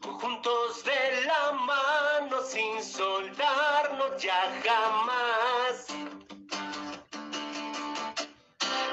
juntos 0.00 0.82
de 0.84 1.26
la 1.26 1.52
mano, 1.52 2.40
sin 2.42 2.82
soldarnos 2.82 4.22
ya 4.22 4.40
jamás. 4.64 5.86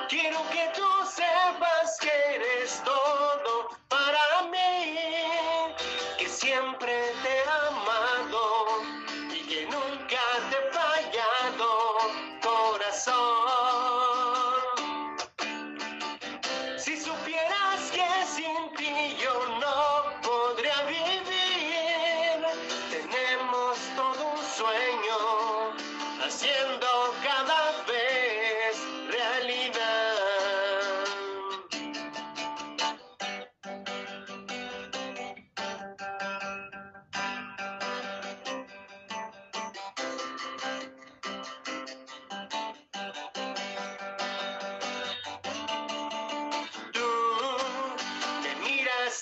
Quiero 0.09 0.39
que 0.51 0.69
tú 0.75 0.89
sepas 1.15 1.97
que 2.01 2.11
eres 2.35 2.62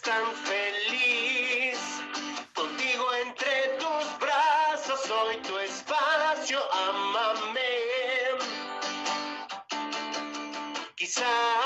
tan 0.01 0.33
feliz, 0.45 1.77
contigo 2.55 3.13
entre 3.25 3.77
tus 3.79 4.19
brazos 4.19 4.99
soy 5.05 5.37
tu 5.47 5.57
espacio, 5.59 6.59
amame. 6.73 7.61
Quizá 10.95 11.60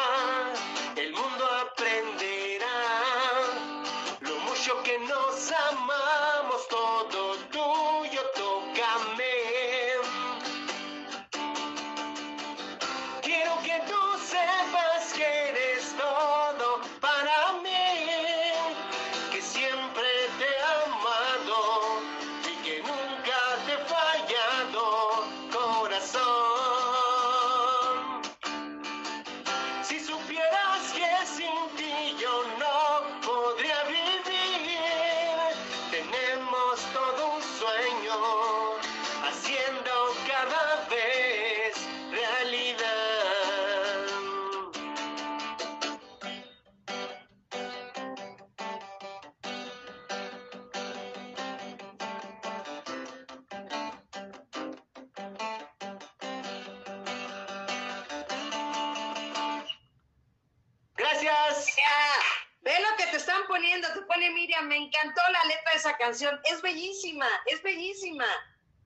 encantó 65.05 65.21
la 65.31 65.43
letra 65.47 65.71
de 65.71 65.77
esa 65.77 65.97
canción, 65.97 66.39
es 66.45 66.61
bellísima, 66.61 67.27
es 67.47 67.61
bellísima. 67.61 68.25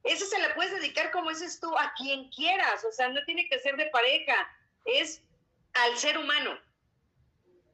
Eso 0.04 0.26
se 0.26 0.40
le 0.40 0.50
puedes 0.52 0.74
dedicar, 0.74 1.12
como 1.12 1.30
dices 1.30 1.60
tú, 1.60 1.76
a 1.78 1.94
quien 1.98 2.30
quieras, 2.30 2.84
o 2.86 2.92
sea, 2.92 3.10
no 3.10 3.24
tiene 3.26 3.48
que 3.50 3.60
ser 3.60 3.76
de 3.76 3.88
pareja, 3.88 4.36
es 4.86 5.22
al 5.74 5.98
ser 5.98 6.18
humano. 6.18 6.60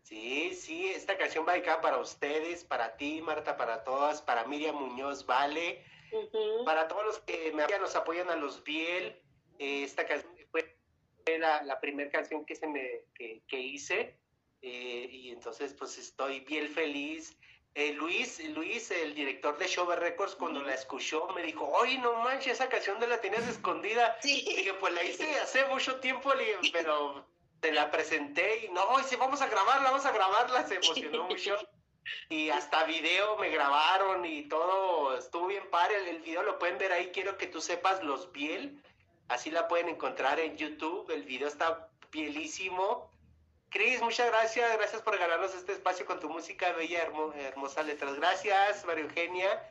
Sí, 0.03 0.53
sí, 0.53 0.87
esta 0.87 1.17
canción 1.17 1.45
va 1.47 1.53
dedicada 1.53 1.81
para 1.81 1.97
ustedes, 1.97 2.63
para 2.63 2.95
ti, 2.95 3.21
Marta, 3.21 3.57
para 3.57 3.83
todas, 3.83 4.21
para 4.21 4.45
Miriam 4.45 4.75
Muñoz, 4.75 5.25
Vale, 5.25 5.83
para 6.63 6.87
todos 6.87 7.05
los 7.05 7.19
que 7.19 7.51
me 7.53 7.65
nos 7.79 7.95
apoyan 7.95 8.29
a 8.29 8.35
los 8.35 8.63
Biel. 8.63 9.19
Eh, 9.57 9.83
esta 9.83 10.05
canción 10.05 10.35
fue 10.51 10.77
la, 11.39 11.63
la 11.63 11.79
primera 11.79 12.09
canción 12.11 12.45
que, 12.45 12.55
se 12.55 12.67
me, 12.67 13.05
que, 13.15 13.41
que 13.47 13.59
hice 13.59 14.19
eh, 14.61 15.07
y 15.11 15.29
entonces 15.29 15.73
pues 15.73 15.97
estoy 15.97 16.39
bien 16.41 16.67
feliz. 16.69 17.37
Eh, 17.77 17.91
Luis, 17.91 18.39
Luis, 18.51 18.89
el 18.91 19.13
director 19.13 19.57
de 19.57 19.67
Show 19.67 19.85
Records, 19.91 20.35
cuando 20.35 20.63
la 20.63 20.73
escuchó, 20.73 21.27
me 21.35 21.43
dijo, 21.43 21.65
oye, 21.65 21.97
no 21.97 22.13
manches, 22.23 22.53
esa 22.53 22.69
canción 22.69 23.01
de 23.01 23.07
la 23.07 23.19
tenías 23.19 23.45
escondida. 23.49 24.17
Sí. 24.21 24.45
Y 24.47 24.55
dije, 24.55 24.73
pues 24.75 24.93
la 24.93 25.03
hice 25.03 25.29
hace 25.41 25.65
mucho 25.65 25.99
tiempo, 25.99 26.31
pero 26.71 27.27
te 27.59 27.73
la 27.73 27.91
presenté 27.91 28.65
y 28.65 28.69
no, 28.69 28.97
dice, 28.97 29.17
vamos 29.17 29.41
a 29.41 29.47
grabarla, 29.47 29.91
vamos 29.91 30.05
a 30.05 30.13
grabarla, 30.13 30.65
se 30.65 30.75
emocionó 30.75 31.23
mucho. 31.29 31.57
Y 32.29 32.49
hasta 32.49 32.85
video 32.85 33.35
me 33.37 33.49
grabaron 33.49 34.23
y 34.23 34.47
todo, 34.47 35.17
estuvo 35.17 35.47
bien 35.47 35.69
padre, 35.69 35.97
el, 35.97 36.07
el 36.15 36.21
video 36.21 36.43
lo 36.43 36.57
pueden 36.57 36.77
ver 36.77 36.93
ahí, 36.93 37.11
quiero 37.11 37.37
que 37.37 37.47
tú 37.47 37.59
sepas 37.59 38.01
los 38.03 38.31
Biel, 38.31 38.81
así 39.27 39.51
la 39.51 39.67
pueden 39.67 39.89
encontrar 39.89 40.39
en 40.39 40.55
YouTube, 40.55 41.11
el 41.11 41.23
video 41.23 41.49
está 41.49 41.89
bielísimo 42.09 43.09
Cris, 43.75 44.01
muchas 44.01 44.27
gracias, 44.27 44.77
gracias 44.77 45.01
por 45.01 45.19
ganarnos 45.19 45.53
este 45.53 45.73
espacio 45.73 46.05
con 46.05 46.21
tu 46.21 46.29
música 46.29 46.71
bella, 46.71 47.09
hermosa 47.35 47.83
letras. 47.83 48.15
Gracias, 48.15 48.85
María 48.85 49.03
Eugenia. 49.03 49.69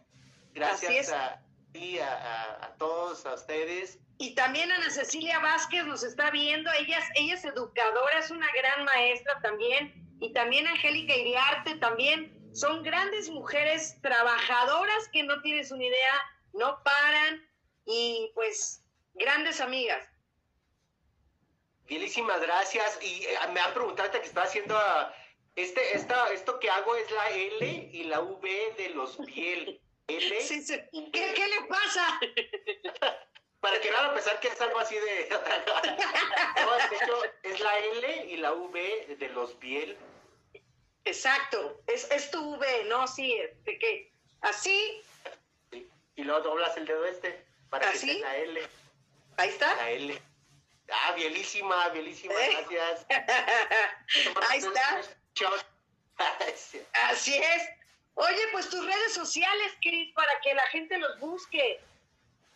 Gracias 0.53 1.11
a 1.11 1.41
ti, 1.73 1.99
a, 2.01 2.75
todos, 2.77 3.25
a 3.25 3.33
ustedes. 3.33 3.99
Y 4.19 4.35
también 4.35 4.71
Ana 4.71 4.91
Cecilia 4.91 5.39
Vázquez 5.39 5.87
nos 5.87 6.05
está 6.05 6.31
viendo, 6.31 6.71
ella, 6.73 6.99
ella 7.15 7.33
es 7.33 7.47
educadora, 7.47 8.19
es 8.19 8.31
una 8.31 8.47
gran 8.53 8.85
maestra 8.85 9.41
también, 9.41 9.95
y 10.21 10.35
también 10.35 10.67
Angélica 10.67 11.17
Iriarte 11.17 11.77
también, 11.77 12.31
son 12.53 12.83
grandes 12.83 13.31
mujeres 13.31 13.99
trabajadoras 14.03 15.09
que 15.15 15.23
no 15.23 15.41
tienes 15.41 15.73
una 15.73 15.85
idea, 15.85 16.23
no 16.53 16.79
paran, 16.85 17.49
y 17.87 18.31
pues 18.35 18.85
grandes 19.15 19.63
amigas. 19.63 20.07
Bienísimas 21.87 22.41
gracias. 22.41 22.99
Y 23.03 23.25
eh, 23.25 23.39
me 23.53 23.61
han 23.61 23.73
preguntado 23.75 24.11
que 24.11 24.19
está 24.19 24.43
haciendo 24.43 24.79
este, 25.57 25.97
esta, 25.97 26.33
esto 26.33 26.59
que 26.59 26.71
hago 26.71 26.97
es 26.97 27.11
la 27.11 27.31
L 27.31 27.91
y 27.93 28.05
la 28.05 28.21
V 28.21 28.75
de 28.77 28.89
los 28.91 29.19
Biel. 29.25 29.81
L. 30.09 30.39
¿Qué, 30.49 31.11
¿Qué, 31.13 31.47
le 31.47 31.67
pasa? 31.69 32.21
Para 33.61 33.81
que 33.81 33.91
nada 33.91 34.13
pensar 34.13 34.39
que 34.41 34.49
es 34.49 34.61
algo 34.61 34.79
así 34.79 34.95
de. 34.95 35.29
no, 36.65 36.75
de 36.77 36.97
hecho, 36.97 37.23
es 37.43 37.61
la 37.61 37.79
L 37.79 38.27
y 38.27 38.37
la 38.37 38.53
V 38.53 39.17
de 39.19 39.29
los 39.31 39.59
Biel. 39.59 39.97
Exacto, 41.07 41.83
es, 41.87 42.11
es 42.11 42.31
tu 42.31 42.57
V, 42.57 42.85
¿no? 42.85 43.07
Sí, 43.07 43.39
de 43.65 43.79
qué 43.79 44.13
así. 44.41 45.03
Y 46.17 46.25
luego 46.25 46.41
doblas 46.41 46.77
el 46.77 46.87
dedo 46.87 47.05
este 47.07 47.45
para 47.71 47.91
que 47.91 47.99
sea 47.99 48.15
la 48.21 48.37
L. 48.37 48.69
Ahí 49.37 49.49
está. 49.49 49.75
La 49.77 49.91
L. 49.91 50.23
Ah, 50.91 51.13
bielísima, 51.13 51.89
bielísima, 51.91 52.35
¿Eh? 52.35 52.67
gracias. 52.69 53.07
Ahí 54.51 54.59
está. 54.59 55.03
Así 57.09 57.35
es. 57.35 57.63
Oye, 58.15 58.49
pues 58.53 58.69
tus 58.69 58.85
redes 58.85 59.13
sociales, 59.15 59.73
Cris, 59.83 60.13
para 60.15 60.41
que 60.41 60.55
la 60.55 60.67
gente 60.67 60.99
los 60.99 61.19
busque. 61.19 61.81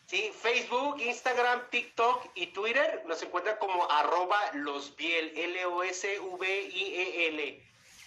Sí, 0.07 0.33
Facebook, 0.41 1.01
Instagram, 1.01 1.69
TikTok 1.71 2.31
y 2.35 2.47
Twitter 2.49 3.03
nos 3.07 3.23
encuentran 3.23 3.59
como 3.59 3.91
arroba 3.91 4.39
losviel, 4.55 5.33
L-O-S-V-I-E-L. 5.37 6.09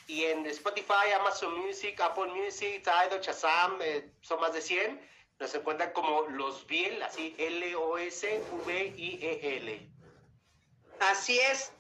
Y 0.08 0.24
en 0.26 0.46
Spotify, 0.48 1.12
Amazon 1.20 1.60
Music, 1.60 2.02
Apple 2.02 2.28
Music, 2.28 2.82
Tidal, 2.84 3.22
Shazam, 3.22 3.80
eh, 3.82 4.10
son 4.22 4.40
más 4.42 4.54
de 4.54 4.62
100. 4.62 5.00
Nos 5.40 5.54
encuentran 5.54 5.92
como 5.94 6.24
losviel, 6.30 7.04
así 7.04 7.36
L-O-S-V-I-E-L. 7.38 8.42
Así 11.02 11.40
es. 11.40 11.72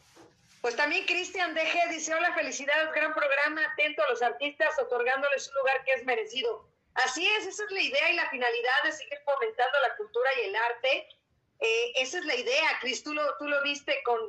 Pues 0.61 0.75
también 0.75 1.05
Cristian 1.05 1.53
Deje 1.53 1.79
dice, 1.89 2.13
hola, 2.13 2.33
felicidades, 2.33 2.91
gran 2.93 3.13
programa, 3.13 3.61
atento 3.71 4.03
a 4.03 4.09
los 4.09 4.21
artistas, 4.21 4.69
otorgándoles 4.79 5.47
un 5.47 5.55
lugar 5.55 5.83
que 5.85 5.93
es 5.93 6.05
merecido. 6.05 6.67
Así 6.95 7.27
es, 7.27 7.45
esa 7.45 7.63
es 7.63 7.71
la 7.71 7.81
idea 7.81 8.11
y 8.11 8.15
la 8.15 8.29
finalidad 8.29 8.83
de 8.83 8.91
seguir 8.91 9.19
fomentando 9.23 9.79
la 9.79 9.95
cultura 9.95 10.29
y 10.37 10.47
el 10.47 10.55
arte. 10.55 11.07
Eh, 11.59 11.93
esa 11.97 12.17
es 12.17 12.25
la 12.25 12.35
idea, 12.35 12.79
Cris, 12.81 13.03
tú 13.03 13.13
lo, 13.13 13.37
tú 13.37 13.47
lo 13.47 13.61
viste 13.63 14.01
con, 14.03 14.19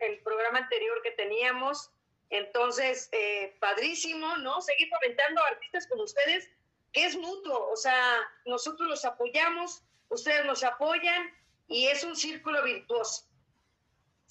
el 0.00 0.18
programa 0.20 0.58
anterior 0.58 1.00
que 1.02 1.12
teníamos. 1.12 1.90
Entonces, 2.28 3.08
eh, 3.12 3.56
padrísimo, 3.60 4.36
¿no? 4.38 4.60
Seguir 4.60 4.88
fomentando 4.90 5.42
a 5.42 5.48
artistas 5.48 5.86
como 5.86 6.02
ustedes, 6.02 6.50
que 6.92 7.06
es 7.06 7.16
mutuo, 7.16 7.70
o 7.70 7.76
sea, 7.76 8.20
nosotros 8.44 8.88
los 8.88 9.04
apoyamos, 9.04 9.82
ustedes 10.08 10.44
nos 10.44 10.62
apoyan 10.64 11.34
y 11.66 11.86
es 11.86 12.04
un 12.04 12.14
círculo 12.14 12.62
virtuoso. 12.62 13.24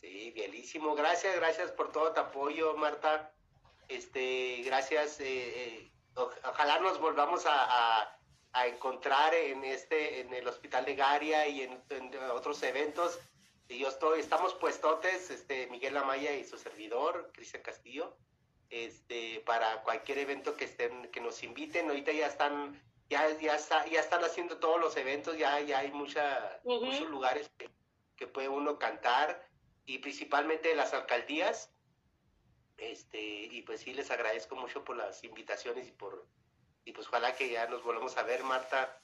Sí, 0.04 0.32
bienísimo. 0.32 0.96
Gracias, 0.96 1.34
gracias 1.38 1.72
por 1.72 1.94
todo 1.94 2.12
tu 2.12 2.20
apoyo, 2.20 2.76
Marta. 2.76 3.32
Este, 3.88 4.62
gracias. 4.66 5.22
Eh, 5.22 5.24
eh, 5.26 5.92
ojalá 6.44 6.80
nos 6.82 7.00
volvamos 7.00 7.46
a, 7.48 8.20
encontrar 8.66 9.34
en 9.34 9.64
este, 9.64 10.20
en 10.20 10.34
el 10.34 10.46
Hospital 10.46 10.84
de 10.84 10.96
Garia 10.96 11.48
y 11.48 11.62
en, 11.62 11.82
otros 12.34 12.62
eventos. 12.64 13.18
Y 13.70 13.80
yo 13.80 13.88
estoy, 13.88 14.20
estamos 14.20 14.54
puestotes, 14.56 15.30
este, 15.30 15.68
Miguel 15.68 15.96
Amaya 15.96 16.36
y 16.36 16.44
su 16.44 16.58
servidor, 16.58 17.32
Cristian 17.34 17.64
Castillo, 17.64 18.14
este, 18.70 19.40
para 19.46 19.84
cualquier 19.84 20.18
evento 20.18 20.58
que 20.58 20.66
estén, 20.66 21.10
que 21.14 21.22
nos 21.22 21.42
inviten. 21.44 21.88
Ahorita 21.88 22.12
ya 22.12 22.28
están, 22.28 22.78
ya, 23.10 23.30
ya 23.40 23.56
está, 23.56 23.88
ya 23.88 24.02
están 24.02 24.22
haciendo 24.26 24.58
todos 24.58 24.82
los 24.82 24.98
eventos, 24.98 25.38
ya, 25.38 25.62
ya 25.62 25.80
hay 25.80 25.94
mucha, 25.94 26.60
muchos 26.66 27.10
lugares 27.10 27.50
que, 27.58 27.70
que 28.18 28.28
puede 28.28 28.50
uno 28.50 28.78
cantar 28.78 29.53
y 29.86 30.00
principalmente 30.00 30.76
las 30.76 30.94
alcaldías. 30.94 31.70
Este, 32.78 33.20
y 33.20 33.62
pues 33.62 33.82
sí, 33.82 33.94
les 33.94 34.12
agradezco 34.12 34.56
mucho 34.56 34.84
por 34.84 34.98
las 34.98 35.24
invitaciones 35.24 35.88
y 35.88 35.92
por, 35.92 36.26
y 36.86 36.92
pues 36.92 37.08
ojalá 37.08 37.36
que 37.36 37.50
ya 37.50 37.68
nos 37.68 37.84
volvamos 37.84 38.18
a 38.18 38.24
ver, 38.24 38.44
Marta. 38.44 39.00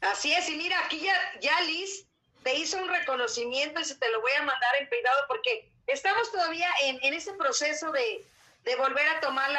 Así 0.00 0.32
es, 0.32 0.48
y 0.48 0.56
mira, 0.56 0.78
aquí 0.84 1.00
ya, 1.00 1.40
ya 1.40 1.60
Liz 1.62 2.06
te 2.42 2.54
hizo 2.54 2.78
un 2.78 2.88
reconocimiento 2.88 3.80
y 3.80 3.84
se 3.84 3.96
te 3.96 4.10
lo 4.10 4.20
voy 4.20 4.32
a 4.38 4.42
mandar 4.42 4.76
en 4.78 4.88
privado 4.88 5.18
porque 5.26 5.68
estamos 5.86 6.30
todavía 6.30 6.68
en, 6.82 6.98
en 7.02 7.14
ese 7.14 7.32
proceso 7.34 7.90
de, 7.90 8.24
de 8.66 8.76
volver 8.76 9.08
a 9.08 9.20
tomar 9.20 9.50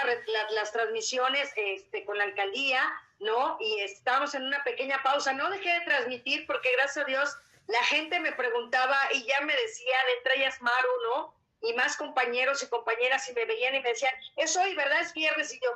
las 0.51 0.71
transmisiones 0.71 1.49
este, 1.55 2.05
con 2.05 2.17
la 2.17 2.25
alcaldía, 2.25 2.81
¿no? 3.19 3.57
Y 3.59 3.79
estamos 3.79 4.35
en 4.35 4.43
una 4.43 4.63
pequeña 4.63 5.01
pausa. 5.01 5.33
No 5.33 5.49
dejé 5.49 5.69
de 5.69 5.85
transmitir 5.85 6.45
porque 6.45 6.71
gracias 6.73 7.05
a 7.05 7.07
Dios 7.07 7.37
la 7.67 7.83
gente 7.83 8.19
me 8.19 8.31
preguntaba 8.31 8.97
y 9.13 9.25
ya 9.25 9.41
me 9.41 9.55
decían, 9.55 10.05
entre 10.17 10.39
ellas 10.39 10.61
Maru, 10.61 10.89
¿no? 11.03 11.35
Y 11.61 11.73
más 11.73 11.97
compañeros 11.97 12.63
y 12.63 12.69
compañeras 12.69 13.27
y 13.29 13.33
me 13.33 13.45
veían 13.45 13.75
y 13.75 13.81
me 13.81 13.89
decían, 13.89 14.13
es 14.37 14.55
hoy, 14.55 14.73
¿verdad? 14.75 15.01
Es 15.01 15.13
viernes. 15.13 15.53
Y 15.53 15.59
yo, 15.59 15.69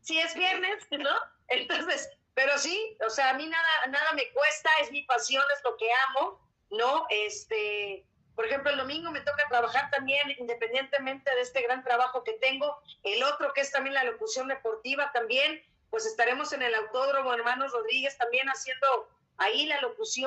sí 0.00 0.18
es 0.18 0.34
viernes, 0.34 0.86
¿no? 0.90 1.14
Entonces, 1.48 2.10
pero 2.34 2.58
sí, 2.58 2.96
o 3.06 3.10
sea, 3.10 3.30
a 3.30 3.34
mí 3.34 3.46
nada, 3.46 3.86
nada 3.88 4.12
me 4.12 4.30
cuesta, 4.32 4.70
es 4.80 4.90
mi 4.90 5.02
pasión, 5.04 5.44
es 5.56 5.62
lo 5.64 5.76
que 5.76 5.88
amo, 6.08 6.40
¿no? 6.70 7.06
Este, 7.08 8.04
por 8.34 8.44
ejemplo, 8.44 8.70
el 8.70 8.78
domingo 8.78 9.10
me 9.10 9.20
toca 9.20 9.48
trabajar 9.48 9.90
también, 9.90 10.34
independientemente 10.38 11.34
de 11.34 11.40
este 11.40 11.62
gran 11.62 11.84
trabajo 11.84 12.24
que 12.24 12.34
tengo. 12.34 12.78
El 13.04 13.22
otro, 13.22 13.52
que 13.52 13.60
es 13.60 13.70
también 13.70 13.94
la 13.94 14.04
locución 14.04 14.48
deportiva, 14.48 15.12
también, 15.12 15.64
pues 15.90 16.04
estaremos 16.04 16.52
en 16.52 16.62
el 16.62 16.74
Autódromo 16.74 17.32
Hermanos 17.32 17.72
Rodríguez 17.72 18.18
también 18.18 18.48
haciendo 18.48 19.08
ahí 19.38 19.66
la 19.66 19.80
locución 19.80 20.24